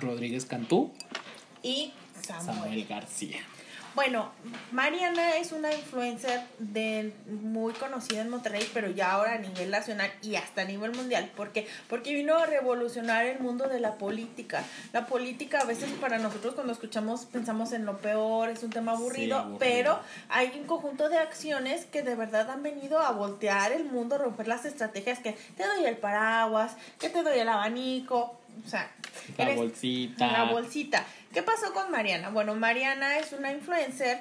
Rodríguez 0.00 0.44
Cantú, 0.46 0.92
y 1.62 1.92
Samuel. 2.20 2.44
Samuel 2.54 2.86
García. 2.86 3.38
Bueno, 3.94 4.30
Mariana 4.72 5.36
es 5.36 5.52
una 5.52 5.70
influencer 5.74 6.40
de 6.58 7.12
muy 7.26 7.74
conocida 7.74 8.22
en 8.22 8.30
Monterrey, 8.30 8.66
pero 8.72 8.90
ya 8.90 9.12
ahora 9.12 9.34
a 9.34 9.38
nivel 9.38 9.70
nacional 9.70 10.10
y 10.22 10.36
hasta 10.36 10.62
a 10.62 10.64
nivel 10.64 10.92
mundial. 10.92 11.30
¿Por 11.36 11.52
qué? 11.52 11.68
Porque 11.90 12.14
vino 12.14 12.38
a 12.38 12.46
revolucionar 12.46 13.26
el 13.26 13.40
mundo 13.40 13.68
de 13.68 13.80
la 13.80 13.96
política. 13.98 14.64
La 14.94 15.04
política 15.06 15.60
a 15.60 15.64
veces 15.64 15.90
para 16.00 16.16
nosotros 16.18 16.54
cuando 16.54 16.72
escuchamos 16.72 17.26
pensamos 17.26 17.72
en 17.72 17.84
lo 17.84 17.98
peor, 17.98 18.48
es 18.48 18.62
un 18.62 18.70
tema 18.70 18.92
aburrido, 18.92 19.36
aburrido. 19.36 19.58
pero 19.58 20.00
hay 20.30 20.52
un 20.58 20.64
conjunto 20.66 21.10
de 21.10 21.18
acciones 21.18 21.84
que 21.84 22.02
de 22.02 22.14
verdad 22.14 22.48
han 22.50 22.62
venido 22.62 22.98
a 22.98 23.10
voltear 23.12 23.72
el 23.72 23.84
mundo, 23.84 24.16
romper 24.16 24.48
las 24.48 24.64
estrategias 24.64 25.18
que 25.18 25.32
te 25.56 25.66
doy 25.66 25.84
el 25.84 25.98
paraguas, 25.98 26.76
que 26.98 27.10
te 27.10 27.22
doy 27.22 27.38
el 27.38 27.48
abanico, 27.48 28.38
o 28.64 28.68
sea, 28.68 28.90
La 29.36 29.44
eres- 29.44 29.56
bolsita. 29.56 30.26
la 30.32 30.44
bolsita. 30.44 31.04
¿Qué 31.32 31.42
pasó 31.42 31.72
con 31.72 31.90
Mariana? 31.90 32.28
Bueno, 32.30 32.54
Mariana 32.54 33.18
es 33.18 33.32
una 33.32 33.50
influencer 33.52 34.18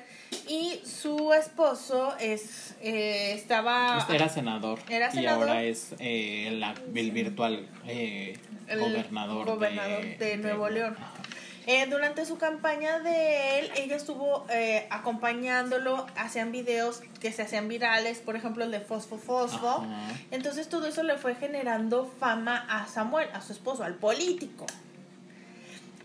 y 0.48 0.80
su 0.86 1.34
esposo 1.34 2.16
es 2.20 2.76
eh, 2.82 3.34
estaba 3.34 4.06
Era 4.10 4.30
senador. 4.30 4.80
Era 4.90 5.10
Y 5.10 5.12
senador. 5.16 5.50
ahora 5.50 5.64
es 5.64 5.94
eh, 6.00 6.50
la- 6.54 6.74
el 6.96 7.12
virtual 7.12 7.68
eh, 7.86 8.38
el 8.68 8.80
gobernador, 8.80 9.46
gobernador 9.46 10.02
de, 10.04 10.16
de 10.18 10.38
Nuevo 10.38 10.70
León. 10.70 10.96
Eh, 11.68 11.86
durante 11.88 12.26
su 12.26 12.38
campaña 12.38 13.00
de 13.00 13.60
él, 13.60 13.72
ella 13.76 13.96
estuvo 13.96 14.48
eh, 14.50 14.88
acompañándolo, 14.90 16.08
hacían 16.16 16.52
videos 16.52 17.02
que 17.20 17.32
se 17.32 17.44
hacían 17.44 17.68
virales, 17.68 18.18
por 18.20 18.36
ejemplo 18.36 18.64
el 18.64 18.72
de 18.72 18.80
Fosfo 18.80 19.18
Fosfo. 19.18 19.68
Ajá. 19.86 20.08
Entonces 20.32 20.70
todo 20.70 20.88
eso 20.88 21.04
le 21.04 21.18
fue 21.18 21.36
generando 21.36 22.10
fama 22.20 22.66
a 22.70 22.88
Samuel, 22.88 23.28
a 23.34 23.42
su 23.42 23.52
esposo, 23.52 23.84
al 23.84 23.96
político. 23.96 24.66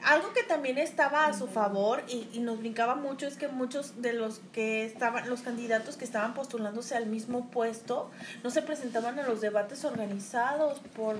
Algo 0.04 0.32
que 0.32 0.42
también 0.42 0.78
estaba 0.78 1.26
a 1.26 1.32
su 1.32 1.46
favor 1.46 2.02
y, 2.08 2.28
y 2.32 2.40
nos 2.40 2.58
brincaba 2.58 2.94
mucho 2.94 3.26
es 3.26 3.36
que 3.36 3.48
muchos 3.48 4.02
de 4.02 4.12
los 4.12 4.40
que 4.52 4.84
estaban, 4.84 5.28
los 5.28 5.40
candidatos 5.40 5.96
que 5.96 6.04
estaban 6.04 6.34
postulándose 6.34 6.96
al 6.96 7.06
mismo 7.06 7.50
puesto, 7.50 8.10
no 8.44 8.50
se 8.50 8.62
presentaban 8.62 9.18
a 9.18 9.26
los 9.26 9.40
debates 9.40 9.84
organizados 9.84 10.80
por 10.94 11.16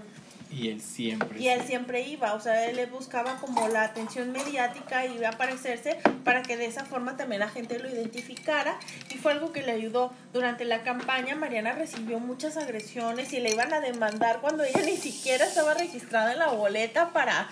Y 0.51 0.69
él 0.71 0.81
siempre. 0.81 1.39
y 1.41 1.49
él 1.49 1.61
siempre 1.67 2.03
iba, 2.09 2.33
o 2.33 2.41
sea, 2.41 2.71
él 2.71 2.77
le 2.77 2.87
buscaba 2.87 3.37
como 3.41 3.69
la 3.69 3.83
atención 3.83 4.33
mediática 4.33 5.05
y 5.05 5.17
iba 5.17 5.29
a 5.29 5.33
aparecerse 5.33 5.99
para 6.25 6.43
que 6.43 6.57
de 6.57 6.65
esa 6.67 6.85
forma 6.87 7.17
también 7.17 7.41
la 7.41 7.49
gente 7.49 7.79
lo 7.79 7.91
identificara 7.91 8.79
y 9.13 9.19
fue 9.19 9.33
algo 9.33 9.53
que 9.53 9.63
le 9.63 9.73
ayudó. 9.73 10.13
Durante 10.33 10.65
la 10.65 10.83
campaña 10.83 11.35
Mariana 11.35 11.73
recibió 11.73 12.21
muchas 12.21 12.57
agresiones 12.57 13.33
y 13.33 13.41
le 13.41 13.51
iban 13.51 13.73
a 13.75 13.81
demandar 13.81 14.41
cuando 14.41 14.63
ella 14.65 14.81
ni 14.85 14.97
siquiera 14.97 15.45
estaba 15.45 15.75
registrada 15.75 16.33
en 16.33 16.39
la 16.39 16.49
boleta 16.49 17.11
para 17.13 17.49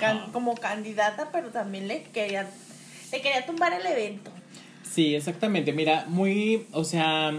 can- 0.00 0.32
como 0.32 0.54
candidata, 0.56 1.28
pero 1.30 1.50
también 1.50 1.86
le 1.86 2.02
quería 2.04 2.48
le 3.12 3.20
quería 3.22 3.46
tumbar 3.46 3.72
el 3.72 3.86
evento. 3.86 4.30
Sí, 4.90 5.14
exactamente. 5.14 5.72
Mira, 5.72 6.04
muy, 6.08 6.66
o 6.72 6.82
sea, 6.84 7.32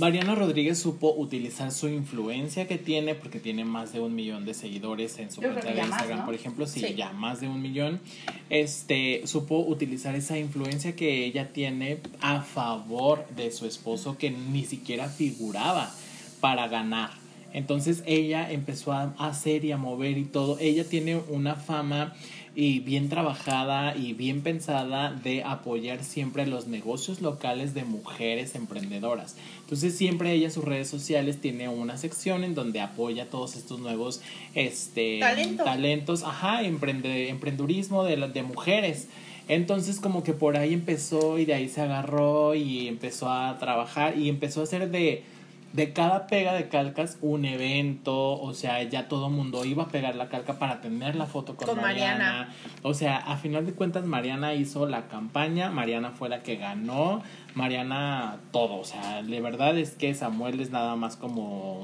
Mariana 0.00 0.34
Rodríguez 0.34 0.78
supo 0.78 1.14
utilizar 1.14 1.70
su 1.72 1.86
influencia 1.88 2.66
que 2.66 2.78
tiene, 2.78 3.14
porque 3.14 3.38
tiene 3.38 3.64
más 3.66 3.92
de 3.92 4.00
un 4.00 4.14
millón 4.14 4.46
de 4.46 4.54
seguidores 4.54 5.18
en 5.18 5.30
su 5.30 5.42
Yo 5.42 5.50
cuenta 5.52 5.68
de 5.72 5.80
más, 5.82 5.88
Instagram, 5.90 6.18
¿no? 6.20 6.24
por 6.24 6.34
ejemplo, 6.34 6.66
sí, 6.66 6.80
Sí. 6.80 6.94
ya 6.94 7.12
más 7.12 7.40
de 7.40 7.48
un 7.48 7.60
millón. 7.60 8.00
Este, 8.48 9.22
supo 9.26 9.58
utilizar 9.58 10.14
esa 10.14 10.38
influencia 10.38 10.96
que 10.96 11.26
ella 11.26 11.52
tiene 11.52 11.98
a 12.22 12.40
favor 12.40 13.26
de 13.36 13.50
su 13.52 13.66
esposo, 13.66 14.16
que 14.16 14.30
ni 14.30 14.64
siquiera 14.64 15.08
figuraba 15.08 15.92
para 16.40 16.66
ganar. 16.68 17.10
Entonces 17.52 18.02
ella 18.06 18.50
empezó 18.50 18.92
a 18.92 19.12
hacer 19.18 19.64
y 19.64 19.72
a 19.72 19.76
mover 19.76 20.16
y 20.16 20.24
todo. 20.24 20.56
Ella 20.60 20.84
tiene 20.84 21.16
una 21.28 21.56
fama 21.56 22.14
y 22.54 22.80
bien 22.80 23.08
trabajada 23.08 23.96
y 23.96 24.12
bien 24.12 24.42
pensada 24.42 25.12
de 25.12 25.44
apoyar 25.44 26.02
siempre 26.02 26.46
los 26.46 26.66
negocios 26.66 27.20
locales 27.20 27.74
de 27.74 27.84
mujeres 27.84 28.54
emprendedoras. 28.54 29.36
Entonces 29.60 29.96
siempre 29.96 30.32
ella 30.32 30.46
en 30.46 30.52
sus 30.52 30.64
redes 30.64 30.88
sociales 30.88 31.40
tiene 31.40 31.68
una 31.68 31.96
sección 31.96 32.42
en 32.42 32.54
donde 32.54 32.80
apoya 32.80 33.28
todos 33.28 33.56
estos 33.56 33.78
nuevos 33.78 34.20
este, 34.54 35.20
Talento. 35.20 35.64
talentos, 35.64 36.22
ajá, 36.24 36.62
emprende, 36.62 37.28
emprendurismo 37.28 38.04
de, 38.04 38.16
de 38.16 38.42
mujeres. 38.42 39.08
Entonces 39.46 40.00
como 40.00 40.22
que 40.22 40.32
por 40.32 40.56
ahí 40.56 40.74
empezó 40.74 41.38
y 41.38 41.44
de 41.44 41.54
ahí 41.54 41.68
se 41.68 41.80
agarró 41.80 42.54
y 42.54 42.88
empezó 42.88 43.30
a 43.30 43.58
trabajar 43.58 44.18
y 44.18 44.28
empezó 44.28 44.60
a 44.60 44.64
hacer 44.64 44.90
de, 44.90 45.24
de 45.72 45.92
cada 45.92 46.26
pega 46.26 46.52
de 46.54 46.68
calcas 46.68 47.16
un 47.22 47.44
evento, 47.44 48.40
o 48.40 48.54
sea, 48.54 48.82
ya 48.82 49.06
todo 49.08 49.30
mundo 49.30 49.64
iba 49.64 49.84
a 49.84 49.88
pegar 49.88 50.16
la 50.16 50.28
calca 50.28 50.58
para 50.58 50.80
tener 50.80 51.14
la 51.14 51.26
foto 51.26 51.54
con, 51.56 51.68
Con 51.68 51.76
Mariana. 51.80 52.14
Mariana. 52.18 52.54
O 52.82 52.92
sea, 52.94 53.16
a 53.18 53.36
final 53.36 53.66
de 53.66 53.72
cuentas 53.72 54.04
Mariana 54.04 54.54
hizo 54.54 54.86
la 54.86 55.06
campaña, 55.06 55.70
Mariana 55.70 56.10
fue 56.10 56.28
la 56.28 56.42
que 56.42 56.56
ganó, 56.56 57.22
Mariana 57.54 58.38
todo, 58.52 58.76
o 58.80 58.84
sea, 58.84 59.22
de 59.22 59.40
verdad 59.40 59.78
es 59.78 59.92
que 59.92 60.12
Samuel 60.14 60.58
es 60.60 60.70
nada 60.70 60.96
más 60.96 61.16
como 61.16 61.80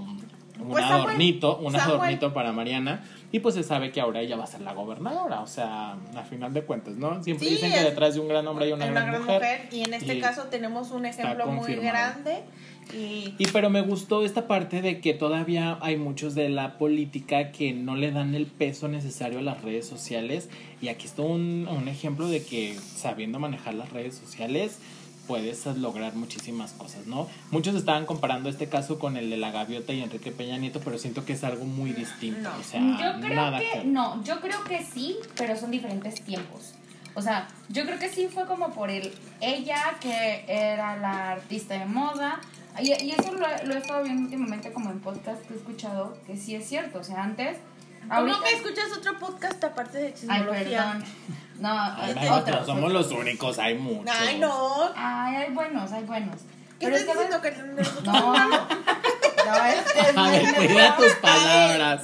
un 0.59 0.68
Pues 0.70 0.85
Samuel- 0.85 1.03
adornito, 1.11 1.57
un 1.59 1.72
Samuel- 1.72 1.96
adornito 2.01 2.33
para 2.35 2.53
Mariana 2.53 3.05
y 3.37 3.40
pues 3.40 3.55
se 3.55 3.62
sabe 3.62 3.92
que 3.92 4.01
ahora 4.01 4.22
ella 4.22 4.35
va 4.37 4.44
a 4.44 4.46
ser 4.46 4.62
la 4.62 4.72
gobernadora, 4.72 5.42
o 5.42 5.46
sea, 5.46 5.92
a 5.92 6.22
final 6.22 6.55
de 6.55 6.62
cuentas, 6.62 6.94
¿no? 6.96 7.22
Siempre 7.22 7.46
Sí, 7.46 7.53
dicen 7.57 7.70
que 7.70 7.83
detrás 7.83 8.14
de 8.14 8.20
un 8.20 8.29
gran 8.29 8.46
hombre 8.49 8.64
hay 8.64 8.72
una, 8.72 8.87
gran, 8.87 9.20
mujer. 9.20 9.68
y 9.70 9.83
en 9.83 9.92
este 9.92 10.14
y 10.14 10.20
caso 10.22 10.44
tenemos 10.44 10.90
un 10.90 11.05
ejemplo 11.05 11.46
muy 11.49 11.75
grande 11.75 12.44
y 12.94 13.35
Y 13.37 13.46
pero 13.53 13.68
me 13.68 13.83
gustó 13.83 14.25
esta 14.25 14.46
parte 14.46 14.81
de 14.81 15.03
que 15.03 15.12
todavía 15.12 15.77
hay 15.83 15.99
muchos 15.99 16.35
de 16.35 16.49
la 16.49 16.79
política 16.79 17.53
que 17.53 17.75
no 17.75 17.94
le 17.94 18.11
dan 18.11 18.35
el 18.35 18.46
peso 18.46 18.88
necesario 18.88 19.40
a 19.40 19.42
las 19.42 19.61
redes 19.61 19.87
sociales. 19.87 20.49
Y 20.81 20.88
aquí 20.88 21.05
está 21.05 21.20
un, 21.20 21.68
un 21.68 21.88
ejemplo 21.88 22.29
de 22.29 22.42
que 22.42 22.75
sabiendo 22.75 23.38
manejar 23.38 23.75
las 23.75 23.92
redes 23.92 24.14
sociales 24.14 24.79
puedes 25.26 25.66
lograr 25.66 26.14
muchísimas 26.14 26.72
cosas, 26.72 27.06
¿no? 27.06 27.28
Muchos 27.50 27.74
estaban 27.74 28.06
comparando 28.06 28.48
este 28.48 28.68
caso 28.68 28.98
con 28.98 29.16
el 29.16 29.30
de 29.30 29.36
la 29.36 29.50
gaviota 29.50 29.92
y 29.92 30.02
Enrique 30.02 30.32
Peña 30.32 30.58
Nieto, 30.58 30.80
pero 30.80 30.98
siento 30.98 31.24
que 31.24 31.32
es 31.34 31.44
algo 31.44 31.64
muy 31.64 31.92
distinto. 31.92 32.50
No. 32.50 32.58
O 32.58 32.62
sea, 32.62 32.80
yo 32.80 33.20
creo 33.20 33.34
nada 33.34 33.58
que, 33.58 33.78
ver. 33.78 33.86
no, 33.86 34.22
yo 34.24 34.40
creo 34.40 34.62
que 34.64 34.84
sí, 34.84 35.16
pero 35.36 35.56
son 35.56 35.70
diferentes 35.70 36.22
tiempos. 36.22 36.74
O 37.14 37.22
sea, 37.22 37.48
yo 37.68 37.84
creo 37.84 37.98
que 37.98 38.08
sí 38.08 38.28
fue 38.28 38.46
como 38.46 38.70
por 38.70 38.90
el 38.90 39.12
ella 39.40 39.96
que 40.00 40.44
era 40.46 40.96
la 40.96 41.32
artista 41.32 41.78
de 41.78 41.86
moda. 41.86 42.40
Y, 42.78 42.88
y 43.04 43.10
eso 43.12 43.32
lo, 43.32 43.46
lo 43.66 43.74
he 43.74 43.78
estado 43.78 44.04
viendo 44.04 44.24
últimamente 44.24 44.70
como 44.72 44.90
en 44.90 45.00
podcast 45.00 45.42
que 45.46 45.54
he 45.54 45.56
escuchado, 45.56 46.18
que 46.26 46.36
sí 46.36 46.54
es 46.54 46.68
cierto. 46.68 46.98
O 46.98 47.04
sea, 47.04 47.22
antes... 47.22 47.58
¿Cómo 48.09 48.42
que 48.42 48.51
escuchas 48.55 48.92
otro 48.97 49.19
podcast 49.19 49.62
aparte 49.64 49.99
de 49.99 50.07
Ay, 50.07 50.12
chismología? 50.14 50.83
perdón. 50.92 51.05
No, 51.59 51.71
Ay, 51.97 52.11
es 52.11 52.16
ay, 52.19 52.29
otro. 52.29 52.66
somos 52.66 52.92
los 52.92 53.11
únicos, 53.12 53.59
hay 53.59 53.75
muchos. 53.77 54.14
Ay, 54.19 54.38
no. 54.38 54.90
Ay, 54.95 55.37
hay 55.37 55.53
buenos, 55.53 55.90
hay 55.92 56.05
buenos. 56.05 56.37
¿Qué 56.79 56.87
Pero 56.87 56.97
estás 56.97 57.16
es 57.16 57.23
que 57.40 57.51
diciendo 57.51 57.73
que 57.73 58.03
No, 58.03 58.33
no, 59.47 59.64
este 59.64 60.01
es 60.01 60.12
Ay, 60.16 60.45
el 60.45 60.55
cuida 60.55 60.75
mejor. 60.90 61.05
tus 61.05 61.14
palabras. 61.16 62.03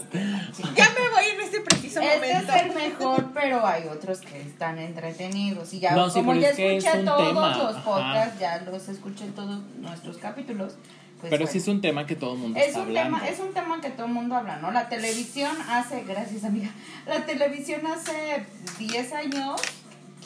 Ya 0.75 0.89
me 0.91 1.09
voy 1.11 1.25
en 1.35 1.41
este 1.43 1.61
preciso 1.61 2.01
Este 2.01 2.17
momento. 2.33 2.53
es 2.55 2.63
el 2.63 2.75
mejor, 2.75 3.31
pero 3.35 3.67
hay 3.67 3.89
otros 3.89 4.21
que 4.21 4.41
están 4.41 4.79
entretenidos. 4.79 5.73
Y 5.75 5.81
ya, 5.81 5.93
No, 5.95 6.09
sí, 6.09 6.21
como 6.21 6.31
pero 6.33 6.43
ya 6.43 6.49
es 6.51 6.59
escuché 6.59 7.05
todos 7.05 7.29
tema, 7.29 7.57
los 7.59 7.77
ajá. 7.77 7.85
podcasts, 7.85 8.41
ya 8.41 8.59
los 8.63 8.89
escuché 8.89 9.27
todos 9.37 9.61
nuestros 9.77 10.17
capítulos. 10.17 10.75
Pues 11.23 11.31
Pero 11.31 11.45
bueno. 11.45 11.53
sí 11.53 11.59
es 11.59 11.69
un 11.69 11.81
tema 11.81 12.05
que 12.07 12.17
todo 12.17 12.35
el 12.35 12.41
mundo 12.41 12.59
Es 12.59 12.67
está 12.69 12.81
un, 12.81 12.89
hablando. 12.89 13.17
tema, 13.19 13.29
es 13.31 13.39
un 13.41 13.53
tema 13.55 13.81
que 13.81 13.91
todo 13.91 14.07
el 14.07 14.13
mundo 14.13 14.35
habla, 14.35 14.57
¿no? 14.57 14.71
La 14.73 14.89
televisión 14.89 15.57
hace, 15.71 16.03
gracias 16.05 16.45
amiga, 16.45 16.69
la 17.07 17.25
televisión 17.25 17.87
hace 17.87 18.45
10 18.79 19.13
años, 19.15 19.61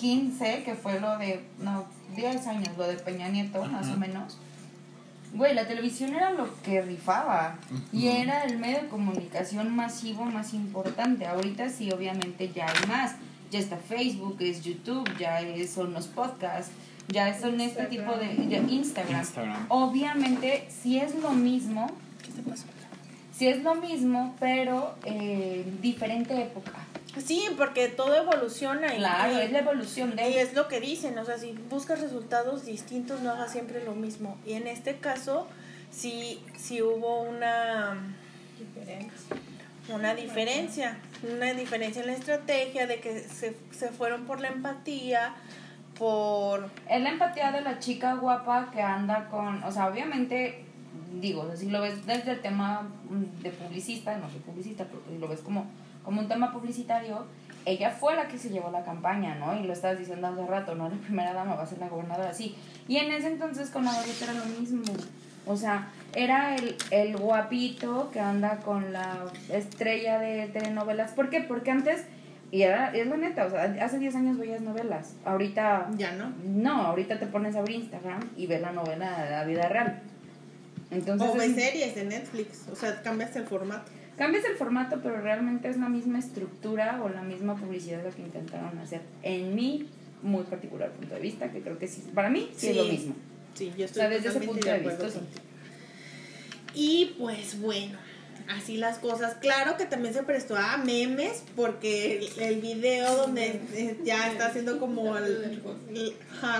15, 0.01 0.63
que 0.65 0.75
fue 0.75 0.99
lo 1.01 1.17
de, 1.19 1.45
no, 1.61 1.85
10 2.17 2.47
años, 2.47 2.77
lo 2.77 2.87
de 2.89 2.95
Peña 2.97 3.29
Nieto, 3.29 3.65
más 3.67 3.89
o 3.89 3.97
menos. 3.97 4.39
Güey, 5.35 5.55
la 5.55 5.67
televisión 5.69 6.15
era 6.15 6.31
lo 6.31 6.49
que 6.63 6.81
rifaba 6.83 7.57
y 7.93 8.09
era 8.09 8.45
el 8.45 8.59
medio 8.59 8.83
de 8.83 8.89
comunicación 8.89 9.75
masivo 9.75 10.25
más 10.25 10.55
importante. 10.55 11.27
Ahorita 11.27 11.69
sí, 11.69 11.91
obviamente 11.93 12.51
ya 12.55 12.67
hay 12.67 12.89
más. 12.89 13.17
Ya 13.51 13.59
está 13.59 13.77
Facebook, 13.77 14.37
es 14.41 14.63
YouTube, 14.63 15.09
ya 15.19 15.41
es- 15.41 15.71
son 15.71 15.93
los 15.93 16.07
podcasts, 16.09 16.73
ya 17.09 17.39
son 17.39 17.61
este 17.61 17.85
tipo 17.87 18.13
de, 18.17 18.33
Instagram. 18.69 19.21
Instagram. 19.21 19.67
Obviamente 19.69 20.67
sí 20.83 20.99
es 20.99 21.15
lo 21.17 21.31
mismo, 21.31 21.91
sí 23.37 23.49
es 23.49 23.63
lo 23.63 23.75
mismo, 23.77 24.35
pero 24.41 24.95
eh, 25.05 25.65
diferente 25.81 26.41
época. 26.41 26.73
Sí, 27.25 27.45
porque 27.57 27.89
todo 27.89 28.15
evoluciona 28.15 28.95
y, 28.95 28.99
Claro, 28.99 29.39
y- 29.39 29.41
es 29.41 29.53
la 29.53 29.61
evolución 29.61 30.15
y 30.19 30.35
es 30.35 30.53
lo 30.55 30.69
que 30.69 30.81
dicen, 30.81 31.17
o 31.19 31.25
sea, 31.25 31.39
si 31.39 31.53
buscas 31.71 32.01
resultados 32.01 32.67
distintos, 32.67 33.21
no 33.23 33.31
hagas 33.31 33.53
siempre 33.53 33.83
lo 33.85 33.95
mismo. 33.95 34.37
Y 34.47 34.53
en 34.53 34.67
este 34.67 34.97
caso, 34.97 35.47
sí, 35.91 36.41
sí 36.59 36.83
hubo 36.83 37.23
una 37.23 37.97
una 39.89 40.15
diferencia, 40.15 40.99
una 41.33 41.55
diferencia 41.55 42.01
en 42.03 42.09
la 42.09 42.15
estrategia 42.15 42.87
de 42.87 42.99
que 43.01 43.21
se, 43.21 43.57
se 43.71 43.89
fueron 43.91 44.27
por 44.27 44.41
la 44.41 44.49
empatía, 44.49 45.35
por... 45.99 46.69
Es 46.89 47.01
la 47.01 47.11
empatía 47.11 47.53
de 47.53 47.61
la 47.63 47.79
chica 47.79 48.15
guapa 48.15 48.71
que 48.73 48.83
anda 48.83 49.29
con, 49.29 49.63
o 49.65 49.71
sea, 49.71 49.89
obviamente, 49.89 50.65
digo, 51.21 51.43
o 51.43 51.47
sea, 51.47 51.57
si 51.57 51.71
lo 51.71 51.81
ves 51.81 52.07
desde 52.07 52.33
el 52.33 52.41
tema 52.41 52.89
mm, 53.09 53.43
de 53.43 53.51
publicista, 53.51 54.17
no 54.19 54.29
soy 54.31 54.41
publicista, 54.41 54.85
pero 54.85 55.03
si 55.09 55.19
lo 55.19 55.29
ves 55.29 55.41
como, 55.41 55.67
como 56.05 56.21
un 56.21 56.29
tema 56.29 56.53
publicitario, 56.53 57.27
ella 57.67 57.91
fue 57.91 58.15
la 58.15 58.29
que 58.29 58.39
se 58.39 58.51
llevó 58.51 58.71
la 58.71 58.85
campaña, 58.85 59.35
¿no? 59.35 59.59
Y 59.59 59.65
lo 59.65 59.73
estabas 59.73 59.99
diciendo 59.99 60.29
hace 60.29 60.47
rato, 60.47 60.77
¿no? 60.77 60.89
La 60.89 60.97
primera 60.97 61.33
dama 61.33 61.57
va 61.57 61.65
a 61.65 61.67
ser 61.67 61.79
la 61.79 61.89
gobernadora, 61.89 62.33
sí. 62.33 62.55
Y 62.87 62.99
en 62.99 63.11
ese 63.11 63.27
entonces 63.27 63.71
con 63.71 63.85
la 63.85 63.93
era 64.23 64.33
lo 64.33 64.45
mismo. 64.61 64.85
O 65.47 65.57
sea, 65.57 65.89
era 66.15 66.55
el, 66.55 66.77
el 66.91 67.17
guapito 67.17 68.11
que 68.13 68.21
anda 68.21 68.59
con 68.59 68.93
la 68.93 69.25
estrella 69.49 70.19
de 70.19 70.47
telenovelas. 70.49 71.13
¿Por 71.13 71.29
qué? 71.29 71.41
Porque 71.41 71.73
antes, 71.73 72.05
y 72.51 72.63
era, 72.63 72.95
es 72.95 73.07
la 73.07 73.17
neta, 73.17 73.47
o 73.47 73.51
sea, 73.51 73.65
hace 73.83 73.99
10 73.99 74.15
años 74.17 74.39
veías 74.39 74.61
novelas. 74.61 75.15
Ahorita 75.25 75.91
Ya 75.97 76.13
no. 76.13 76.33
no, 76.45 76.83
ahorita 76.87 77.19
te 77.19 77.27
pones 77.27 77.57
a 77.57 77.61
abrir 77.61 77.77
Instagram 77.81 78.21
y 78.37 78.47
ves 78.47 78.61
la 78.61 78.73
novela 78.73 79.25
de 79.25 79.31
la 79.31 79.45
vida 79.45 79.69
real. 79.69 80.01
Entonces, 80.91 81.29
O 81.29 81.35
ves 81.35 81.49
es- 81.51 81.55
series 81.57 81.95
de 81.97 82.05
Netflix, 82.05 82.67
o 82.73 82.77
sea, 82.77 83.03
cambias 83.03 83.35
el 83.37 83.45
formato. 83.45 83.91
cambias 84.17 84.45
el 84.45 84.55
formato, 84.57 85.01
pero 85.03 85.21
realmente 85.21 85.69
es 85.69 85.77
la 85.77 85.89
misma 85.89 86.19
estructura 86.19 87.01
o 87.03 87.09
la 87.09 87.23
misma 87.23 87.57
publicidad 87.57 88.03
lo 88.05 88.11
que 88.15 88.23
intentaron 88.23 88.79
hacer. 88.79 89.03
En 89.23 89.55
mi 89.55 89.89
muy 90.23 90.45
particular 90.45 90.91
punto 90.93 91.15
de 91.15 91.21
vista, 91.21 91.51
que 91.51 91.61
creo 91.61 91.79
que 91.79 91.87
sí, 91.89 92.03
para 92.15 92.31
mí 92.31 92.49
sí, 92.57 92.69
es 92.69 92.77
lo 92.77 92.85
mismo. 92.85 93.15
Sí, 93.55 93.73
yo 93.77 93.85
O 93.85 93.89
sea, 93.89 94.09
desde 94.09 94.29
ese 94.31 94.41
punto 94.41 94.67
de 94.67 94.73
acuerdo 94.73 95.05
vista, 95.05 95.21
sí. 95.21 95.27
Y 96.75 97.15
pues 97.19 97.61
bueno, 97.61 97.99
así 98.49 98.77
las 98.77 98.99
cosas. 98.99 99.35
Claro 99.41 99.77
que 99.77 99.87
también 99.87 100.15
se 100.15 100.23
prestó 100.23 100.57
a 100.57 100.77
memes 100.79 101.43
porque 101.55 102.19
el, 102.19 102.43
el 102.43 102.61
video 102.61 103.17
donde 103.17 103.61
eh, 103.75 103.99
ya 104.05 104.31
está 104.31 104.47
haciendo 104.47 104.79
como 104.79 105.17
el, 105.17 105.63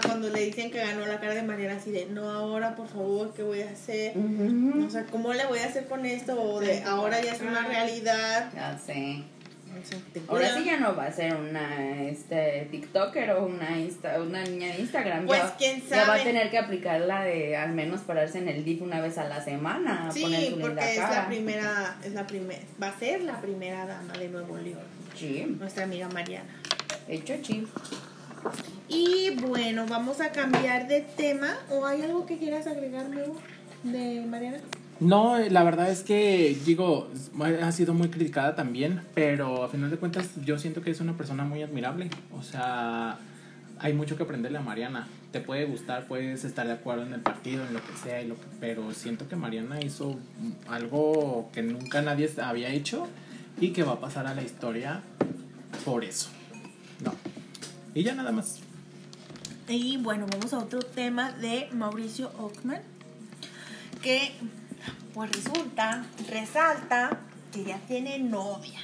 cuando 0.03 0.31
le 0.31 0.45
dicen 0.45 0.71
que 0.71 0.79
ganó 0.79 1.07
la 1.07 1.21
cara 1.21 1.35
de 1.35 1.43
Mariana 1.43 1.77
así 1.77 1.91
de 1.91 2.07
no 2.07 2.31
ahora 2.31 2.75
por 2.75 2.89
favor 2.89 3.35
qué 3.35 3.43
voy 3.43 3.63
a 3.63 3.71
hacer 3.71 4.15
o 4.17 4.91
sea 4.91 5.05
cómo 5.07 5.33
le 5.33 5.47
voy 5.47 5.59
a 5.59 5.67
hacer 5.67 5.87
con 5.87 6.07
esto 6.07 6.41
o 6.41 6.61
de 6.61 6.83
ahora 6.83 7.23
ya 7.23 7.35
es 7.35 7.41
una 7.41 7.67
realidad 7.67 8.51
Ya 8.55 8.79
sé. 8.79 9.23
Ahora 10.29 10.55
sí 10.55 10.65
ya 10.65 10.79
no 10.79 10.95
va 10.97 11.07
a 11.07 11.13
ser 11.13 11.35
una 11.35 12.03
este 12.05 12.69
TikToker 12.71 13.31
o 13.33 13.47
una 13.47 13.79
Insta, 13.79 14.21
una 14.21 14.43
niña 14.45 14.69
de 14.69 14.81
Instagram. 14.81 15.27
Pues, 15.27 15.41
ya, 15.43 15.57
quién 15.57 15.83
Ya 15.89 15.97
va 15.99 16.03
a 16.03 16.19
sabe. 16.19 16.23
tener 16.25 16.51
que 16.51 16.59
aplicar 16.59 17.01
la 17.01 17.23
de 17.25 17.57
al 17.57 17.73
menos 17.73 18.01
pararse 18.03 18.39
en 18.39 18.49
el 18.49 18.65
DIF 18.65 18.83
una 18.83 19.01
vez 19.01 19.19
a 19.19 19.25
la 19.25 19.43
semana. 19.45 20.11
sí 20.13 20.23
poner 20.23 20.41
su 20.45 20.51
linda 20.51 20.67
porque 20.69 20.91
es 20.93 20.99
la 20.99 21.27
primera 21.27 21.97
es 22.05 22.13
la 22.13 22.27
primera 22.27 22.61
va 22.83 22.89
a 22.89 22.99
ser 22.99 23.23
la 23.23 23.41
primera 23.41 23.87
dama 23.87 24.13
de 24.15 24.29
Nuevo 24.29 24.57
León 24.57 24.81
Sí, 25.17 25.47
nuestra 25.59 25.85
amiga 25.85 26.09
Mariana 26.09 26.49
hecho 27.09 27.35
sí. 27.43 27.67
Y 28.89 29.31
bueno, 29.41 29.87
vamos 29.89 30.21
a 30.21 30.31
cambiar 30.31 30.87
de 30.87 31.01
tema. 31.01 31.57
¿O 31.71 31.85
hay 31.87 32.03
algo 32.03 32.27
que 32.27 32.39
quieras 32.39 32.67
agregar 32.67 33.09
nuevo 33.09 33.37
de 33.83 34.21
Mariana? 34.23 34.59
No, 34.99 35.39
la 35.39 35.63
verdad 35.63 35.91
es 35.91 36.03
que, 36.03 36.57
digo, 36.65 37.11
ha 37.63 37.73
sido 37.73 37.93
muy 37.93 38.09
criticada 38.09 38.55
también, 38.55 39.03
pero 39.15 39.63
a 39.63 39.69
final 39.69 39.91
de 39.91 39.99
cuentas 39.99 40.31
yo 40.45 40.59
siento 40.59 40.81
que 40.81 40.91
es 40.91 41.01
una 41.01 41.17
persona 41.17 41.45
muy 41.45 41.63
admirable. 41.63 42.09
O 42.33 42.43
sea, 42.43 43.19
hay 43.79 43.93
mucho 43.93 44.17
que 44.17 44.23
aprenderle 44.23 44.59
a 44.59 44.63
Mariana. 44.63 45.07
Te 45.33 45.41
puede 45.41 45.67
gustar, 45.67 46.07
puedes 46.07 46.45
estar 46.45 46.67
de 46.67 46.73
acuerdo 46.73 47.05
en 47.05 47.13
el 47.13 47.21
partido, 47.21 47.67
en 47.67 47.75
lo 47.75 47.81
que 47.81 47.93
sea, 48.03 48.23
lo 48.23 48.37
pero 48.59 48.93
siento 48.95 49.29
que 49.29 49.37
Mariana 49.37 49.81
hizo 49.83 50.19
algo 50.69 51.51
que 51.53 51.63
nunca 51.63 52.01
nadie 52.01 52.31
había 52.43 52.71
hecho 52.71 53.07
y 53.61 53.71
que 53.71 53.83
va 53.83 53.95
a 53.95 54.01
pasar 54.01 54.27
a 54.27 54.35
la 54.35 54.43
historia 54.43 55.03
por 55.85 56.05
eso. 56.05 56.31
No. 57.05 57.13
Y 57.95 58.03
ya 58.03 58.15
nada 58.15 58.33
más. 58.33 58.61
Y 59.69 59.99
bueno, 59.99 60.27
vamos 60.31 60.55
a 60.55 60.59
otro 60.59 60.81
tema 60.81 61.33
de 61.33 61.69
Mauricio 61.73 62.31
Ockman. 62.39 62.81
Que 64.03 64.33
pues 65.17 65.33
resulta, 65.33 66.05
resalta 66.29 67.09
que 67.51 67.65
ya 67.65 67.79
tiene 67.89 68.19
novia. 68.19 68.79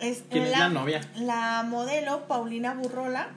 Es 0.00 0.22
¿Quién 0.30 0.44
es 0.44 0.50
la 0.52 0.68
novia? 0.68 1.00
La 1.16 1.64
modelo 1.68 2.28
Paulina 2.28 2.74
Burrola. 2.74 3.30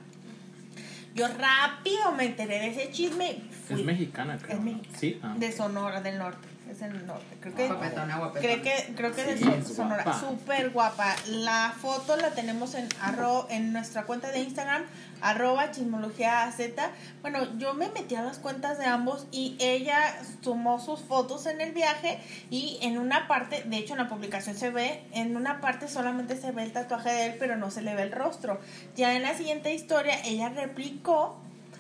Yo 1.16 1.28
rápido 1.30 2.12
me 2.16 2.26
enteré 2.26 2.60
de 2.60 2.68
ese 2.68 2.92
chisme. 2.92 3.42
fui- 3.68 3.80
Es 3.80 3.84
mexicana, 3.86 4.38
creo. 4.40 4.58
Es 4.60 4.64
mexicana. 4.64 4.98
Sí. 5.00 5.20
Ah. 5.24 5.34
de 5.36 5.52
Sonora 5.52 6.00
del 6.02 6.20
Norte. 6.20 6.48
Es 6.72 6.82
en 6.82 6.92
el 6.96 7.06
norte. 7.06 7.38
Creo 7.40 7.56
que, 7.56 7.68
Guapetona, 7.68 8.18
guapetona. 8.18 8.42
creo 8.42 8.64
que, 8.64 8.94
creo 8.96 9.14
que 9.14 9.24
de 9.24 9.38
Sí, 9.38 9.48
es 9.48 9.68
Sonora. 9.68 10.04
guapa. 10.04 10.20
Súper 10.20 10.70
guapa. 10.72 11.16
La 11.28 11.74
foto 11.80 12.16
la 12.18 12.32
tenemos 12.32 12.76
en, 12.76 12.88
arro, 13.02 13.48
en 13.50 13.74
nuestra 13.74 14.04
cuenta 14.04 14.32
de 14.32 14.40
Instagram, 14.40 14.84
arroba 15.22 15.72
chismología 15.72 16.52
Z. 16.52 16.92
Bueno, 17.22 17.58
yo 17.58 17.74
me 17.74 17.90
metí 17.90 18.16
a 18.16 18.22
las 18.22 18.40
cuentas 18.40 18.78
de 18.78 18.86
ambos 18.86 19.28
y 19.32 19.56
ella 19.60 20.00
sumó 20.42 20.80
sus 20.80 21.00
fotos 21.02 21.46
en 21.46 21.62
el 21.62 21.72
viaje 21.72 22.20
y 22.50 22.80
en 22.82 22.98
una 22.98 23.28
parte, 23.28 23.64
de 23.64 23.78
hecho 23.78 23.94
en 23.94 24.00
la 24.00 24.10
publicación 24.10 24.56
se 24.56 24.70
ve, 24.70 25.04
en 25.14 25.36
una 25.36 25.62
parte 25.62 25.88
solamente 25.88 26.36
se 26.40 26.52
ve 26.52 26.64
el 26.64 26.72
tatuaje 26.72 27.10
de 27.10 27.26
él, 27.28 27.36
pero 27.40 27.56
no 27.58 27.72
se 27.72 27.82
le 27.82 27.96
ve 27.96 28.04
el 28.04 28.12
rostro. 28.12 28.60
Ya 28.96 29.16
en 29.16 29.24
la 29.24 29.36
siguiente 29.36 29.74
historia, 29.74 30.20
ella 30.26 30.50
replicó 30.50 31.38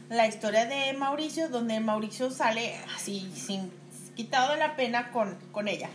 la 0.09 0.25
historia 0.27 0.65
de 0.65 0.93
Mauricio, 0.93 1.49
donde 1.49 1.79
Mauricio 1.81 2.31
sale 2.31 2.75
así, 2.95 3.29
sin 3.35 3.71
quitado 4.17 4.53
de 4.53 4.57
la 4.57 4.75
pena 4.75 5.11
con, 5.11 5.37
con 5.51 5.67
ella. 5.67 5.89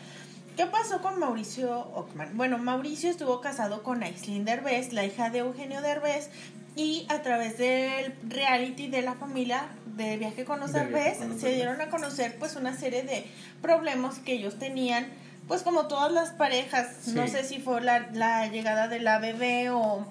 ¿Qué 0.57 0.67
pasó 0.67 1.03
con 1.03 1.19
Mauricio 1.19 1.89
Ockman? 1.95 2.37
Bueno, 2.37 2.57
Mauricio 2.57 3.11
estuvo 3.11 3.41
casado 3.41 3.83
con 3.83 4.03
Aislinn 4.03 4.45
Derbez, 4.45 4.93
la 4.93 5.05
hija 5.05 5.29
de 5.31 5.39
Eugenio 5.39 5.83
Derbez, 5.83 6.31
y 6.77 7.07
a 7.11 7.21
través 7.23 7.59
del 7.59 8.15
reality 8.29 8.89
de 8.89 9.03
la 9.03 9.15
familia 9.15 9.67
de 9.97 10.17
Viaje 10.17 10.45
con 10.45 10.61
los 10.61 10.73
Derbez 10.73 11.19
se 11.39 11.55
dieron 11.55 11.81
a 11.81 11.91
conocer 11.91 12.37
pues 12.39 12.57
una 12.57 12.75
serie 12.75 13.03
de 13.03 13.27
problemas 13.61 14.21
que 14.21 14.33
ellos 14.35 14.59
tenían, 14.59 15.07
pues 15.49 15.63
como 15.63 15.87
todas 15.87 16.13
las 16.13 16.31
parejas, 16.31 17.09
no 17.09 17.27
sé 17.29 17.45
si 17.45 17.59
fue 17.59 17.83
la, 17.83 18.09
la 18.13 18.47
llegada 18.47 18.89
de 18.89 19.01
la 19.01 19.19
bebé 19.19 19.71
o, 19.71 20.07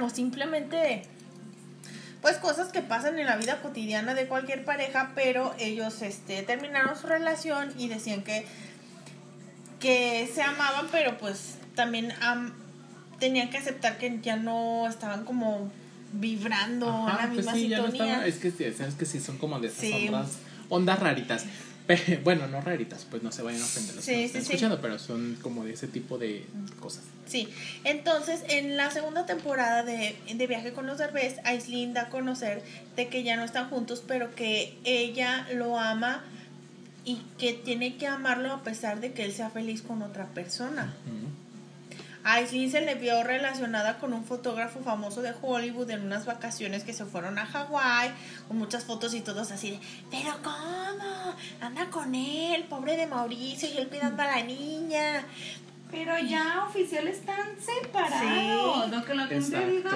o 0.00 0.10
simplemente 0.10 1.02
pues 2.22 2.36
cosas 2.36 2.68
que 2.72 2.82
pasan 2.82 3.18
en 3.18 3.26
la 3.26 3.36
vida 3.36 3.60
cotidiana 3.62 4.14
de 4.14 4.26
cualquier 4.26 4.64
pareja, 4.64 5.12
pero 5.14 5.54
ellos 5.58 6.02
este 6.02 6.42
terminaron 6.42 6.96
su 6.98 7.06
relación 7.06 7.72
y 7.78 7.88
decían 7.88 8.22
que 8.22 8.46
que 9.78 10.30
se 10.34 10.42
amaban, 10.42 10.88
pero 10.92 11.16
pues 11.18 11.54
también 11.74 12.12
am- 12.20 12.52
tenían 13.18 13.48
que 13.50 13.58
aceptar 13.58 13.96
que 13.98 14.18
ya 14.22 14.36
no 14.36 14.86
estaban 14.88 15.24
como 15.24 15.70
vibrando 16.12 16.86
en 16.86 17.06
la 17.06 17.12
Ajá, 17.14 17.26
pues 17.28 17.36
misma 17.38 17.52
sí, 17.54 17.68
ya 17.68 17.78
no 17.78 17.84
sintonía. 17.88 18.12
estaba, 18.12 18.26
es 18.26 18.36
que 18.36 18.50
sí, 18.50 18.72
sabes 18.76 18.94
que 18.94 19.06
sí 19.06 19.20
son 19.20 19.38
como 19.38 19.58
de 19.60 19.68
esas 19.68 19.80
Sí. 19.80 20.06
ondas, 20.08 20.38
ondas 20.68 20.98
raritas. 20.98 21.44
Bueno, 22.24 22.46
no 22.46 22.60
raritas, 22.60 23.06
pues 23.10 23.22
no 23.22 23.32
se 23.32 23.42
vayan 23.42 23.62
a 23.62 23.64
ofender 23.64 23.96
los 23.96 24.04
Sí, 24.04 24.10
que 24.12 24.16
nos 24.18 24.26
están 24.26 24.42
sí. 24.42 24.48
escuchando, 24.52 24.80
pero 24.80 24.98
son 24.98 25.36
como 25.42 25.64
de 25.64 25.72
ese 25.72 25.88
tipo 25.88 26.18
de 26.18 26.44
cosas. 26.80 27.04
Sí, 27.26 27.48
entonces 27.84 28.42
en 28.48 28.76
la 28.76 28.90
segunda 28.90 29.26
temporada 29.26 29.82
de, 29.82 30.16
de 30.34 30.46
Viaje 30.46 30.72
con 30.72 30.86
los 30.86 30.98
Derbez, 30.98 31.36
Aislinn 31.44 31.94
da 31.94 32.02
a 32.02 32.08
conocer 32.08 32.62
de 32.96 33.08
que 33.08 33.22
ya 33.22 33.36
no 33.36 33.44
están 33.44 33.68
juntos, 33.70 34.02
pero 34.06 34.34
que 34.34 34.76
ella 34.84 35.46
lo 35.54 35.78
ama 35.78 36.24
y 37.04 37.18
que 37.38 37.54
tiene 37.54 37.96
que 37.96 38.06
amarlo 38.06 38.52
a 38.52 38.62
pesar 38.62 39.00
de 39.00 39.12
que 39.12 39.24
él 39.24 39.32
sea 39.32 39.50
feliz 39.50 39.82
con 39.82 40.02
otra 40.02 40.26
persona. 40.26 40.92
Ujú. 41.06 41.19
A 42.22 42.34
Aislinn 42.34 42.70
se 42.70 42.80
le 42.82 42.94
vio 42.96 43.22
relacionada 43.22 43.98
con 43.98 44.12
un 44.12 44.24
fotógrafo 44.24 44.80
famoso 44.80 45.22
de 45.22 45.32
Hollywood 45.40 45.90
en 45.90 46.02
unas 46.02 46.26
vacaciones 46.26 46.84
que 46.84 46.92
se 46.92 47.04
fueron 47.06 47.38
a 47.38 47.46
Hawái, 47.46 48.10
con 48.46 48.58
muchas 48.58 48.84
fotos 48.84 49.14
y 49.14 49.20
todos 49.20 49.50
así 49.50 49.70
de, 49.70 49.80
pero 50.10 50.36
¿cómo? 50.42 51.34
Anda 51.60 51.86
con 51.90 52.14
él, 52.14 52.64
pobre 52.64 52.96
de 52.96 53.06
Mauricio, 53.06 53.68
y 53.68 53.78
él 53.78 53.88
cuidando 53.88 54.22
a 54.22 54.26
la 54.26 54.42
niña. 54.42 55.24
Pero 55.90 56.18
ya 56.18 56.66
oficial 56.68 57.08
están 57.08 57.48
separados. 57.58 58.84
Sí. 58.84 58.90
Lo 58.90 59.04
que 59.04 59.14
la 59.14 59.26
gente 59.26 59.66
diga. 59.66 59.90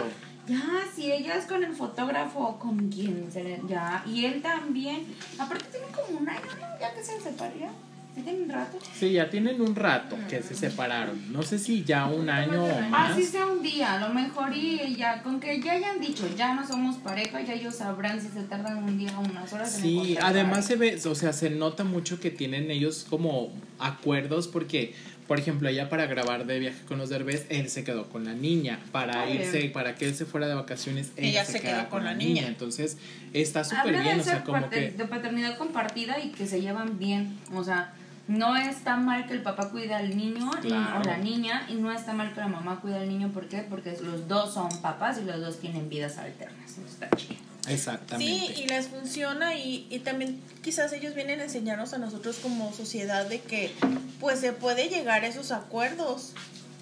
Ya, 0.46 0.62
si 0.94 1.10
ella 1.10 1.36
es 1.36 1.46
con 1.46 1.64
el 1.64 1.74
fotógrafo 1.74 2.58
con 2.58 2.90
quien 2.90 3.30
se 3.32 3.60
ya. 3.66 4.02
Y 4.06 4.26
él 4.26 4.42
también. 4.42 5.14
Aparte 5.38 5.64
tiene 5.70 5.86
como 5.86 6.18
un 6.18 6.28
año, 6.28 6.40
¿no? 6.60 6.80
Ya 6.80 6.92
que 6.92 7.02
se 7.02 7.18
separaría. 7.20 7.70
¿Sí 8.14 8.22
tiene 8.22 8.42
un 8.44 8.48
rato? 8.48 8.78
Sí, 8.98 9.12
ya 9.12 9.28
tienen 9.28 9.60
un 9.60 9.74
rato 9.74 10.16
que 10.28 10.40
se 10.42 10.54
separaron. 10.54 11.32
No 11.32 11.42
sé 11.42 11.58
si 11.58 11.82
ya 11.82 12.06
un 12.06 12.30
año 12.30 12.64
o 12.64 12.80
más. 12.82 13.12
Así 13.12 13.24
sea 13.24 13.46
un 13.46 13.60
día, 13.62 13.94
a 13.94 14.06
lo 14.08 14.14
mejor 14.14 14.54
y 14.56 14.94
ya, 14.94 15.22
con 15.22 15.40
que 15.40 15.60
ya 15.60 15.72
hayan 15.72 16.00
dicho, 16.00 16.28
ya 16.36 16.54
no 16.54 16.66
somos 16.66 16.96
pareja, 16.98 17.40
ya 17.42 17.54
ellos 17.54 17.74
sabrán 17.74 18.20
si 18.20 18.28
se 18.28 18.44
tardan 18.44 18.84
un 18.84 18.96
día 18.98 19.10
o 19.18 19.22
unas 19.22 19.52
horas 19.52 19.74
en 19.76 19.82
Sí, 19.82 20.16
además 20.22 20.64
se 20.66 20.76
ve, 20.76 21.00
o 21.04 21.14
sea, 21.16 21.32
se 21.32 21.50
nota 21.50 21.82
mucho 21.82 22.20
que 22.20 22.30
tienen 22.30 22.70
ellos 22.70 23.04
como 23.10 23.52
acuerdos 23.80 24.46
porque, 24.46 24.94
por 25.26 25.40
ejemplo, 25.40 25.68
ella 25.68 25.88
para 25.88 26.06
grabar 26.06 26.46
de 26.46 26.58
viaje 26.60 26.84
con 26.86 26.98
los 26.98 27.08
Derbez, 27.08 27.46
él 27.48 27.68
se 27.68 27.82
quedó 27.82 28.08
con 28.10 28.24
la 28.24 28.34
niña. 28.34 28.78
Para 28.92 29.22
Ay. 29.22 29.38
irse, 29.38 29.70
para 29.70 29.96
que 29.96 30.06
él 30.06 30.14
se 30.14 30.24
fuera 30.24 30.46
de 30.46 30.54
vacaciones, 30.54 31.10
ella, 31.16 31.28
Ella 31.28 31.44
se, 31.44 31.52
se 31.52 31.60
queda 31.60 31.70
queda 31.72 31.88
con 31.88 32.04
la 32.04 32.14
niña. 32.14 32.46
Entonces, 32.46 32.96
está 33.32 33.64
súper 33.64 34.00
bien, 34.02 34.16
de 34.18 34.20
o 34.20 34.24
sea, 34.24 34.44
como 34.44 34.60
parte- 34.60 34.90
que... 34.92 34.96
de 34.96 35.04
paternidad 35.06 35.58
compartida 35.58 36.20
y 36.20 36.28
que 36.30 36.46
se 36.46 36.60
llevan 36.60 36.98
bien. 36.98 37.36
O 37.52 37.64
sea, 37.64 37.92
no 38.26 38.56
está 38.56 38.96
mal 38.96 39.26
que 39.26 39.34
el 39.34 39.42
papá 39.42 39.70
cuide 39.70 39.94
al 39.94 40.16
niño 40.16 40.50
y- 40.62 40.72
o 40.72 41.02
la 41.04 41.18
niña 41.18 41.66
y 41.68 41.74
no 41.74 41.92
está 41.92 42.12
mal 42.14 42.32
que 42.32 42.40
la 42.40 42.48
mamá 42.48 42.80
cuide 42.80 42.96
al 42.98 43.08
niño. 43.08 43.30
¿Por 43.32 43.48
qué? 43.48 43.58
Porque 43.68 43.96
los 44.02 44.26
dos 44.28 44.54
son 44.54 44.68
papás 44.80 45.18
y 45.22 45.24
los 45.24 45.40
dos 45.40 45.58
tienen 45.60 45.88
vidas 45.88 46.16
alternas. 46.18 46.78
Está 46.78 47.10
chido. 47.16 47.36
Exactamente. 47.68 48.46
Sí, 48.54 48.62
y 48.62 48.66
les 48.68 48.88
funciona 48.88 49.54
y, 49.56 49.86
y 49.90 49.98
también 50.00 50.38
quizás 50.62 50.92
ellos 50.92 51.14
vienen 51.14 51.40
a 51.40 51.44
enseñarnos 51.44 51.94
a 51.94 51.98
nosotros 51.98 52.36
como 52.42 52.72
sociedad 52.74 53.26
de 53.26 53.40
que 53.40 53.72
pues 54.20 54.40
se 54.40 54.52
puede 54.52 54.88
llegar 54.88 55.24
a 55.24 55.26
esos 55.28 55.50
acuerdos. 55.50 56.32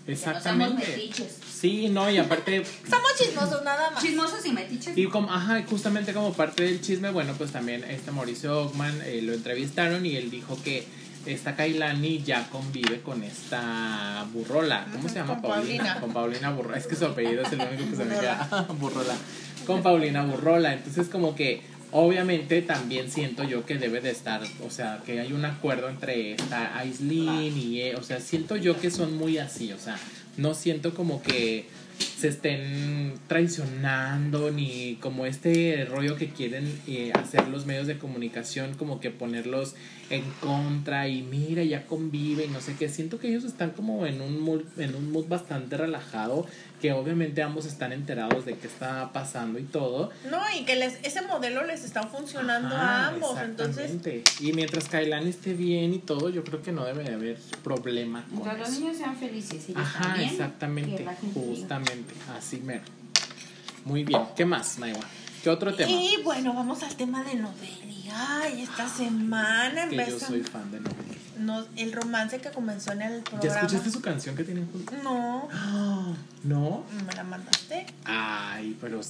Que 0.07 0.12
no 0.12 0.18
somos 0.18 0.36
Exactamente. 0.36 0.86
metiches. 0.88 1.38
Sí, 1.49 1.88
no, 1.88 2.11
y 2.11 2.18
aparte 2.18 2.64
Somos 2.90 3.12
chismosos 3.16 3.62
nada 3.62 3.90
más. 3.93 4.03
Chismosos 4.03 4.45
y 4.45 4.51
metiches. 4.51 4.99
Y 4.99 5.07
como, 5.07 5.32
ajá, 5.32 5.62
justamente 5.70 6.12
como 6.12 6.32
parte 6.32 6.64
del 6.64 6.80
chisme, 6.80 7.11
bueno, 7.11 7.34
pues 7.38 7.53
también 7.53 7.84
este 7.84 8.11
Mauricio 8.11 8.62
Ockman 8.62 9.01
eh, 9.05 9.22
lo 9.22 9.32
entrevistaron 9.32 10.05
y 10.05 10.16
él 10.16 10.30
dijo 10.32 10.61
que 10.64 10.84
esta 11.26 11.54
Kailani 11.56 12.22
ya 12.22 12.48
convive 12.48 13.00
con 13.00 13.22
esta 13.22 14.26
burrola. 14.32 14.86
¿Cómo 14.92 15.08
se 15.08 15.16
llama? 15.16 15.34
con 15.34 15.42
Paulina. 15.42 16.00
Con 16.00 16.12
Paulina 16.12 16.50
Burrola. 16.50 16.78
Es 16.78 16.86
que 16.86 16.96
su 16.96 17.06
apellido 17.06 17.42
es 17.42 17.52
el 17.52 17.60
único 17.60 17.90
que 17.90 17.96
se 17.96 18.04
me 18.04 18.14
queda. 18.18 18.66
burrola. 18.80 19.14
Con 19.66 19.82
Paulina 19.82 20.24
Burrola. 20.24 20.72
Entonces 20.72 21.08
como 21.08 21.34
que 21.34 21.62
obviamente 21.92 22.62
también 22.62 23.10
siento 23.10 23.44
yo 23.44 23.64
que 23.64 23.76
debe 23.76 24.00
de 24.00 24.10
estar, 24.10 24.42
o 24.66 24.70
sea, 24.70 25.02
que 25.04 25.20
hay 25.20 25.32
un 25.32 25.44
acuerdo 25.44 25.88
entre 25.88 26.32
esta 26.32 26.76
Aislinn 26.78 27.56
y, 27.56 27.82
eh, 27.82 27.96
o 27.96 28.02
sea, 28.02 28.18
siento 28.18 28.56
yo 28.56 28.80
que 28.80 28.90
son 28.90 29.16
muy 29.16 29.38
así, 29.38 29.72
o 29.72 29.78
sea, 29.78 29.98
no 30.38 30.54
siento 30.54 30.94
como 30.94 31.22
que 31.22 31.68
se 31.99 32.28
estén 32.28 33.14
traicionando 33.26 34.51
ni 34.51 34.97
como 35.01 35.26
este 35.26 35.84
rollo 35.84 36.16
que 36.16 36.28
quieren 36.28 36.80
eh, 36.86 37.12
hacer 37.14 37.49
los 37.49 37.66
medios 37.66 37.86
de 37.86 37.99
comunicación 37.99 38.74
como 38.74 39.01
que 39.01 39.11
ponerlos 39.11 39.74
en 40.11 40.22
contra 40.40 41.09
y 41.09 41.22
mira 41.22 41.64
ya 41.64 41.86
convive 41.86 42.45
y 42.45 42.49
no 42.49 42.61
sé 42.61 42.76
qué 42.78 42.88
siento 42.88 43.18
que 43.18 43.28
ellos 43.28 43.45
están 43.45 43.70
como 43.70 44.07
en 44.07 44.20
un 44.20 44.40
mood, 44.40 44.62
en 44.76 44.95
un 44.95 45.11
mood 45.11 45.26
bastante 45.26 45.76
relajado 45.76 46.47
que 46.80 46.93
obviamente 46.93 47.43
ambos 47.43 47.64
están 47.64 47.93
enterados 47.93 48.45
de 48.45 48.57
qué 48.57 48.66
está 48.66 49.12
pasando 49.12 49.59
y 49.59 49.62
todo 49.62 50.11
No, 50.30 50.38
y 50.59 50.64
que 50.64 50.76
les, 50.76 50.99
ese 51.05 51.22
modelo 51.22 51.64
les 51.64 51.84
está 51.84 52.03
funcionando 52.03 52.74
Ajá, 52.74 53.07
a 53.07 53.09
ambos. 53.09 53.38
Entonces, 53.40 53.84
exactamente. 53.84 54.24
y 54.40 54.53
mientras 54.53 54.88
Kailani 54.88 55.30
esté 55.30 55.55
bien 55.55 55.95
y 55.95 55.99
todo 55.99 56.28
yo 56.28 56.45
creo 56.45 56.61
que 56.61 56.72
no 56.72 56.84
debe 56.84 57.05
de 57.05 57.14
haber 57.14 57.38
problema 57.62 58.24
con 58.24 58.43
Mientras 58.43 58.59
los 58.59 58.78
niños 58.80 58.97
sean 58.97 59.16
felices 59.16 59.68
y 59.68 59.74
Ajá, 59.76 60.09
también, 60.09 60.30
exactamente, 60.30 61.05
que 61.05 61.26
así 62.37 62.59
mero. 62.59 62.83
Muy 63.85 64.05
bien, 64.05 64.22
¿qué 64.37 64.45
más, 64.45 64.78
Maiwa? 64.78 65.01
¿Qué 65.43 65.51
otro 65.51 65.74
tema? 65.74 65.91
y 65.91 66.18
bueno, 66.22 66.55
vamos 66.55 66.83
al 66.85 66.95
tema 66.95 67.24
de 67.24 67.35
Novelli. 67.35 68.09
Ay, 68.14 68.62
esta 68.62 68.89
semana 68.89 69.89
que 69.89 69.97
yo 69.97 70.03
empezó 70.03 70.26
soy 70.26 70.43
fan 70.43 70.70
de 70.70 70.80
Noel. 70.80 70.95
nos- 71.39 71.66
el 71.76 71.93
romance 71.93 72.39
que 72.41 72.51
comenzó 72.51 72.93
en 72.93 73.03
el 73.03 73.18
¿Ya 73.18 73.24
programa. 73.24 73.61
escuchaste 73.61 73.91
su 73.91 74.01
canción 74.01 74.37
que 74.37 74.45
tienen 74.45 74.70
juntos? 74.70 74.95
No, 75.03 75.49
¿No? 76.45 76.85
me 77.07 77.12
la 77.14 77.24
mandaste. 77.24 77.87
Ay, 78.05 78.76
pero 78.80 79.01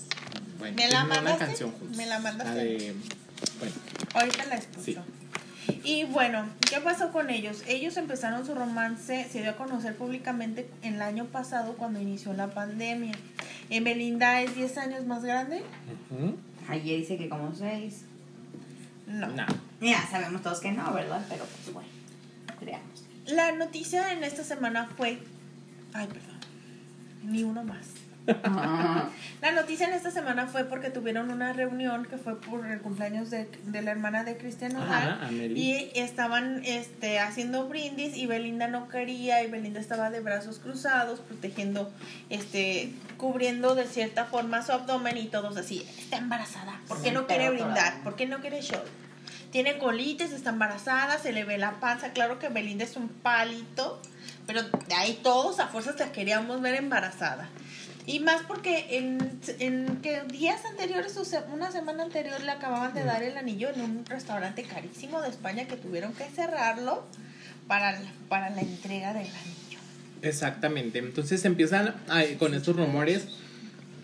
bueno, 0.59 0.77
¿Me 0.77 0.89
la 0.89 1.05
una 1.05 1.15
mandaste? 1.17 1.45
canción 1.47 1.71
juntos. 1.73 1.97
¿Me 1.97 2.07
la 2.07 2.19
mandaste? 2.21 2.55
La 2.55 2.63
de, 2.63 2.95
bueno, 3.59 3.75
Ahorita 4.15 4.45
la 4.47 4.55
escucho. 4.55 4.83
Sí. 4.85 4.97
Y 5.85 6.05
bueno, 6.05 6.47
¿qué 6.69 6.81
pasó 6.81 7.13
con 7.13 7.31
ellos? 7.31 7.63
Ellos 7.67 7.97
empezaron 7.97 8.45
su 8.47 8.55
romance, 8.55 9.29
se 9.31 9.43
dio 9.43 9.51
a 9.51 9.57
conocer 9.57 9.97
públicamente 9.97 10.69
el 10.83 11.01
año 11.03 11.27
pasado 11.27 11.75
cuando 11.75 12.01
inició 12.01 12.33
la 12.33 12.49
pandemia. 12.49 13.13
Eh, 13.71 13.81
Belinda 13.81 14.41
es 14.41 14.55
10 14.57 14.79
años 14.79 15.07
más 15.07 15.25
grande. 15.25 15.63
ujú. 16.11 16.37
Ayer 16.69 16.99
dice 16.99 17.17
que 17.17 17.29
como 17.29 17.55
seis. 17.55 18.03
No. 19.07 19.27
No. 19.29 19.47
Ya 19.81 20.07
sabemos 20.09 20.43
todos 20.43 20.61
que 20.61 20.71
no, 20.71 20.93
¿verdad? 20.93 21.25
Pero 21.29 21.45
pues 21.45 21.75
bueno, 21.75 21.89
creamos. 22.61 23.05
La 23.27 23.53
noticia 23.53 24.13
en 24.13 24.23
esta 24.25 24.45
semana 24.45 24.89
fue... 24.97 25.19
Ay, 25.93 26.07
perdón. 26.07 26.39
Ni 27.25 27.43
uno 27.43 27.65
más. 27.65 27.87
Ah, 28.45 29.09
La 29.41 29.53
noticia 29.53 29.87
en 29.87 29.95
esta 29.95 30.11
semana 30.11 30.47
fue 30.47 30.65
porque 30.65 30.91
tuvieron 30.91 31.31
una 31.31 31.53
reunión 31.53 32.07
que 32.07 32.17
fue 32.17 32.41
por 32.41 32.67
el 32.67 32.81
cumpleaños 32.81 33.31
de, 33.31 33.49
de 33.65 33.83
la 33.83 33.91
hermana 33.91 34.25
de 34.25 34.37
Cristian 34.37 34.75
Nodal. 34.75 35.29
Y 35.33 35.91
estaban 35.95 36.63
este, 36.65 37.19
haciendo 37.19 37.69
brindis 37.69 38.17
y 38.17 38.27
Belinda 38.27 38.69
no 38.69 38.89
quería 38.89 39.43
y 39.43 39.51
Belinda 39.51 39.81
estaba 39.81 40.11
de 40.11 40.21
brazos 40.21 40.59
cruzados, 40.59 41.21
protegiendo, 41.21 41.93
este, 42.31 42.93
cubriendo 43.17 43.75
de 43.75 43.87
cierta 43.87 44.27
forma 44.27 44.63
su 44.63 44.73
abdomen 44.73 45.17
y 45.17 45.27
todos 45.27 45.57
así, 45.57 45.87
está 45.99 46.19
embarazada, 46.19 46.81
¿por 46.89 47.03
qué 47.03 47.09
Sí, 47.09 47.15
no 47.15 47.27
quiere 47.27 47.51
brindar? 47.51 48.03
¿Por 48.03 48.17
qué 48.17 48.27
no 48.27 48.41
quiere 48.41 48.63
show? 48.63 48.81
tiene 49.53 49.79
colitis, 49.79 50.33
está 50.33 50.51
embarazada, 50.51 51.19
se 51.19 51.31
le 51.31 51.45
ve 51.45 51.59
la 51.59 51.79
panza. 51.79 52.13
Claro 52.13 52.39
que 52.39 52.49
Belinda 52.49 52.85
es 52.85 52.97
un 52.97 53.09
palito, 53.09 54.01
pero 54.47 54.63
de 54.63 54.95
ahí 54.95 55.21
todos 55.23 55.61
a 55.61 55.69
fuerzas 55.69 56.01
la 56.01 56.11
queríamos 56.11 56.61
ver 56.63 56.75
embarazada. 56.75 57.49
Y 58.07 58.19
más 58.21 58.43
porque 58.49 58.99
en, 58.99 59.19
en 59.61 59.99
que 60.03 60.23
días 60.31 60.65
anteriores, 60.65 61.17
o 61.17 61.25
sea, 61.25 61.47
una 61.53 61.71
semana 61.71 62.03
anterior, 62.03 62.41
le 62.43 62.51
acababan 62.51 62.93
de 62.95 63.05
dar 63.05 63.23
el 63.23 63.37
anillo 63.37 63.71
en 63.73 63.81
un 63.81 64.05
restaurante 64.07 64.65
carísimo 64.65 65.21
de 65.23 65.29
España 65.29 65.67
que 65.67 65.77
tuvieron 65.77 66.13
que 66.13 66.25
cerrarlo 66.25 67.05
para, 67.69 67.93
la- 67.93 68.13
para 68.29 68.51
la 68.51 68.61
entrega 68.63 69.11
del 69.15 69.27
anillo. 69.29 69.79
Exactamente. 70.23 70.99
Entonces 70.99 71.45
empiezan 71.45 71.95
a- 72.09 72.25
con 72.39 72.55
estos 72.55 72.75
rumores. 72.77 73.29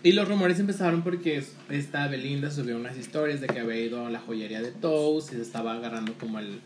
Y 0.01 0.13
los 0.13 0.29
rumores 0.29 0.57
empezaron 0.59 1.01
porque 1.03 1.43
esta 1.69 2.07
Belinda 2.07 2.51
subió 2.51 2.77
unas 2.77 2.95
historias 2.97 3.41
de 3.41 3.47
que 3.47 3.59
había 3.59 3.81
ido 3.81 4.05
a 4.05 4.09
la 4.09 4.19
joyería 4.21 4.61
de 4.61 4.71
Toast 4.71 5.33
y 5.33 5.35
se 5.35 5.41
estaba 5.41 5.73
agarrando 5.73 6.13
como 6.17 6.39
el, 6.39 6.61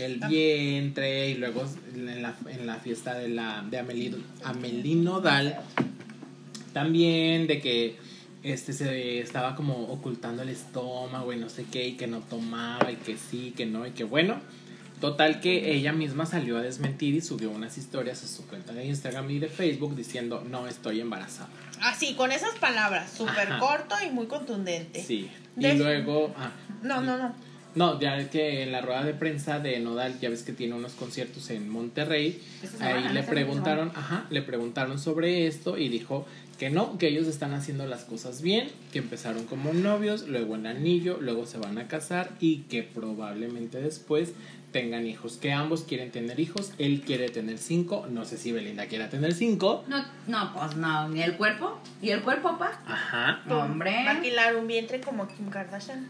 el 0.00 0.18
Ah. 0.20 0.26
vientre. 0.26 1.30
Y 1.30 1.34
luego 1.34 1.64
en 1.94 2.22
la, 2.22 2.34
en 2.48 2.66
la 2.66 2.76
fiesta 2.80 3.14
de, 3.14 3.28
la, 3.28 3.64
de 3.70 3.78
Amelie, 3.78 4.16
Amelie 4.42 4.96
Nodal 4.96 5.60
también 6.72 7.46
de 7.46 7.60
que 7.60 7.96
este 8.42 8.72
se 8.72 9.20
estaba 9.20 9.54
como 9.54 9.84
ocultando 9.92 10.42
el 10.42 10.48
estómago 10.48 11.32
y 11.32 11.36
no 11.36 11.48
sé 11.48 11.64
qué 11.70 11.86
y 11.88 11.92
que 11.96 12.06
no 12.06 12.20
tomaba 12.20 12.90
y 12.90 12.96
que 12.96 13.16
sí, 13.16 13.52
que 13.56 13.66
no 13.66 13.86
y 13.86 13.92
que 13.92 14.04
bueno. 14.04 14.40
Total 15.00 15.40
que 15.40 15.74
ella 15.74 15.92
misma 15.92 16.26
salió 16.26 16.58
a 16.58 16.62
desmentir 16.62 17.14
y 17.14 17.20
subió 17.20 17.50
unas 17.50 17.76
historias 17.76 18.22
a 18.22 18.28
su 18.28 18.46
cuenta 18.46 18.72
de 18.72 18.86
Instagram 18.86 19.28
y 19.32 19.40
de 19.40 19.48
Facebook 19.48 19.96
diciendo 19.96 20.44
no 20.48 20.68
estoy 20.68 21.00
embarazada. 21.00 21.48
Así, 21.80 22.14
con 22.14 22.30
esas 22.30 22.54
palabras, 22.60 23.12
súper 23.12 23.48
corto 23.58 23.96
y 24.06 24.10
muy 24.10 24.26
contundente. 24.26 25.02
Sí. 25.02 25.28
Y 25.58 25.72
luego... 25.72 26.32
ah, 26.38 26.52
No, 26.84 27.00
no, 27.00 27.18
no. 27.18 27.34
no, 27.74 27.98
ya 28.00 28.16
es 28.16 28.28
que 28.28 28.62
en 28.62 28.70
la 28.70 28.80
rueda 28.80 29.02
de 29.02 29.14
prensa 29.14 29.58
de 29.58 29.80
Nodal, 29.80 30.20
ya 30.20 30.28
ves 30.30 30.44
que 30.44 30.52
tiene 30.52 30.74
unos 30.74 30.92
conciertos 30.92 31.50
en 31.50 31.68
Monterrey, 31.68 32.40
ahí 32.78 33.08
le 33.12 33.24
preguntaron, 33.24 33.90
ajá, 33.96 34.26
le 34.30 34.42
preguntaron 34.42 35.00
sobre 35.00 35.48
esto 35.48 35.78
y 35.78 35.88
dijo 35.88 36.26
que 36.62 36.70
no, 36.70 36.96
que 36.96 37.08
ellos 37.08 37.26
están 37.26 37.54
haciendo 37.54 37.86
las 37.88 38.04
cosas 38.04 38.40
bien, 38.40 38.68
que 38.92 39.00
empezaron 39.00 39.46
como 39.46 39.72
novios, 39.72 40.28
luego 40.28 40.54
el 40.54 40.64
anillo, 40.66 41.18
luego 41.20 41.44
se 41.44 41.58
van 41.58 41.76
a 41.76 41.88
casar 41.88 42.30
y 42.38 42.58
que 42.68 42.84
probablemente 42.84 43.80
después 43.80 44.32
tengan 44.70 45.04
hijos, 45.04 45.38
que 45.38 45.50
ambos 45.52 45.82
quieren 45.82 46.12
tener 46.12 46.38
hijos, 46.38 46.72
él 46.78 47.02
quiere 47.04 47.30
tener 47.30 47.58
cinco, 47.58 48.06
no 48.08 48.24
sé 48.24 48.36
si 48.36 48.52
Belinda 48.52 48.86
quiera 48.86 49.10
tener 49.10 49.34
cinco, 49.34 49.82
No, 49.88 50.04
no, 50.28 50.54
pues 50.54 50.76
no, 50.76 51.08
ni 51.08 51.20
el 51.22 51.36
cuerpo. 51.36 51.80
¿Y 52.00 52.10
el 52.10 52.22
cuerpo, 52.22 52.56
pa? 52.56 52.80
ajá, 52.86 53.42
Hombre. 53.52 54.04
Maquilar 54.04 54.54
un 54.54 54.68
vientre 54.68 55.00
como 55.00 55.26
Kim 55.26 55.50
Kardashian. 55.50 56.06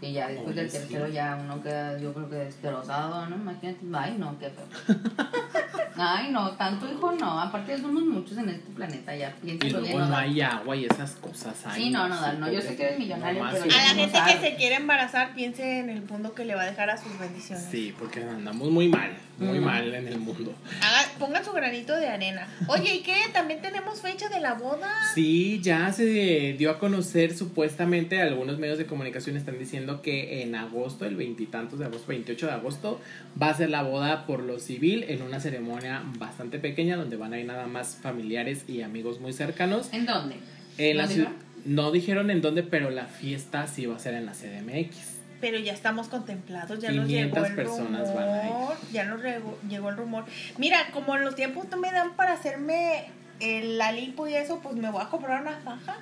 Y 0.00 0.12
ya 0.12 0.26
después 0.28 0.50
Oye, 0.56 0.60
del 0.62 0.70
sí. 0.72 0.78
tercero 0.78 1.06
ya 1.08 1.38
uno 1.40 1.62
queda, 1.62 1.98
yo 2.00 2.12
creo 2.14 2.28
que 2.28 2.36
destrozado, 2.36 3.26
¿no? 3.26 3.36
Imagínate, 3.36 3.78
ay 3.94 4.16
no, 4.18 4.36
qué 4.40 4.50
feo. 4.50 4.96
Ay 6.00 6.30
no, 6.30 6.52
tanto 6.52 6.86
hijo 6.90 7.12
no, 7.12 7.40
aparte 7.40 7.76
somos 7.78 8.02
muchos 8.04 8.38
en 8.38 8.48
este 8.50 8.70
planeta, 8.70 9.16
ya 9.16 9.34
y 9.42 9.56
piénsalo 9.56 9.80
bien. 9.82 9.92
luego 9.92 9.98
no 9.98 10.06
¿no? 10.10 10.16
hay 10.16 10.40
agua 10.40 10.76
y 10.76 10.84
esas 10.84 11.12
cosas. 11.16 11.56
ay, 11.66 11.82
Sí, 11.84 11.90
no, 11.90 12.08
no, 12.08 12.20
Dal, 12.20 12.38
no, 12.40 12.50
yo 12.52 12.60
sé 12.60 12.76
que 12.76 12.84
eres 12.84 12.98
millonario, 12.98 13.44
pero 13.50 13.64
A 13.64 13.66
la 13.66 13.94
no 13.94 14.00
gente 14.00 14.18
que 14.26 14.40
se 14.40 14.56
quiere 14.56 14.76
embarazar, 14.76 15.34
piense 15.34 15.80
en 15.80 15.90
el 15.90 16.02
mundo 16.02 16.34
que 16.34 16.44
le 16.44 16.54
va 16.54 16.62
a 16.62 16.66
dejar 16.66 16.90
a 16.90 16.96
sus 16.96 17.18
bendiciones. 17.18 17.66
Sí, 17.70 17.94
porque 17.98 18.22
andamos 18.22 18.70
muy 18.70 18.88
mal, 18.88 19.10
muy 19.38 19.60
Mm. 19.60 19.64
mal 19.64 19.94
en 19.94 20.08
el 20.08 20.18
mundo. 20.18 20.52
Haga- 20.82 21.12
pongan 21.18 21.44
su 21.44 21.52
granito 21.52 21.94
de 21.96 22.08
arena. 22.08 22.46
Oye, 22.68 22.96
¿y 22.96 23.02
qué? 23.02 23.14
También 23.32 23.60
tenemos 23.62 24.00
fecha 24.00 24.28
de 24.28 24.40
la 24.40 24.54
boda. 24.54 24.88
Sí, 25.14 25.60
ya 25.62 25.92
se 25.92 26.54
dio 26.58 26.70
a 26.70 26.78
conocer 26.78 27.36
supuestamente, 27.36 28.20
algunos 28.20 28.58
medios 28.58 28.78
de 28.78 28.86
comunicación 28.86 29.36
están 29.36 29.58
diciendo 29.58 30.02
que 30.02 30.42
en 30.42 30.54
agosto, 30.54 31.04
el 31.04 31.16
veintitantos 31.16 31.78
de 31.78 31.84
agosto, 31.86 32.06
28 32.08 32.46
de 32.46 32.52
agosto, 32.52 33.00
va 33.40 33.50
a 33.50 33.54
ser 33.54 33.70
la 33.70 33.82
boda 33.82 34.26
por 34.26 34.42
lo 34.42 34.58
civil 34.58 35.04
en 35.08 35.22
una 35.22 35.40
ceremonia 35.40 36.02
bastante 36.18 36.58
pequeña 36.58 36.96
donde 36.96 37.16
van 37.16 37.32
a 37.32 37.38
ir 37.38 37.46
nada 37.46 37.66
más 37.66 37.98
familiares 38.02 38.64
y 38.68 38.82
amigos 38.82 39.20
muy 39.20 39.32
cercanos. 39.32 39.88
¿En 39.92 40.06
dónde? 40.06 40.36
En 40.78 40.96
¿No 40.96 41.02
la 41.02 41.08
ciu- 41.08 41.14
dijeron? 41.16 41.34
no 41.64 41.90
dijeron 41.92 42.30
en 42.30 42.40
dónde, 42.40 42.62
pero 42.62 42.90
la 42.90 43.06
fiesta 43.06 43.66
sí 43.66 43.86
va 43.86 43.96
a 43.96 43.98
ser 43.98 44.14
en 44.14 44.26
la 44.26 44.32
CDMX. 44.34 45.17
Pero 45.40 45.58
ya 45.58 45.72
estamos 45.72 46.08
contemplados, 46.08 46.80
ya 46.80 46.90
nos 46.90 47.06
500 47.06 47.34
llegó 47.34 47.46
el 47.46 47.54
personas 47.54 48.08
rumor. 48.08 48.76
Ya 48.92 49.04
nos 49.04 49.20
llegó 49.68 49.88
el 49.90 49.96
rumor. 49.96 50.24
Mira, 50.56 50.90
como 50.92 51.16
los 51.16 51.34
tiempos 51.34 51.66
no 51.70 51.76
me 51.76 51.92
dan 51.92 52.16
para 52.16 52.32
hacerme 52.32 53.06
el, 53.40 53.78
la 53.78 53.92
lipo 53.92 54.26
y 54.26 54.34
eso, 54.34 54.60
pues 54.60 54.74
me 54.74 54.90
voy 54.90 55.02
a 55.02 55.08
comprar 55.08 55.42
una 55.42 55.58
faja 55.58 55.98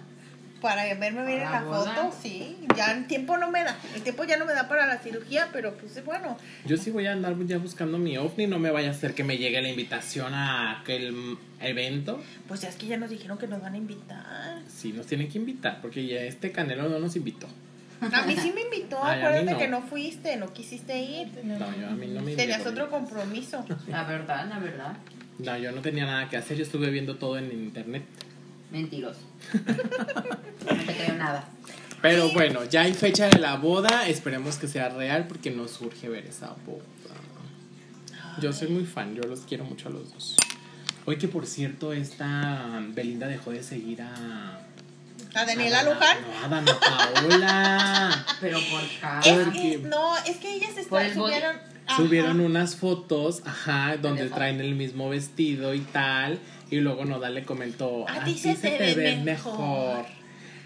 para 0.60 0.82
verme 0.94 1.24
bien 1.26 1.40
en 1.40 1.44
¿Para 1.44 1.60
la 1.60 1.66
boda? 1.66 1.94
foto. 1.94 2.16
Sí, 2.22 2.56
ya 2.76 2.92
el 2.92 3.06
tiempo 3.06 3.36
no 3.36 3.50
me 3.50 3.62
da. 3.62 3.76
El 3.94 4.02
tiempo 4.02 4.24
ya 4.24 4.36
no 4.36 4.46
me 4.46 4.54
da 4.54 4.68
para 4.68 4.86
la 4.86 4.98
cirugía, 4.98 5.48
pero 5.52 5.74
pues 5.76 6.02
bueno. 6.04 6.36
Yo 6.64 6.76
sí 6.76 6.90
voy 6.90 7.06
a 7.06 7.12
andar 7.12 7.36
ya 7.46 7.58
buscando 7.58 7.98
mi 7.98 8.16
ovni, 8.16 8.46
no 8.46 8.58
me 8.58 8.70
vaya 8.70 8.88
a 8.88 8.92
hacer 8.92 9.14
que 9.14 9.22
me 9.22 9.38
llegue 9.38 9.60
la 9.60 9.68
invitación 9.68 10.32
a 10.34 10.80
aquel 10.80 11.36
evento. 11.60 12.22
Pues 12.48 12.62
ya 12.62 12.68
es 12.68 12.76
que 12.76 12.86
ya 12.86 12.96
nos 12.96 13.10
dijeron 13.10 13.38
que 13.38 13.46
nos 13.46 13.60
van 13.60 13.74
a 13.74 13.76
invitar. 13.76 14.60
Sí, 14.66 14.92
nos 14.92 15.06
tienen 15.06 15.28
que 15.28 15.38
invitar, 15.38 15.80
porque 15.82 16.06
ya 16.06 16.22
este 16.22 16.52
Canelo 16.52 16.88
no 16.88 16.98
nos 16.98 17.16
invitó. 17.16 17.48
A 18.00 18.22
mí 18.26 18.36
sí 18.36 18.52
me 18.54 18.62
invitó, 18.62 19.02
Ay, 19.02 19.20
acuérdate 19.20 19.52
no. 19.52 19.58
que 19.58 19.68
no 19.68 19.82
fuiste, 19.82 20.36
no 20.36 20.52
quisiste 20.52 20.98
ir. 20.98 21.28
No, 21.44 21.58
yo 21.58 21.86
a 21.88 21.90
mí 21.92 22.06
no 22.08 22.20
me 22.22 22.34
Tenías 22.36 22.58
invitó. 22.58 22.70
otro 22.70 22.90
compromiso. 22.90 23.64
La 23.88 24.04
verdad, 24.04 24.46
la 24.48 24.58
verdad. 24.58 24.96
No, 25.38 25.56
yo 25.58 25.72
no 25.72 25.80
tenía 25.80 26.04
nada 26.06 26.28
que 26.28 26.36
hacer, 26.36 26.56
yo 26.56 26.62
estuve 26.64 26.90
viendo 26.90 27.16
todo 27.16 27.38
en 27.38 27.50
internet. 27.52 28.04
Mentiroso. 28.70 29.20
no 29.54 30.84
te 30.84 30.94
creo 30.96 31.14
nada. 31.16 31.48
Pero 32.02 32.30
bueno, 32.32 32.64
ya 32.64 32.82
hay 32.82 32.92
fecha 32.94 33.26
de 33.28 33.38
la 33.38 33.56
boda, 33.56 34.06
esperemos 34.08 34.56
que 34.56 34.68
sea 34.68 34.88
real 34.90 35.26
porque 35.26 35.50
nos 35.50 35.80
urge 35.80 36.08
ver 36.08 36.26
esa 36.26 36.54
boda. 36.66 36.84
Yo 38.40 38.52
soy 38.52 38.68
muy 38.68 38.84
fan, 38.84 39.14
yo 39.14 39.22
los 39.22 39.40
quiero 39.40 39.64
mucho 39.64 39.88
a 39.88 39.92
los 39.92 40.12
dos. 40.12 40.36
Hoy 41.06 41.16
que 41.16 41.28
por 41.28 41.46
cierto, 41.46 41.92
esta 41.92 42.82
Belinda 42.90 43.26
dejó 43.28 43.50
de 43.52 43.62
seguir 43.62 44.02
a... 44.02 44.58
A 45.36 45.44
Daniela 45.44 45.82
Luján. 45.82 46.16
No, 46.22 46.44
a 46.44 46.48
Dana 46.48 46.78
Paola. 46.80 48.26
Pero 48.40 48.58
por 48.70 48.82
Es 48.82 48.90
cada. 49.00 49.20
Porque- 49.44 49.52
que, 49.60 49.78
no, 49.78 50.16
es 50.18 50.36
que 50.36 50.54
ellas 50.54 50.76
están, 50.76 51.04
el 51.06 51.14
subieron. 51.14 51.56
ajá. 51.86 51.96
Subieron 51.96 52.40
unas 52.40 52.76
fotos, 52.76 53.42
ajá, 53.44 53.96
donde 53.98 54.28
traen 54.28 54.60
el 54.60 54.74
mismo 54.74 55.08
vestido 55.10 55.74
y 55.74 55.80
tal. 55.80 56.38
Y 56.70 56.76
luego 56.80 57.04
Nodal 57.04 57.34
le 57.34 57.44
comentó, 57.44 58.08
A 58.08 58.14
a 58.22 58.24
ti 58.24 58.34
se 58.36 58.56
se 58.56 58.70
te 58.70 58.78
te 58.78 58.94
ve 58.94 59.16
mejor". 59.18 59.52
mejor. 59.58 60.06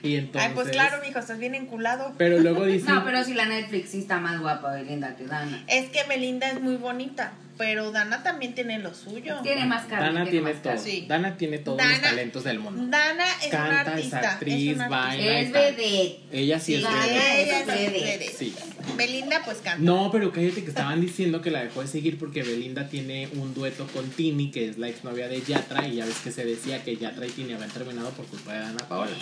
Y 0.02 0.16
entonces... 0.16 0.48
Ay, 0.48 0.54
pues 0.54 0.68
claro, 0.70 0.96
mijo, 1.06 1.18
estás 1.18 1.38
bien 1.38 1.54
enculado. 1.54 2.14
Pero 2.16 2.38
luego 2.38 2.64
dice... 2.66 2.88
No, 2.90 3.04
pero 3.04 3.22
si 3.22 3.34
la 3.34 3.44
Netflix 3.44 3.90
sí 3.90 3.98
está 3.98 4.18
más 4.18 4.40
guapa 4.40 4.80
y 4.80 4.86
linda 4.86 5.14
que 5.14 5.26
Dana. 5.26 5.62
Es 5.66 5.90
que 5.90 6.02
Belinda 6.08 6.48
es 6.48 6.58
muy 6.60 6.76
bonita, 6.76 7.32
pero 7.60 7.92
Dana 7.92 8.22
también 8.22 8.54
tiene 8.54 8.78
lo 8.78 8.94
suyo. 8.94 9.36
Tiene 9.42 9.66
más 9.66 9.84
cara. 9.84 10.06
Dana 10.06 10.24
tiene 10.24 10.54
todo. 10.54 10.78
Sí. 10.78 11.04
Dana 11.06 11.36
tiene 11.36 11.58
todos 11.58 11.78
los 11.84 12.00
talentos 12.00 12.42
del 12.44 12.58
mundo. 12.58 12.86
Dana 12.88 13.26
es 13.38 13.48
una 13.48 13.58
Canta, 13.58 13.82
es 13.82 13.86
artista. 14.14 14.32
actriz, 14.32 14.74
una 14.76 14.88
baila. 14.88 15.32
artista. 15.38 15.68
Es 15.68 15.76
vedette. 15.76 16.20
Ella 16.32 16.58
sí 16.58 16.74
es 16.76 16.82
Dana 16.82 17.04
vedette. 17.04 17.42
Ella 17.42 17.58
es 17.58 17.60
es 17.60 17.66
vedette. 17.66 17.92
vedette. 17.92 18.34
Sí. 18.34 18.54
Belinda 18.96 19.42
pues 19.44 19.58
canta. 19.58 19.82
No, 19.84 20.10
pero 20.10 20.32
cállate 20.32 20.62
que 20.64 20.70
estaban 20.70 21.02
diciendo 21.02 21.42
que 21.42 21.50
la 21.50 21.62
dejó 21.62 21.82
de 21.82 21.88
seguir 21.88 22.18
porque 22.18 22.42
Belinda 22.42 22.88
tiene 22.88 23.28
un 23.34 23.52
dueto 23.52 23.86
con 23.88 24.08
Tini, 24.08 24.50
que 24.50 24.70
es 24.70 24.78
la 24.78 24.88
exnovia 24.88 25.28
de 25.28 25.42
Yatra, 25.42 25.86
y 25.86 25.96
ya 25.96 26.06
ves 26.06 26.16
que 26.24 26.32
se 26.32 26.46
decía 26.46 26.82
que 26.82 26.96
Yatra 26.96 27.26
y 27.26 27.30
Tini 27.30 27.52
habían 27.52 27.68
terminado 27.70 28.08
por 28.12 28.24
culpa 28.24 28.54
de 28.54 28.60
Dana 28.60 28.88
Paola. 28.88 29.12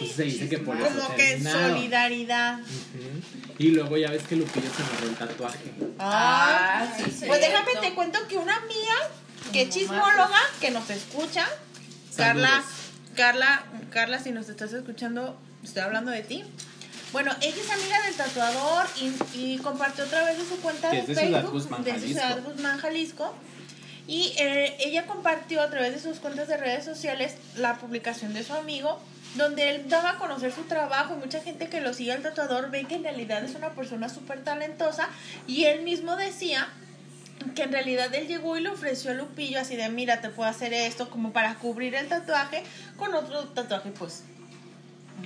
Entonces 0.00 0.16
se 0.16 0.22
dice 0.24 0.48
que 0.48 0.58
por 0.58 0.76
eso 0.76 0.86
Como 0.88 1.14
que 1.16 1.40
solidaridad. 1.42 2.58
Ujú. 2.60 3.54
Y 3.58 3.68
luego 3.70 3.96
ya 3.96 4.10
ves 4.10 4.22
que 4.24 4.36
Lupillo 4.36 4.68
se 4.74 4.82
amarró 4.82 5.06
el 5.08 5.14
tatuaje. 5.14 5.58
Ah, 5.98 6.86
Ah, 6.88 6.96
sí, 6.98 7.24
Pues 7.26 7.40
déjame 7.40 7.72
te 7.80 7.94
cuento 7.94 8.18
que 8.28 8.36
una 8.36 8.56
amiga 8.56 8.94
que 9.52 9.62
es 9.62 9.70
chismóloga, 9.70 10.38
que 10.60 10.70
nos 10.70 10.88
escucha, 10.90 11.46
Carla, 12.16 12.48
Saludos. 12.48 12.70
Carla, 13.14 13.64
Carla, 13.90 14.18
si 14.18 14.30
nos 14.32 14.48
estás 14.48 14.72
escuchando, 14.72 15.38
estoy 15.62 15.82
hablando 15.82 16.10
de 16.10 16.22
ti. 16.22 16.44
Bueno, 17.12 17.32
ella 17.40 17.54
es 17.62 17.70
amiga 17.70 18.02
del 18.02 18.14
tatuador 18.14 18.86
y, 19.00 19.12
y 19.38 19.58
compartió 19.58 20.04
otra 20.04 20.24
vez 20.24 20.36
de 20.38 20.44
su 20.44 20.56
cuenta 20.60 20.90
Que 20.90 20.96
de 20.96 21.02
es 21.02 21.08
de 21.08 21.14
Ciudad 21.14 21.40
Facebook 21.40 21.52
Guzmán, 21.62 21.84
de 21.84 21.90
Jalisco. 21.92 22.08
Ciudad 22.20 22.42
Guzmán, 22.44 22.78
Jalisco. 22.78 23.34
Y 24.08 24.34
eh, 24.38 24.76
ella 24.80 25.06
compartió 25.06 25.62
a 25.62 25.70
través 25.70 25.92
de 25.94 26.00
sus 26.00 26.18
cuentas 26.18 26.46
de 26.48 26.56
redes 26.56 26.84
sociales 26.84 27.34
la 27.56 27.76
publicación 27.78 28.34
de 28.34 28.44
su 28.44 28.52
amigo, 28.54 29.00
donde 29.36 29.70
él 29.74 29.88
daba 29.88 30.10
a 30.10 30.18
conocer 30.18 30.52
su 30.52 30.62
trabajo 30.62 31.14
y 31.14 31.18
mucha 31.18 31.40
gente 31.40 31.68
que 31.68 31.80
lo 31.80 31.92
sigue 31.94 32.12
al 32.12 32.22
tatuador 32.22 32.70
ve 32.70 32.84
que 32.84 32.94
en 32.96 33.02
realidad 33.02 33.44
es 33.44 33.54
una 33.54 33.70
persona 33.70 34.08
súper 34.08 34.42
talentosa 34.44 35.08
y 35.46 35.64
él 35.64 35.82
mismo 35.82 36.16
decía 36.16 36.68
que 37.54 37.64
en 37.64 37.72
realidad 37.72 38.14
él 38.14 38.26
llegó 38.28 38.56
y 38.56 38.62
le 38.62 38.70
ofreció 38.70 39.10
a 39.10 39.14
Lupillo 39.14 39.60
así 39.60 39.76
de 39.76 39.88
mira 39.90 40.20
te 40.20 40.30
puedo 40.30 40.48
hacer 40.48 40.72
esto 40.72 41.10
como 41.10 41.32
para 41.32 41.54
cubrir 41.56 41.94
el 41.94 42.08
tatuaje 42.08 42.62
con 42.96 43.14
otro 43.14 43.44
tatuaje 43.48 43.90
pues 43.90 44.24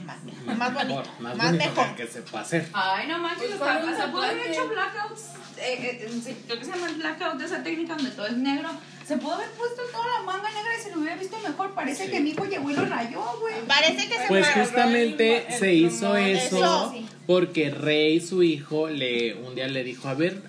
más, 0.06 0.56
más 0.56 0.72
bonito, 0.72 1.02
Más, 1.18 1.36
más, 1.36 1.46
bonito 1.52 1.64
mejor. 1.70 1.96
que 1.96 2.06
se 2.06 2.22
puede 2.22 2.44
hacer. 2.44 2.68
Ay, 2.72 3.08
no 3.08 3.18
manches, 3.18 3.38
Pues, 3.48 3.52
está- 3.54 3.64
¿cuál 3.80 3.88
es 3.92 3.96
el 3.98 4.02
se 4.04 4.08
pudo 4.08 4.22
haber 4.22 4.46
hecho 4.46 4.68
blackouts. 4.68 5.22
Eh, 5.58 6.06
eh, 6.06 6.20
sí, 6.24 6.36
creo 6.46 6.58
que 6.60 6.64
se 6.64 6.70
llama 6.70 6.86
el 6.90 6.94
blackout 6.94 7.34
de 7.38 7.44
esa 7.44 7.62
técnica 7.64 7.94
donde 7.96 8.10
todo 8.12 8.26
es 8.28 8.36
negro. 8.36 8.70
Se 9.10 9.16
pudo 9.18 9.32
haber 9.34 9.50
puesto 9.50 9.82
toda 9.90 10.06
la 10.06 10.22
manga 10.24 10.48
negra 10.52 10.70
y 10.78 10.82
se 10.84 10.90
lo 10.92 10.98
hubiera 11.00 11.16
visto 11.16 11.36
mejor. 11.40 11.72
Parece 11.74 12.04
Sí. 12.04 12.12
que 12.12 12.20
mi 12.20 12.30
hijo 12.30 12.44
llegó 12.44 12.70
y 12.70 12.74
lo 12.74 12.84
rayó, 12.84 13.20
güey. 13.40 13.56
Parece 13.66 14.08
que 14.08 14.14
se 14.16 14.28
Pues 14.28 14.46
justamente 14.50 15.46
el 15.48 15.52
se 15.58 15.74
hizo 15.74 16.14
rumor, 16.14 16.18
eso 16.28 16.56
eso. 16.58 16.94
porque 17.26 17.70
Rey, 17.72 18.20
su 18.20 18.44
hijo, 18.44 18.88
le 18.88 19.34
un 19.34 19.56
día 19.56 19.66
le 19.66 19.82
dijo, 19.82 20.06
a 20.08 20.14
ver, 20.14 20.40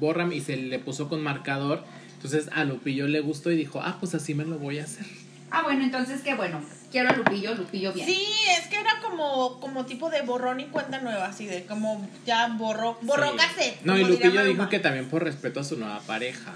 bórrame, 0.00 0.34
y 0.34 0.40
se 0.40 0.56
le 0.56 0.80
puso 0.80 1.08
con 1.08 1.22
marcador. 1.22 1.84
Entonces 2.14 2.48
a 2.52 2.64
Lupillo 2.64 3.06
le 3.06 3.20
gustó 3.20 3.52
y 3.52 3.56
dijo, 3.56 3.80
ah, 3.84 3.98
pues 4.00 4.16
así 4.16 4.34
me 4.34 4.44
lo 4.44 4.58
voy 4.58 4.80
a 4.80 4.82
hacer. 4.82 5.06
Ah, 5.52 5.62
bueno, 5.62 5.84
entonces 5.84 6.20
qué 6.22 6.34
bueno. 6.34 6.60
Quiero 6.90 7.10
a 7.10 7.12
Lupillo, 7.12 7.54
Lupillo 7.54 7.92
bien. 7.92 8.04
Sí, 8.08 8.20
es 8.60 8.66
que 8.66 8.80
era 8.80 8.98
como, 9.00 9.60
como 9.60 9.86
tipo 9.86 10.10
de 10.10 10.22
borrón 10.22 10.58
y 10.58 10.64
cuenta 10.64 10.98
nueva, 11.00 11.26
así 11.26 11.46
de 11.46 11.66
como 11.66 12.04
ya 12.26 12.48
borró, 12.48 12.98
borró 13.02 13.30
Sí. 13.30 13.36
cassette. 13.36 13.80
No, 13.84 13.96
y 13.96 14.02
Lupillo 14.04 14.44
dijo 14.44 14.68
que 14.68 14.80
también 14.80 15.08
por 15.08 15.22
respeto 15.22 15.60
a 15.60 15.64
su 15.64 15.76
nueva 15.78 16.00
pareja. 16.00 16.54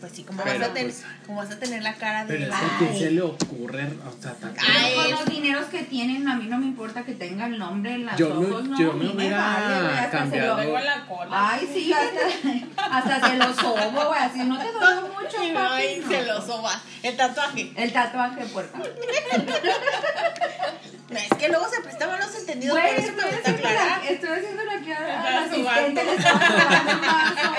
Pues 0.00 0.12
sí, 0.12 0.24
como, 0.24 0.42
Pero, 0.42 0.58
vas, 0.60 0.68
a 0.68 0.72
tener, 0.72 0.90
pues, 0.92 1.04
como 1.26 1.38
vas 1.38 1.50
a 1.50 1.58
tener 1.58 1.82
la 1.82 1.94
cara 1.94 2.24
de 2.24 2.28
Pero 2.32 2.44
es 2.44 2.48
la... 2.48 2.58
que 2.58 2.64
¿a 2.64 2.78
quién 2.78 2.98
se 2.98 3.10
le 3.10 3.20
ocurre, 3.22 3.84
o 4.06 4.22
sea, 4.22 4.32
tan- 4.32 4.54
Ay, 4.58 4.92
Pero 4.96 5.02
con 5.02 5.10
los 5.10 5.26
dineros 5.26 5.66
que 5.66 5.82
tienen, 5.82 6.26
a 6.26 6.36
mí 6.36 6.46
no 6.46 6.58
me 6.58 6.64
importa 6.66 7.02
que 7.02 7.12
tenga 7.12 7.46
el 7.46 7.58
nombre 7.58 7.92
en 7.94 8.06
las 8.06 8.16
Yo 8.16 8.34
me- 8.34 8.46
ojos, 8.46 8.64
no, 8.64 8.78
yo 8.80 8.92
me 8.94 9.08
hubiera 9.10 9.36
vale, 9.36 9.80
güey, 9.82 9.98
hasta 9.98 10.10
se 10.10 10.16
cambiado. 10.18 10.64
lo- 10.64 10.78
la 10.80 11.06
cola. 11.06 11.28
Ay, 11.50 11.68
sí, 11.72 11.92
hasta, 11.92 12.96
hasta 12.96 13.28
se 13.28 13.36
lo 13.36 13.54
sobo, 13.54 13.76
güey, 14.06 14.18
así 14.20 14.38
no 14.40 14.58
te 14.58 14.72
dolió 14.72 15.02
mucho, 15.02 15.36
Ay, 15.58 16.00
papi. 16.00 16.14
se 16.14 16.26
no. 16.26 16.34
lo 16.34 16.42
soba. 16.46 16.80
El 17.02 17.16
tatuaje. 17.16 17.72
El 17.76 17.92
tatuaje, 17.92 18.44
puerca. 18.46 18.78
No, 18.78 18.84
es 21.18 21.28
que 21.38 21.48
luego 21.48 21.66
se 21.68 21.80
prestaban 21.80 22.20
los 22.20 22.32
entendidos, 22.36 22.78
Güey, 22.78 22.94
por 22.94 23.04
eso 23.04 23.12
me 23.12 23.18
estoy 23.22 23.32
gusta 23.32 23.50
haciendo 23.50 23.68
aclarar. 23.68 23.98
la- 24.04 24.10
estoy 24.10 24.28
haciendo 24.30 24.64
la 24.64 24.80
que 24.80 24.94
a 24.94 25.30
la 25.30 25.40
asistente 25.44 26.04
le 26.04 26.14
estaba 26.14 26.40
sobando 26.46 27.00
vaso, 27.00 27.50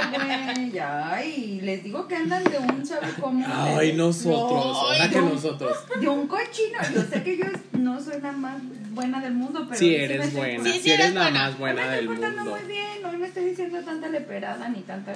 güey. 0.55 0.71
Ya, 0.71 1.21
y 1.25 1.59
les 1.61 1.83
digo 1.83 2.07
que 2.07 2.15
andan 2.33 2.51
de 2.51 2.57
un 2.59 2.85
sabe 2.85 3.07
cómo. 3.19 3.45
Ay, 3.47 3.93
nosotros, 3.93 4.51
No, 4.51 4.73
ahora 4.81 5.03
ay, 5.03 5.09
que 5.09 5.21
no. 5.21 5.29
nosotros. 5.29 5.77
De 5.99 6.07
un 6.07 6.27
cochino. 6.27 6.77
Yo 6.93 7.01
sé 7.03 7.23
que 7.23 7.37
yo 7.37 7.45
no 7.73 7.99
soy 8.01 8.21
la 8.21 8.31
más 8.31 8.61
buena 8.91 9.21
del 9.21 9.33
mundo, 9.33 9.65
pero. 9.67 9.79
Sí 9.79 9.89
me 9.89 10.03
eres 10.03 10.27
estoy- 10.27 10.37
buena, 10.39 10.63
Sí, 10.63 10.71
sí, 10.73 10.79
sí 10.81 10.91
eres 10.91 11.13
la 11.13 11.21
buena. 11.23 11.39
más 11.49 11.57
buena 11.57 11.75
me 11.81 11.81
estoy 11.87 11.97
del 11.97 12.07
portando 12.07 12.37
mundo. 12.43 12.57
muy 12.57 12.67
bien, 12.71 13.01
no 13.01 13.11
me 13.13 13.27
estoy 13.27 13.45
diciendo 13.45 13.79
tanta 13.83 14.09
leperada, 14.09 14.69
ni 14.69 14.81
tanta 14.81 15.13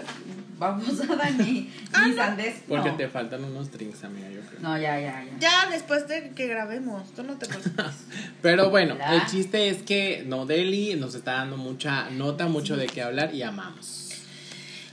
babosada, 0.57 1.30
ni, 1.32 1.70
Ah, 1.93 2.03
ni 2.05 2.11
no. 2.11 2.18
sandez. 2.18 2.55
Porque 2.68 2.89
no. 2.91 2.95
te 2.97 3.07
faltan 3.09 3.43
unos 3.43 3.72
drinks, 3.72 4.03
amiga, 4.03 4.30
yo 4.30 4.41
creo. 4.41 4.59
No, 4.61 4.78
ya, 4.78 4.99
ya, 4.99 5.24
ya. 5.24 5.32
Ya 5.39 5.70
después 5.70 6.07
de 6.07 6.30
que 6.32 6.47
grabemos, 6.47 7.11
tú 7.13 7.24
no 7.24 7.34
te 7.38 7.45
preocupes. 7.45 7.86
Pero 8.41 8.70
bueno, 8.70 8.95
Hola. 8.95 9.16
el 9.16 9.26
chiste 9.26 9.70
es 9.70 9.82
que 9.84 10.24
Nodeli 10.26 10.95
nos 10.95 11.16
está 11.16 11.34
dando 11.34 11.57
mucha 11.57 12.09
nota, 12.11 12.47
mucho 12.47 12.78
de 12.78 12.88
qué 12.88 13.01
hablar 13.01 13.34
y 13.36 13.41
amamos. 13.43 14.05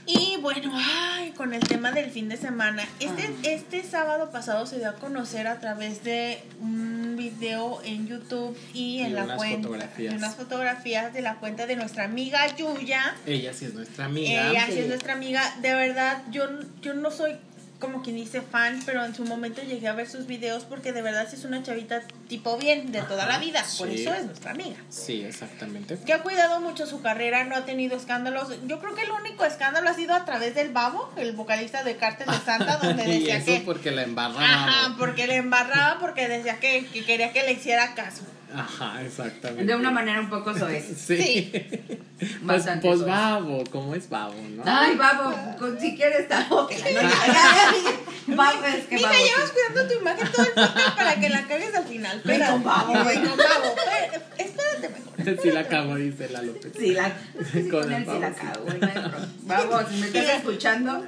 Y 0.05 0.37
bueno, 0.41 0.71
ay, 0.75 1.31
con 1.31 1.53
el 1.53 1.61
tema 1.61 1.91
del 1.91 2.11
fin 2.11 2.27
de 2.27 2.35
semana. 2.37 2.83
Este, 2.99 3.23
Ah. 3.23 3.39
este 3.43 3.83
sábado 3.83 4.31
pasado 4.31 4.65
se 4.65 4.77
dio 4.79 4.89
a 4.89 4.93
conocer 4.95 5.47
a 5.47 5.59
través 5.59 6.03
de 6.03 6.43
un 6.59 7.15
video 7.17 7.81
en 7.85 8.07
YouTube 8.07 8.57
y 8.73 8.99
en 8.99 9.15
la 9.15 9.37
cuenta. 9.37 9.57
fotografías. 9.67 10.13
unas 10.15 10.35
fotografías 10.35 11.13
de 11.13 11.21
la 11.21 11.35
cuenta 11.35 11.65
de 11.67 11.75
nuestra 11.77 12.03
amiga 12.03 12.45
Yuya. 12.57 13.15
Ella 13.25 13.53
sí 13.53 13.65
es 13.65 13.73
nuestra 13.73 14.05
amiga. 14.05 14.49
Ella 14.49 14.65
sí 14.65 14.73
Sí. 14.73 14.79
es 14.79 14.87
nuestra 14.87 15.13
amiga. 15.13 15.55
De 15.61 15.73
verdad, 15.73 16.21
yo, 16.31 16.43
yo 16.81 16.93
no 16.95 17.09
soy 17.11 17.37
como 17.83 18.01
quien 18.01 18.15
dice 18.15 18.41
fan, 18.41 18.81
pero 18.85 19.03
en 19.03 19.13
su 19.13 19.25
momento 19.25 19.61
llegué 19.61 19.89
a 19.89 19.93
ver 19.93 20.09
sus 20.09 20.25
videos 20.25 20.63
porque 20.63 20.93
de 20.93 21.01
verdad 21.01 21.27
sí 21.29 21.35
es 21.35 21.43
una 21.43 21.61
chavita 21.63 22.01
tipo 22.29 22.57
bien 22.57 22.93
de 22.93 23.01
toda 23.01 23.23
Ajá, 23.23 23.33
la 23.33 23.39
vida. 23.39 23.61
Por 23.77 23.89
eso 23.89 24.13
es 24.13 24.23
nuestra 24.25 24.51
amiga. 24.51 24.77
Sí, 24.87 25.21
exactamente. 25.21 25.97
Que 26.05 26.13
ha 26.13 26.23
cuidado 26.23 26.61
mucho 26.61 26.85
su 26.85 27.01
carrera, 27.01 27.43
no 27.43 27.57
ha 27.57 27.65
tenido 27.65 27.97
escándalos. 27.97 28.47
Yo 28.65 28.79
creo 28.79 28.95
que 28.95 29.01
el 29.01 29.11
único 29.11 29.43
escándalo 29.43 29.89
ha 29.89 29.93
sido 29.93 30.13
a 30.13 30.23
través 30.23 30.55
del 30.55 30.71
Babo, 30.71 31.11
el 31.17 31.33
vocalista 31.33 31.83
de 31.83 31.97
Cártel 31.97 32.27
de 32.27 32.39
Santa, 32.39 32.77
donde 32.81 33.03
y 33.03 33.19
decía 33.19 33.35
eso 33.35 33.45
que. 33.47 33.59
porque 33.65 33.91
la 33.91 34.03
embarraba. 34.03 34.45
Ajá, 34.45 34.95
porque 34.97 35.27
le 35.27 35.35
embarraba, 35.35 35.99
porque 35.99 36.29
decía 36.29 36.61
que, 36.61 36.85
que 36.85 37.03
quería 37.03 37.33
que 37.33 37.43
le 37.43 37.51
hiciera 37.51 37.93
caso. 37.95 38.23
Ajá, 38.55 39.01
exactamente. 39.03 39.65
De 39.65 39.75
una 39.75 39.91
manera 39.91 40.19
un 40.19 40.29
poco 40.29 40.57
soez. 40.57 40.85
Sí. 40.97 41.51
pues, 42.19 42.41
Bastante 42.41 42.87
pues 42.87 42.99
soez. 42.99 43.11
babo, 43.11 43.63
¿cómo 43.71 43.95
es 43.95 44.09
babo, 44.09 44.35
no? 44.55 44.63
Ay, 44.65 44.95
babo, 44.95 45.35
con- 45.57 45.79
si 45.79 45.95
quieres, 45.95 46.27
tabóquela. 46.27 46.85
No, 46.85 47.01
ya, 47.01 47.27
ya, 47.27 47.33
ya. 48.27 48.35
Babo, 48.35 48.63
es 48.65 48.85
que 48.85 48.95
Mija, 48.95 49.09
babo. 49.09 49.23
llevas 49.25 49.51
cuidando 49.51 49.93
tu 49.93 49.99
imagen 49.99 50.31
todo 50.31 50.45
el 50.45 50.51
podcast 50.53 50.95
para 50.97 51.15
que 51.19 51.29
la 51.29 51.41
cagues 51.47 51.75
al 51.75 51.85
final. 51.85 52.17
Espérate, 52.17 52.51
con 52.51 52.63
Babo. 52.63 52.93
ve 52.93 53.13
con 53.15 53.23
babo. 53.37 53.75
Espérate, 53.75 54.21
Espérate 54.43 54.89
mejor. 54.89 55.41
Sí 55.43 55.51
la 55.51 55.67
cago, 55.67 55.95
dice 55.95 56.29
la 56.29 56.41
López. 56.41 56.71
Sí, 56.77 56.91
la, 56.93 57.11
sí, 57.51 57.67
Con 57.69 57.81
con 57.83 57.93
él 57.93 58.05
sí 58.05 58.19
la 58.19 58.29
babo, 58.29 58.35
sí. 58.35 58.41
cago, 58.45 58.65
güey. 58.65 58.79
Vamos, 59.43 59.83
si 59.89 59.97
me 59.99 60.07
estás 60.07 60.29
escuchando. 60.37 61.05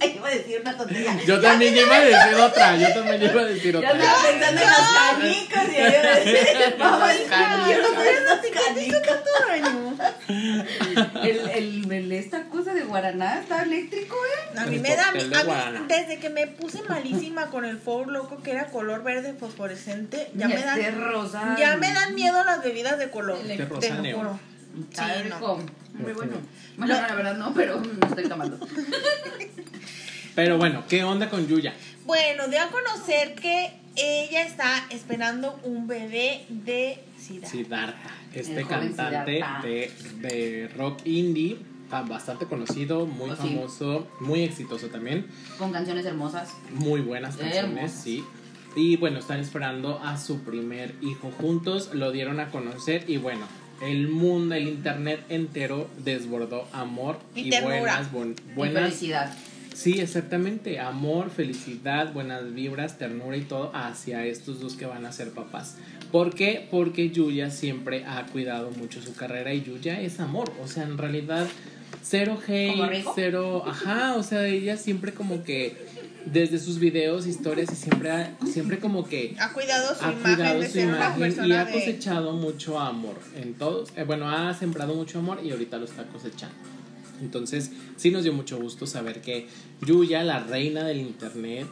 Ay, 0.00 0.12
iba 0.16 0.28
a 0.28 0.30
decir 0.30 0.60
una 0.60 0.76
tontería. 0.76 1.18
Yo 1.26 1.40
también 1.40 1.76
iba 1.76 1.96
a 1.96 2.00
decir 2.00 2.34
otra, 2.36 2.76
yo 2.76 2.94
también 2.94 3.22
iba 3.22 3.40
a 3.40 3.44
decir 3.44 3.72
Yo 3.72 3.78
otra. 3.78 3.90
andaba 3.90 4.22
pensando 4.22 4.60
en 4.60 4.66
las 4.66 4.90
canicas 5.10 5.64
y 5.68 5.74
yo 5.74 5.86
iba 5.88 6.12
a 6.12 6.16
decir, 6.16 6.74
vamos, 6.78 7.10
quiero 7.66 7.94
ver. 7.96 8.20
Tanto 9.06 9.30
daño. 9.48 9.96
El, 11.22 11.38
el, 11.50 11.92
el- 11.92 12.12
esta 12.12 12.44
cosa 12.44 12.72
de 12.74 12.82
Guaraná 12.82 13.40
está 13.40 13.62
eléctrico, 13.62 14.16
¿eh? 14.16 14.58
A 14.58 14.66
mí 14.66 14.78
me 14.78 14.94
da. 14.96 15.08
a 15.08 15.12
mí, 15.12 15.20
desde 15.88 16.18
que 16.18 16.30
me 16.30 16.46
puse 16.46 16.82
malísima 16.88 17.46
con 17.46 17.64
el 17.64 17.78
Four 17.78 18.08
Loco, 18.08 18.42
que 18.42 18.52
era 18.52 18.66
color 18.66 19.02
verde 19.02 19.34
fosforescente, 19.34 20.30
ya 20.34 20.48
me 20.48 20.62
dan. 20.62 21.00
rosa. 21.00 21.56
Ya 21.58 21.76
me 21.76 21.92
dan 21.92 22.14
miedo 22.14 22.42
las 22.44 22.62
bebidas 22.62 22.98
de 22.98 23.10
color. 23.10 23.38
Te 23.46 23.64
rosa 23.64 23.94
lo 23.94 24.16
juro. 24.16 24.40
Está 24.90 25.14
Sí, 25.16 25.22
rico. 25.24 25.60
no. 25.94 26.00
Muy 26.02 26.12
bueno. 26.12 26.32
Bueno, 26.76 26.94
no, 26.94 27.06
la 27.08 27.14
verdad 27.14 27.36
no, 27.36 27.52
pero 27.52 27.80
no 28.00 28.06
estoy 28.06 28.26
tomando. 28.28 28.58
Pero 30.34 30.58
bueno, 30.58 30.84
¿qué 30.88 31.04
onda 31.04 31.28
con 31.28 31.46
Yuya? 31.46 31.74
Bueno, 32.06 32.48
de 32.48 32.58
a 32.58 32.68
conocer 32.68 33.34
que 33.34 33.72
ella 33.96 34.42
está 34.46 34.86
esperando 34.90 35.58
un 35.64 35.86
bebé 35.86 36.46
de 36.48 37.02
SIDA. 37.18 37.46
Siddhartha, 37.48 38.10
este 38.32 38.64
cantante 38.64 39.32
Siddhartha. 39.34 39.66
de, 39.68 39.90
de 40.20 40.68
rock 40.76 41.00
indie, 41.04 41.58
bastante 42.08 42.46
conocido, 42.46 43.06
muy 43.06 43.30
Oh, 43.30 43.36
sí. 43.36 43.42
famoso, 43.42 44.08
muy 44.20 44.42
exitoso 44.44 44.86
también, 44.86 45.26
Con 45.58 45.72
canciones 45.72 46.06
hermosas. 46.06 46.54
muy 46.70 47.00
buenas 47.00 47.36
canciones, 47.36 47.64
Hermosas. 47.76 48.02
sí. 48.02 48.24
Y 48.76 48.96
bueno, 48.96 49.18
están 49.18 49.40
esperando 49.40 49.98
a 49.98 50.16
su 50.16 50.42
primer 50.42 50.94
hijo 51.02 51.32
juntos, 51.32 51.90
lo 51.92 52.12
dieron 52.12 52.38
a 52.38 52.50
conocer 52.50 53.04
y 53.10 53.16
bueno, 53.16 53.44
el 53.82 54.08
mundo, 54.08 54.54
el 54.54 54.68
internet 54.68 55.20
entero 55.28 55.88
desbordó 56.04 56.66
amor 56.72 57.18
Y 57.34 57.50
buenas, 57.62 58.12
bon- 58.12 58.34
Y 58.50 58.54
buenas 58.54 58.84
felicidad. 58.84 59.34
Sí, 59.74 60.00
exactamente. 60.00 60.78
Amor, 60.80 61.30
felicidad, 61.30 62.12
buenas 62.12 62.52
vibras, 62.54 62.98
ternura 62.98 63.36
y 63.36 63.42
todo 63.42 63.70
hacia 63.74 64.26
estos 64.26 64.60
dos 64.60 64.74
que 64.74 64.84
van 64.84 65.06
a 65.06 65.12
ser 65.12 65.30
papás. 65.30 65.76
¿Por 66.12 66.34
qué? 66.34 66.66
Porque 66.70 67.10
Yuya 67.10 67.50
siempre 67.50 68.04
ha 68.04 68.26
cuidado 68.26 68.70
mucho 68.72 69.00
su 69.00 69.14
carrera 69.14 69.54
y 69.54 69.62
Yuya 69.62 70.00
es 70.00 70.18
amor. 70.20 70.52
O 70.62 70.66
sea, 70.66 70.82
en 70.82 70.98
realidad, 70.98 71.46
cero 72.02 72.34
¿Como 72.44 72.84
hate, 72.84 73.04
cero. 73.14 73.62
Ajá, 73.66 74.16
o 74.16 74.22
sea, 74.22 74.46
ella 74.46 74.76
siempre 74.76 75.14
como 75.14 75.44
que. 75.44 75.76
Desde 76.26 76.58
sus 76.58 76.78
videos, 76.78 77.26
historias 77.26 77.72
y 77.72 77.76
siempre, 77.76 78.10
ha- 78.10 78.36
siempre 78.52 78.78
como 78.78 79.04
que 79.04 79.34
Ha 79.38 79.52
cuidado 79.52 79.94
su 79.94 80.04
ha 80.04 80.12
imagen 80.12 80.34
cuidado 80.36 80.60
de 80.60 80.66
su 80.66 80.72
ser 80.72 80.86
una 80.88 80.96
imagen 81.16 81.46
y 81.46 81.52
ha 81.52 81.64
de. 81.64 81.72
cosechado 81.72 82.32
mucho 82.34 82.78
amor 82.78 83.18
en 83.36 83.54
todos. 83.54 83.88
eh, 83.96 84.04
bueno, 84.04 84.28
ha 84.28 84.52
sembrado 84.54 84.94
mucho 84.94 85.18
amor 85.18 85.40
y 85.42 85.50
ahorita 85.50 85.78
lo 85.78 85.86
está 85.86 86.04
cosechando. 86.08 86.54
Entonces, 87.22 87.70
sí 87.96 88.10
nos 88.10 88.22
dio 88.24 88.32
mucho 88.32 88.58
gusto 88.58 88.86
saber 88.86 89.20
que 89.20 89.46
Yuya, 89.86 90.22
la 90.22 90.40
reina 90.40 90.84
del 90.84 91.00
internet, 91.00 91.66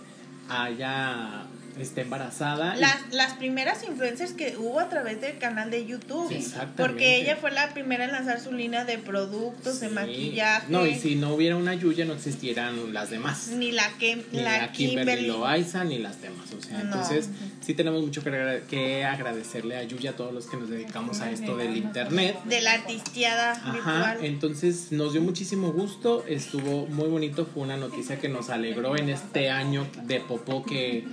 haya 0.49 1.47
esté 1.83 2.03
embarazada. 2.03 2.77
y- 2.77 2.81
Las, 2.81 3.13
las 3.13 3.35
primeras 3.35 3.83
influencers 3.85 4.33
que 4.33 4.57
hubo 4.57 4.81
a 4.81 4.89
través 4.89 5.21
del 5.21 5.39
canal 5.39 5.71
de 5.71 5.85
YouTube. 5.87 6.29
Sí. 6.29 6.53
Porque 6.77 7.17
ella 7.21 7.37
fue 7.37 7.51
la 7.51 7.69
primera 7.75 8.05
en 8.05 8.13
lanzar 8.13 8.41
su 8.41 8.53
línea 8.53 8.85
de 8.85 8.99
productos, 8.99 9.81
de 9.81 9.89
maquillaje. 9.89 10.67
No, 10.69 10.87
y 10.87 10.95
si 10.95 11.15
no 11.17 11.35
hubiera 11.35 11.57
una 11.57 11.75
Yuya, 11.75 12.05
no 12.05 12.15
existieran 12.15 12.93
las 12.93 13.11
demás. 13.11 13.49
Ni 13.49 13.73
la 13.73 13.89
que 13.99 14.17
Ni 14.33 14.41
la, 14.41 14.59
la, 14.59 14.73
Kimberly, 14.73 14.97
Kimberly. 14.99 15.27
Loaiza 15.29 15.85
ni 15.85 15.99
las 15.99 16.21
demás. 16.23 16.47
O 16.57 16.63
sea, 16.63 16.79
No. 16.79 16.85
entonces 16.85 17.29
sí 17.61 17.75
tenemos 17.75 18.03
mucho 18.03 18.23
que, 18.23 18.63
que 18.69 19.05
agradecerle 19.05 19.77
a 19.77 19.83
Yuya, 19.85 20.11
a 20.11 20.17
todos 20.17 20.33
los 20.33 20.47
que 20.47 20.57
nos 20.57 20.71
dedicamos 20.71 21.21
a 21.21 21.31
esto 21.31 21.57
del 21.57 21.77
internet. 21.77 22.37
De 22.45 22.61
la 22.61 22.73
artisteada 22.75 23.53
Ajá, 23.53 23.73
virtual. 23.73 24.19
entonces 24.25 24.93
nos 24.93 25.13
dio 25.13 25.23
muchísimo 25.23 25.73
gusto, 25.73 26.25
estuvo 26.29 26.87
muy 26.87 27.09
bonito, 27.09 27.47
fue 27.47 27.63
una 27.63 27.77
noticia 27.77 28.19
que 28.19 28.29
nos 28.29 28.51
alegró 28.51 28.97
en 28.97 29.09
este 29.11 29.51
año 29.51 29.87
de 30.05 30.21
popó 30.21 30.65
que, 30.65 31.05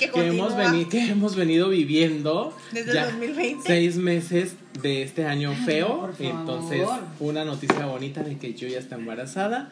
que 0.00 0.10
que, 0.10 0.26
hemos, 0.28 0.48
continúa 0.54 0.72
veni- 0.72 0.88
que 0.88 1.00
hemos 1.10 1.36
venido 1.36 1.68
viviendo. 1.68 2.56
desde 2.72 2.98
el 2.98 3.04
2020. 3.06 3.62
Seis 3.66 3.96
meses 3.96 4.54
de 4.82 5.02
este 5.02 5.26
año 5.26 5.54
feo, 5.64 6.00
por 6.00 6.16
favor. 6.16 6.40
entonces 6.40 6.88
una 7.20 7.44
noticia 7.44 7.86
bonita 7.86 8.22
de 8.22 8.36
que 8.38 8.54
yo 8.54 8.66
ya 8.66 8.78
está 8.78 8.96
embarazada 8.96 9.70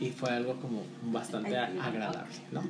y 0.00 0.10
fue 0.10 0.30
algo 0.30 0.54
como 0.60 0.84
bastante 1.02 1.56
Ay, 1.58 1.78
agradable, 1.82 2.34
¿no? 2.52 2.62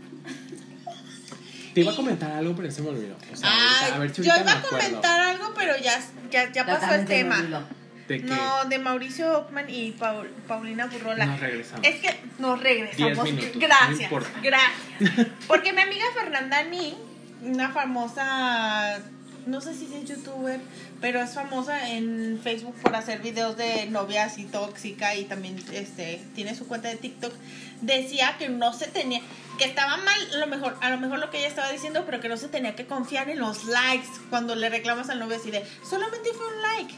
Te 1.74 1.82
iba 1.82 1.92
a 1.92 1.96
comentar 1.96 2.32
algo, 2.32 2.54
pero 2.56 2.70
se 2.70 2.82
me 2.82 2.88
olvidó. 2.88 3.14
O 3.32 3.36
sea, 3.36 3.48
Ay, 3.48 3.58
ahorita- 3.92 3.94
a 3.94 3.98
ver 4.00 4.14
si 4.14 4.22
yo 4.22 4.32
iba 4.40 4.52
a 4.52 4.62
comentar 4.62 5.20
algo, 5.20 5.52
pero 5.56 5.72
ya, 5.82 6.00
ya, 6.30 6.50
ya 6.52 6.66
pasó 6.66 6.94
el 6.94 7.06
tema. 7.06 7.36
Olvidó. 8.14 8.28
de 8.28 8.34
que 8.36 8.42
No, 8.42 8.64
de 8.68 8.78
Mauricio 8.78 9.38
Ockman 9.38 9.68
y 9.70 9.92
Paul- 9.92 10.28
Paulina 10.48 10.86
Burrola. 10.86 11.26
nos 11.26 11.40
regresamos. 11.40 11.86
Es 11.86 11.96
que 12.00 12.14
nos 12.38 12.60
regresamos. 12.60 13.24
Minutos, 13.24 13.50
gracias. 13.56 14.10
gracias. 14.42 15.28
Porque 15.46 15.72
mi 15.72 15.80
amiga 15.82 16.04
Fernanda 16.14 16.62
Ni, 16.64 16.96
una 17.42 17.70
famosa 17.70 19.00
no 19.46 19.60
sé 19.60 19.74
si 19.74 19.86
es 19.94 20.04
youtuber, 20.08 20.60
pero 21.00 21.20
es 21.22 21.32
famosa 21.34 21.90
en 21.90 22.38
Facebook 22.42 22.74
por 22.82 22.94
hacer 22.94 23.20
videos 23.20 23.56
de 23.56 23.86
novias 23.86 24.38
y 24.38 24.44
tóxica 24.44 25.14
y 25.16 25.24
también 25.24 25.56
este 25.72 26.20
tiene 26.34 26.54
su 26.54 26.68
cuenta 26.68 26.88
de 26.88 26.96
TikTok. 26.96 27.32
Decía 27.80 28.36
que 28.38 28.48
no 28.50 28.72
se 28.74 28.86
tenía, 28.88 29.20
que 29.58 29.64
estaba 29.64 29.96
mal, 29.96 30.34
a 30.34 30.36
lo 30.36 30.46
mejor, 30.46 30.76
a 30.82 30.90
lo 30.90 30.98
mejor 30.98 31.18
lo 31.18 31.30
que 31.30 31.38
ella 31.38 31.48
estaba 31.48 31.72
diciendo, 31.72 32.02
pero 32.04 32.20
que 32.20 32.28
no 32.28 32.36
se 32.36 32.48
tenía 32.48 32.76
que 32.76 32.86
confiar 32.86 33.30
en 33.30 33.38
los 33.38 33.64
likes 33.64 34.08
cuando 34.28 34.54
le 34.54 34.68
reclamas 34.68 35.08
al 35.08 35.18
novio 35.18 35.36
así 35.38 35.50
de, 35.50 35.64
solamente 35.88 36.28
fue 36.34 36.46
un 36.46 36.62
like. 36.62 36.94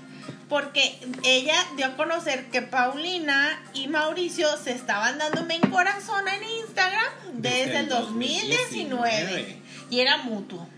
Porque 0.53 0.99
ella 1.25 1.55
dio 1.79 1.87
a 1.87 1.97
conocer 1.97 2.51
que 2.51 2.61
Paulina 2.61 3.59
y 3.73 3.89
Mauricio 3.89 4.47
se 4.63 4.73
estaban 4.73 5.17
dando 5.17 5.51
en 5.51 5.71
corazón 5.71 6.29
en 6.29 6.43
Instagram 6.61 7.11
desde, 7.37 7.79
el 7.79 7.89
2019. 7.89 9.63
Y 9.89 10.01
era 10.01 10.19
mutuo. 10.19 10.69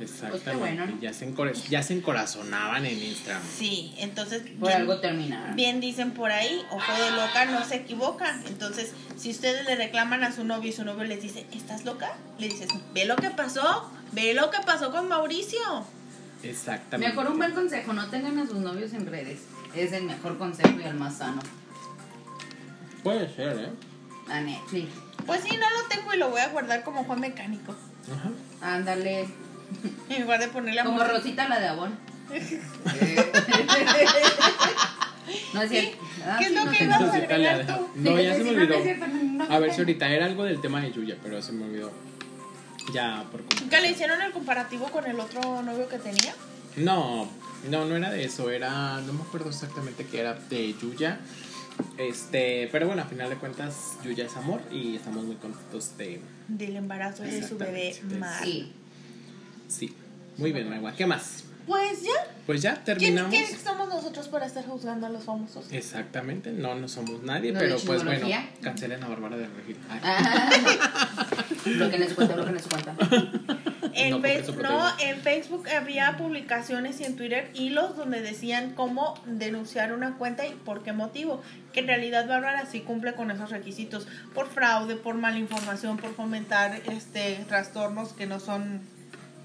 Exactamente. 0.00 0.50
Pues 0.50 0.58
bueno. 0.58 0.98
ya, 1.00 1.12
se 1.12 1.32
ya 1.70 1.84
se 1.84 1.94
encorazonaban 1.94 2.84
en 2.86 3.00
Instagram. 3.00 3.40
Sí, 3.56 3.94
entonces 3.98 4.42
Por 4.58 4.70
bien, 4.70 4.80
algo 4.80 4.98
terminaron. 4.98 5.54
bien 5.54 5.78
dicen 5.80 6.10
por 6.10 6.32
ahí, 6.32 6.66
ojo 6.72 6.92
de 7.00 7.12
loca 7.12 7.44
no 7.44 7.64
se 7.64 7.76
equivoca. 7.76 8.40
Entonces, 8.48 8.94
si 9.16 9.30
ustedes 9.30 9.64
le 9.64 9.76
reclaman 9.76 10.24
a 10.24 10.32
su 10.32 10.42
novio 10.42 10.70
y 10.70 10.72
su 10.72 10.84
novio 10.84 11.04
les 11.04 11.22
dice, 11.22 11.46
¿estás 11.52 11.84
loca? 11.84 12.16
Le 12.40 12.48
dices, 12.48 12.66
ve 12.92 13.04
lo 13.04 13.14
que 13.14 13.30
pasó, 13.30 13.88
ve 14.10 14.34
lo 14.34 14.50
que 14.50 14.58
pasó 14.66 14.90
con 14.90 15.06
Mauricio. 15.06 15.86
Exactamente. 16.44 17.12
Mejor 17.14 17.32
un 17.32 17.38
buen 17.38 17.52
consejo, 17.52 17.92
no 17.92 18.06
tengan 18.08 18.38
a 18.38 18.46
sus 18.46 18.56
novios 18.58 18.92
en 18.92 19.06
redes. 19.06 19.40
Es 19.74 19.92
el 19.92 20.04
mejor 20.04 20.38
consejo 20.38 20.78
y 20.80 20.84
el 20.84 20.94
más 20.94 21.18
sano. 21.18 21.40
Puede 23.02 23.28
ser, 23.34 23.58
¿eh? 23.58 23.68
A 24.28 24.40
Netflix. 24.40 24.88
Pues 25.26 25.42
sí, 25.42 25.56
no 25.56 25.68
lo 25.70 25.88
tengo 25.88 26.14
y 26.14 26.18
lo 26.18 26.30
voy 26.30 26.40
a 26.40 26.48
guardar 26.48 26.82
como 26.84 27.04
Juan 27.04 27.20
Mecánico. 27.20 27.74
Ajá. 28.12 28.30
Ándale. 28.74 29.26
En 30.08 30.22
lugar 30.22 30.40
de 30.40 30.48
ponerle 30.48 30.80
a 30.80 30.84
Como. 30.84 31.02
Rosita 31.02 31.48
la 31.48 31.58
de 31.58 31.68
Avon. 31.68 31.98
no 35.54 35.62
es 35.62 35.70
cierto. 35.70 35.96
Ah, 36.24 36.36
¿Qué 36.38 36.44
es 36.44 36.50
sí, 36.50 36.54
lo 36.56 36.64
no 36.64 36.70
que 36.70 36.84
ibas 36.84 37.02
a 37.02 37.12
agregar 37.14 37.66
tú? 37.66 37.88
No, 37.96 38.20
ya 38.20 38.34
se 38.34 38.44
me 38.44 38.50
olvidó. 38.50 38.76
A 39.50 39.58
ver 39.58 39.72
si 39.72 39.80
ahorita 39.80 40.08
era 40.08 40.26
algo 40.26 40.44
del 40.44 40.60
tema 40.60 40.80
de 40.80 40.92
Yuya, 40.92 41.16
pero 41.22 41.40
se 41.42 41.52
me 41.52 41.64
olvidó. 41.64 41.92
Ya, 42.92 43.24
por. 43.30 43.42
¿Que 43.44 43.80
le 43.80 43.90
hicieron 43.90 44.20
el 44.20 44.32
comparativo 44.32 44.86
con 44.86 45.06
el 45.06 45.18
otro 45.18 45.62
novio 45.62 45.88
que 45.88 45.98
tenía? 45.98 46.34
No, 46.76 47.28
no, 47.70 47.84
no 47.84 47.96
era 47.96 48.10
de 48.10 48.24
eso, 48.24 48.50
era, 48.50 49.00
no 49.00 49.12
me 49.12 49.22
acuerdo 49.22 49.48
exactamente 49.48 50.06
qué 50.06 50.20
era 50.20 50.34
de 50.34 50.74
Yuya. 50.74 51.20
Este, 51.98 52.68
pero 52.70 52.86
bueno, 52.86 53.02
a 53.02 53.06
final 53.06 53.30
de 53.30 53.36
cuentas, 53.36 53.96
Yuya 54.04 54.26
es 54.26 54.36
amor 54.36 54.60
y 54.70 54.96
estamos 54.96 55.24
muy 55.24 55.36
contentos 55.36 55.96
de. 55.96 56.20
Del 56.48 56.76
embarazo 56.76 57.22
de 57.22 57.46
su 57.46 57.56
bebé. 57.56 58.00
Mar. 58.18 58.44
Sí. 58.44 58.72
Sí, 59.68 59.94
muy 60.36 60.52
bien, 60.52 60.68
Magua. 60.68 60.92
¿Qué 60.92 61.06
más? 61.06 61.43
Pues 61.66 62.02
ya. 62.02 62.12
Pues 62.46 62.62
ya 62.62 62.74
¿Quién, 62.74 62.84
terminamos. 62.84 63.30
quién 63.30 63.46
somos 63.58 63.88
nosotros 63.88 64.28
para 64.28 64.46
estar 64.46 64.64
juzgando 64.66 65.06
a 65.06 65.10
los 65.10 65.24
famosos? 65.24 65.66
Exactamente, 65.70 66.52
no, 66.52 66.74
no 66.74 66.88
somos 66.88 67.22
nadie, 67.22 67.52
¿No 67.52 67.58
pero 67.58 67.76
pues 67.78 68.04
bueno, 68.04 68.26
cancelen 68.60 69.02
a 69.02 69.08
Bárbara 69.08 69.36
de 69.36 69.46
Regil. 69.48 69.78
Ah. 69.88 70.50
Bloqueen 71.64 72.08
su 72.08 72.14
cuenta, 72.14 72.34
bloqueen 72.34 72.60
su 72.60 72.68
cuenta. 72.68 72.94
En, 73.96 74.10
No, 74.10 74.62
no, 74.62 74.98
en 74.98 75.20
Facebook 75.20 75.68
había 75.68 76.16
publicaciones 76.16 77.00
y 77.00 77.04
en 77.04 77.16
Twitter 77.16 77.50
hilos 77.54 77.96
donde 77.96 78.22
decían 78.22 78.72
cómo 78.74 79.14
denunciar 79.26 79.92
una 79.92 80.16
cuenta 80.16 80.46
y 80.46 80.50
por 80.52 80.82
qué 80.82 80.92
motivo. 80.92 81.42
Que 81.72 81.80
en 81.80 81.86
realidad 81.86 82.26
Bárbara 82.26 82.66
sí 82.66 82.80
cumple 82.80 83.14
con 83.14 83.30
esos 83.30 83.50
requisitos. 83.50 84.06
Por 84.34 84.48
fraude, 84.48 84.96
por 84.96 85.14
mala 85.14 85.38
información, 85.38 85.96
por 85.96 86.14
fomentar 86.14 86.80
este 86.90 87.44
trastornos 87.48 88.12
que 88.12 88.26
no 88.26 88.40
son... 88.40 88.80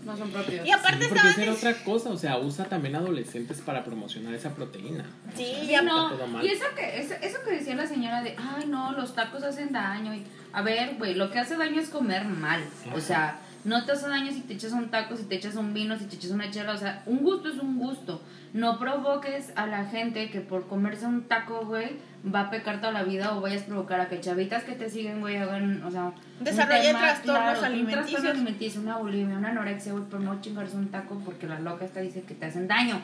No 0.04 0.16
son 0.16 0.32
propios. 0.32 0.66
Y 0.66 0.72
aparte 0.72 1.04
Sí, 1.04 1.10
porque 1.10 1.28
estaban... 1.30 1.50
otra 1.50 1.74
cosa, 1.84 2.10
o 2.10 2.18
sea, 2.18 2.38
usa 2.38 2.66
también 2.66 2.96
adolescentes 2.96 3.62
para 3.62 3.84
promocionar 3.84 4.34
esa 4.34 4.56
proteína. 4.56 5.06
Sí, 5.36 5.52
O 5.52 5.56
sea, 5.56 5.64
ya 5.64 5.82
no, 5.82 6.44
y 6.44 6.48
eso 6.48 6.66
que, 6.76 7.02
eso, 7.02 7.16
eso 7.22 7.38
que 7.44 7.52
decía 7.52 7.76
la 7.76 7.86
señora 7.86 8.22
de, 8.22 8.36
ay 8.38 8.66
no, 8.68 8.94
los 8.94 9.14
tacos 9.14 9.44
hacen 9.44 9.72
daño. 9.72 10.14
Y, 10.14 10.26
a 10.54 10.62
ver, 10.62 10.96
güey, 10.98 11.16
lo 11.16 11.30
que 11.32 11.40
hace 11.40 11.58
daño 11.58 11.82
es 11.82 11.90
comer 11.90 12.26
mal. 12.26 12.64
O 12.94 13.00
sea, 13.02 13.40
no 13.66 13.86
te 13.86 13.92
hace 13.92 14.08
daño 14.08 14.32
si 14.32 14.42
te 14.42 14.54
echas 14.54 14.72
un 14.72 14.90
taco, 14.90 15.16
si 15.16 15.24
te 15.24 15.36
echas 15.36 15.56
un 15.56 15.74
vino, 15.74 15.98
si 15.98 16.06
te 16.06 16.16
echas 16.16 16.32
una 16.32 16.50
chela. 16.50 16.74
O 16.74 16.78
sea, 16.78 17.04
un 17.06 17.20
gusto 17.20 17.50
es 17.50 17.58
un 17.60 17.78
gusto. 17.78 18.22
No 18.54 18.80
provoques 18.80 19.52
a 19.56 19.68
la 19.68 19.86
gente 19.86 20.30
que 20.30 20.42
por 20.42 20.68
comerse 20.68 21.06
un 21.06 21.24
taco, 21.28 21.66
güey, 21.66 21.98
va 22.34 22.42
a 22.42 22.50
pecar 22.50 22.80
toda 22.80 22.92
la 22.92 23.04
vida 23.04 23.36
o 23.36 23.42
vayas 23.42 23.64
a 23.64 23.66
provocar 23.68 24.02
a 24.02 24.10
que 24.10 24.20
chavitas 24.22 24.64
que 24.64 24.74
te 24.74 24.90
siguen, 24.90 25.20
güey, 25.20 25.38
hagan, 25.38 25.84
o 25.84 25.92
sea, 25.92 26.14
Desarrollen 26.40 26.96
trastornos 26.96 27.24
claro, 27.44 27.60
Un 27.60 27.66
alimenticios. 27.66 28.10
trastorno 28.10 28.30
alimenticio, 28.32 28.82
una 28.82 28.98
bulimia, 28.98 29.38
una 29.38 29.50
anorexia, 29.50 29.92
güey, 29.92 30.06
por 30.06 30.20
no 30.20 30.42
chingarse 30.42 30.76
un 30.78 30.88
taco 30.88 31.22
porque 31.24 31.48
la 31.48 31.60
loca 31.60 31.86
esta 31.86 32.00
dice 32.00 32.24
que 32.24 32.34
te 32.34 32.46
hacen 32.48 32.68
daño. 32.68 33.00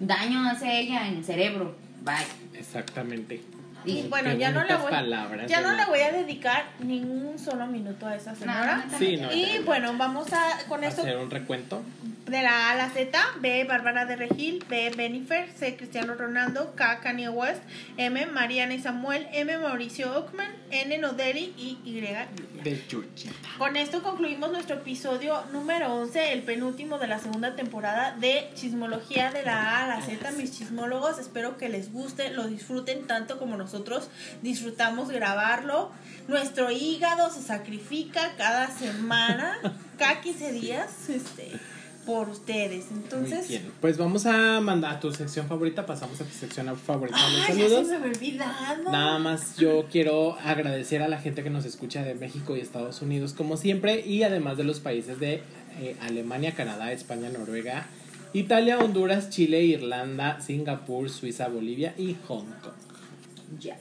Daño 0.00 0.48
hace 0.48 0.80
ella 0.80 1.08
en 1.08 1.16
el 1.16 1.24
cerebro. 1.24 1.76
Bye. 2.02 2.58
Exactamente. 2.58 3.42
Y 3.84 4.02
bueno, 4.08 4.32
ya 4.34 4.50
no 4.50 4.64
le 4.64 4.74
voy, 4.76 4.90
palabras, 4.90 5.48
ya 5.48 5.60
no 5.60 5.72
le 5.72 5.84
voy 5.86 6.00
a 6.00 6.12
dedicar 6.12 6.64
ningún 6.80 7.38
solo 7.38 7.66
minuto 7.66 8.06
a 8.06 8.16
esa 8.16 8.34
señora. 8.34 8.84
No, 8.90 8.98
Sí, 8.98 9.16
no. 9.16 9.32
Y 9.32 9.60
bueno, 9.64 9.96
vamos 9.96 10.32
a 10.32 10.66
con 10.68 10.84
esto 10.84 11.02
Hacer 11.02 11.16
un 11.16 11.30
recuento. 11.30 11.82
De 12.26 12.42
la 12.42 12.68
A 12.68 12.70
a 12.72 12.74
la 12.76 12.90
Z, 12.90 13.18
B 13.40 13.64
Bárbara 13.64 14.06
de 14.06 14.16
Regil, 14.16 14.64
B 14.68 14.90
Benifer, 14.96 15.50
C 15.52 15.76
Cristiano 15.76 16.14
Ronaldo, 16.14 16.74
K 16.74 17.00
Kanye 17.00 17.28
West, 17.28 17.62
M 17.96 18.26
Mariana 18.26 18.74
y 18.74 18.80
Samuel, 18.80 19.26
M 19.32 19.58
Mauricio 19.58 20.16
Ockman, 20.16 20.50
N 20.70 20.98
Nodeli 20.98 21.54
y 21.56 21.78
Y. 21.84 22.00
De. 22.00 22.80
Con 23.58 23.76
esto 23.76 24.02
concluimos 24.02 24.52
nuestro 24.52 24.76
episodio 24.76 25.42
número 25.52 25.94
11, 25.94 26.32
el 26.32 26.42
penúltimo 26.42 26.98
de 26.98 27.06
la 27.06 27.18
segunda 27.18 27.56
temporada 27.56 28.14
de 28.18 28.50
Chismología 28.54 29.30
de 29.30 29.42
la 29.42 29.78
A 29.78 29.84
a 29.84 29.88
la 29.88 30.02
Z, 30.02 30.30
mis 30.32 30.56
chismólogos. 30.56 31.18
Espero 31.18 31.56
que 31.56 31.68
les 31.68 31.92
guste, 31.92 32.30
lo 32.30 32.46
disfruten 32.46 33.06
tanto 33.06 33.38
como 33.38 33.56
nosotros 33.56 34.10
disfrutamos 34.42 35.10
grabarlo. 35.10 35.90
Nuestro 36.28 36.70
hígado 36.70 37.30
se 37.30 37.42
sacrifica 37.42 38.34
cada 38.36 38.68
semana, 38.70 39.58
cada 39.98 40.20
15 40.20 40.52
días, 40.52 41.08
este, 41.08 41.52
por 42.06 42.28
ustedes. 42.28 42.90
Muy 42.90 43.02
Entonces, 43.02 43.48
bien. 43.48 43.72
Pues 43.80 43.98
vamos 43.98 44.26
a 44.26 44.60
mandar 44.60 44.96
a 44.96 45.00
tu 45.00 45.12
sección 45.12 45.46
favorita. 45.46 45.86
Pasamos 45.86 46.20
a 46.20 46.24
tu 46.24 46.32
sección 46.32 46.76
favorita. 46.76 47.16
¡ay, 47.18 47.36
ya 47.36 47.46
se 47.46 47.52
saludos. 47.52 47.88
me 47.88 47.96
había 47.96 48.08
olvidado! 48.08 48.92
Nada 48.92 49.18
más 49.18 49.56
yo 49.56 49.86
quiero 49.90 50.34
agradecer 50.40 51.02
a 51.02 51.08
la 51.08 51.18
gente 51.18 51.42
que 51.42 51.50
nos 51.50 51.64
escucha 51.64 52.02
de 52.02 52.14
México 52.14 52.56
y 52.56 52.60
Estados 52.60 53.02
Unidos 53.02 53.32
como 53.32 53.56
siempre 53.56 54.04
y 54.06 54.22
además 54.22 54.56
de 54.56 54.64
los 54.64 54.80
países 54.80 55.20
de 55.20 55.42
eh, 55.80 55.96
Alemania, 56.00 56.54
Canadá, 56.54 56.92
España, 56.92 57.28
Noruega, 57.28 57.86
Italia, 58.32 58.78
Honduras, 58.78 59.30
Chile, 59.30 59.62
Irlanda, 59.62 60.40
Singapur, 60.40 61.10
Suiza, 61.10 61.48
Bolivia 61.48 61.94
y 61.98 62.16
Hong 62.28 62.46
Kong. 62.62 62.74
Ya. 63.58 63.76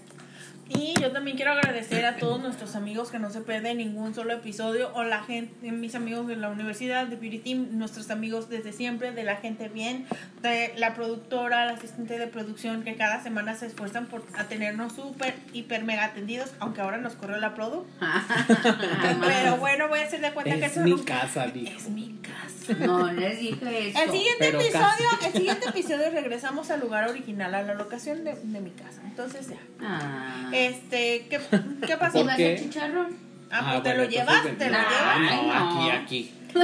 Y 0.70 0.94
yo 1.02 1.12
también 1.12 1.36
quiero 1.36 1.52
agradecer 1.52 2.06
a 2.06 2.18
todos 2.18 2.40
nuestros 2.40 2.76
amigos 2.76 3.10
que 3.10 3.18
no 3.18 3.32
se 3.32 3.42
pierden 3.42 3.78
ningún 3.78 4.14
solo 4.14 4.34
episodio, 4.34 4.92
o 4.94 5.04
la 5.04 5.24
gente, 5.24 5.72
mis 5.72 5.96
amigos 5.96 6.28
de 6.28 6.36
la 6.36 6.50
universidad, 6.50 7.08
de 7.08 7.16
Beauty 7.16 7.40
Team, 7.40 7.68
nuestros 7.72 8.12
amigos 8.12 8.50
desde 8.50 8.72
siempre, 8.72 9.12
de 9.12 9.24
la 9.24 9.38
gente 9.38 9.68
bien, 9.68 10.06
de 10.44 10.74
la 10.78 10.94
productora, 10.94 11.66
la 11.66 11.74
asistente 11.74 12.20
de 12.20 12.28
producción, 12.28 12.84
que 12.84 12.96
cada 12.96 13.24
semana 13.24 13.56
se 13.56 13.66
esfuerzan 13.66 14.06
por 14.06 14.24
a 14.38 14.44
tenernos 14.44 14.94
súper, 14.94 15.34
hiper, 15.54 15.84
mega 15.84 16.06
atendidos, 16.06 16.52
aunque 16.60 16.82
ahora 16.82 16.98
nos 16.98 17.16
corrió 17.16 17.38
la 17.38 17.56
produ. 17.56 17.88
Pero 19.22 19.58
bueno, 19.58 19.88
voy 19.88 20.00
a 20.00 20.04
hacer 20.04 20.22
de 20.22 20.32
cuenta 20.32 20.56
que 20.56 20.66
Es 20.66 20.72
eso 20.74 20.82
mi 20.82 21.02
casa, 21.04 21.48
dijo. 21.48 21.76
Es 21.76 21.90
mi 21.90 22.20
casa. 22.22 22.86
No, 22.86 23.12
les 23.12 23.40
dije 23.40 23.90
eso. 23.90 24.00
El 24.00 24.12
siguiente 24.12 24.38
pero 24.40 24.62
episodio, 24.62 25.10
casi. 25.14 25.26
el 25.26 25.34
siguiente 25.34 25.70
episodio 25.70 26.12
regresamos 26.12 26.70
al 26.70 26.80
lugar 26.80 27.10
original, 27.10 27.56
a 27.56 27.64
la 27.64 27.74
locación 27.74 28.24
de, 28.24 28.36
de 28.36 28.62
mi 28.62 28.70
casa. 28.70 29.02
Entonces 29.06 29.50
ya. 29.50 29.58
Ah. 29.82 30.52
Este, 30.68 31.28
¿qué, 31.30 31.40
qué 31.88 31.98
pasó? 31.98 32.18
¿Y 32.18 32.22
¿Por 32.22 32.28
vas 32.28 32.38
qué? 32.38 32.54
a 32.54 32.58
chicharrón? 32.58 33.18
Ah, 33.52 33.62
pues 33.72 33.84
te 33.84 33.90
bueno, 33.90 34.04
lo 34.04 34.10
llevas, 34.10 34.46
entonces 34.46 34.58
te 34.58 34.70
lo 34.70 34.78
llevas. 34.78 35.20
No, 35.20 35.30
Ay, 35.30 35.48
no. 35.48 35.54
aquí, 35.54 35.90
aquí. 35.90 36.34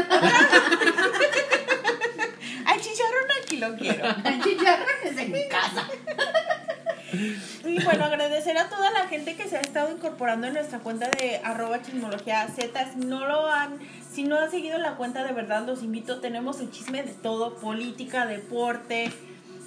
Al 2.65 2.81
chicharrón 2.81 3.29
aquí 3.43 3.57
lo 3.57 3.75
quiero. 3.75 4.05
El 4.25 4.43
chicharrón 4.43 4.87
es 5.03 5.17
en 5.17 5.31
mi 5.31 5.47
casa. 5.47 5.87
Y 7.63 7.83
bueno, 7.83 8.03
agradecer 8.05 8.57
a 8.57 8.69
toda 8.69 8.91
la 8.91 9.07
gente 9.07 9.35
que 9.35 9.47
se 9.47 9.57
ha 9.57 9.61
estado 9.61 9.91
incorporando 9.91 10.47
en 10.47 10.53
nuestra 10.53 10.79
cuenta 10.79 11.09
de 11.09 11.39
arroba 11.43 11.81
chismología 11.81 12.47
Z. 12.49 12.91
Si 12.93 12.99
no 12.99 13.25
lo 13.25 13.49
han, 13.49 13.79
si 14.11 14.23
no 14.23 14.37
han 14.37 14.51
seguido 14.51 14.77
la 14.79 14.95
cuenta, 14.95 15.23
de 15.23 15.31
verdad 15.31 15.65
los 15.65 15.81
invito. 15.81 16.19
Tenemos 16.19 16.59
el 16.59 16.71
chisme 16.71 17.03
de 17.03 17.13
todo, 17.13 17.55
política, 17.57 18.25
deporte, 18.25 19.11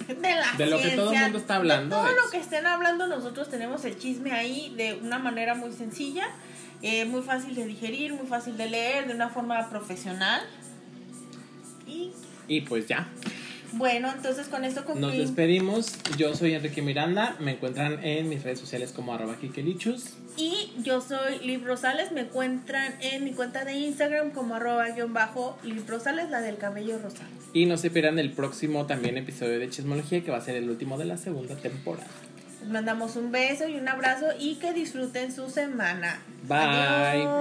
de 0.07 0.35
la 0.35 0.53
De 0.57 0.65
lo 0.65 0.81
que 0.81 0.89
todo 0.89 1.11
el 1.11 1.19
mundo 1.19 1.37
está 1.37 1.55
hablando, 1.55 1.95
De 1.95 2.01
todo 2.01 2.09
de 2.09 2.21
lo 2.21 2.29
que 2.29 2.37
estén 2.37 2.65
hablando, 2.65 3.07
nosotros 3.07 3.49
tenemos 3.49 3.85
el 3.85 3.97
chisme 3.97 4.31
ahí 4.31 4.73
de 4.75 4.95
una 4.95 5.19
manera 5.19 5.55
muy 5.55 5.71
sencilla, 5.71 6.27
eh, 6.81 7.05
muy 7.05 7.21
fácil 7.21 7.55
de 7.55 7.65
digerir, 7.65 8.13
muy 8.13 8.27
fácil 8.27 8.57
de 8.57 8.69
leer, 8.69 9.07
de 9.07 9.13
una 9.13 9.29
forma 9.29 9.69
profesional. 9.69 10.41
Y 11.85 12.11
Y 12.47 12.61
pues 12.61 12.87
ya. 12.87 13.07
Bueno, 13.73 14.11
entonces 14.15 14.47
con 14.47 14.65
esto 14.65 14.81
Nos 14.81 14.87
concluimos. 14.87 15.17
despedimos. 15.17 15.97
Yo 16.17 16.35
soy 16.35 16.53
Enrique 16.53 16.81
Miranda. 16.81 17.35
Me 17.39 17.51
encuentran 17.51 18.03
en 18.03 18.27
mis 18.29 18.43
redes 18.43 18.59
sociales 18.59 18.91
como 18.91 19.13
arroba 19.13 19.35
kikelichus. 19.37 20.13
Y 20.37 20.71
yo 20.83 21.01
soy 21.01 21.39
Liv 21.39 21.65
Rosales, 21.65 22.11
me 22.11 22.21
encuentran 22.21 22.95
en 23.01 23.25
mi 23.25 23.31
cuenta 23.33 23.65
de 23.65 23.73
Instagram 23.73 24.31
como 24.31 24.55
arroba 24.55 24.87
guion 24.89 25.13
bajo 25.13 25.57
Liv 25.63 25.83
Rosales, 25.87 26.29
la 26.29 26.41
del 26.41 26.57
cabello 26.57 26.97
rosado. 26.99 27.29
Y 27.53 27.65
no 27.65 27.77
se 27.77 27.89
pierdan 27.89 28.19
el 28.19 28.31
próximo 28.31 28.85
también 28.85 29.17
episodio 29.17 29.59
de 29.59 29.69
Chismología 29.69 30.23
que 30.23 30.31
va 30.31 30.37
a 30.37 30.41
ser 30.41 30.55
el 30.55 30.69
último 30.69 30.97
de 30.97 31.05
la 31.05 31.17
segunda 31.17 31.55
temporada. 31.55 32.07
Les 32.61 32.69
mandamos 32.69 33.15
un 33.15 33.31
beso 33.31 33.67
y 33.67 33.75
un 33.75 33.87
abrazo 33.87 34.27
y 34.39 34.55
que 34.55 34.73
disfruten 34.73 35.31
su 35.33 35.49
semana. 35.49 36.21
Bye. 36.47 36.57
Adiós. 36.59 37.39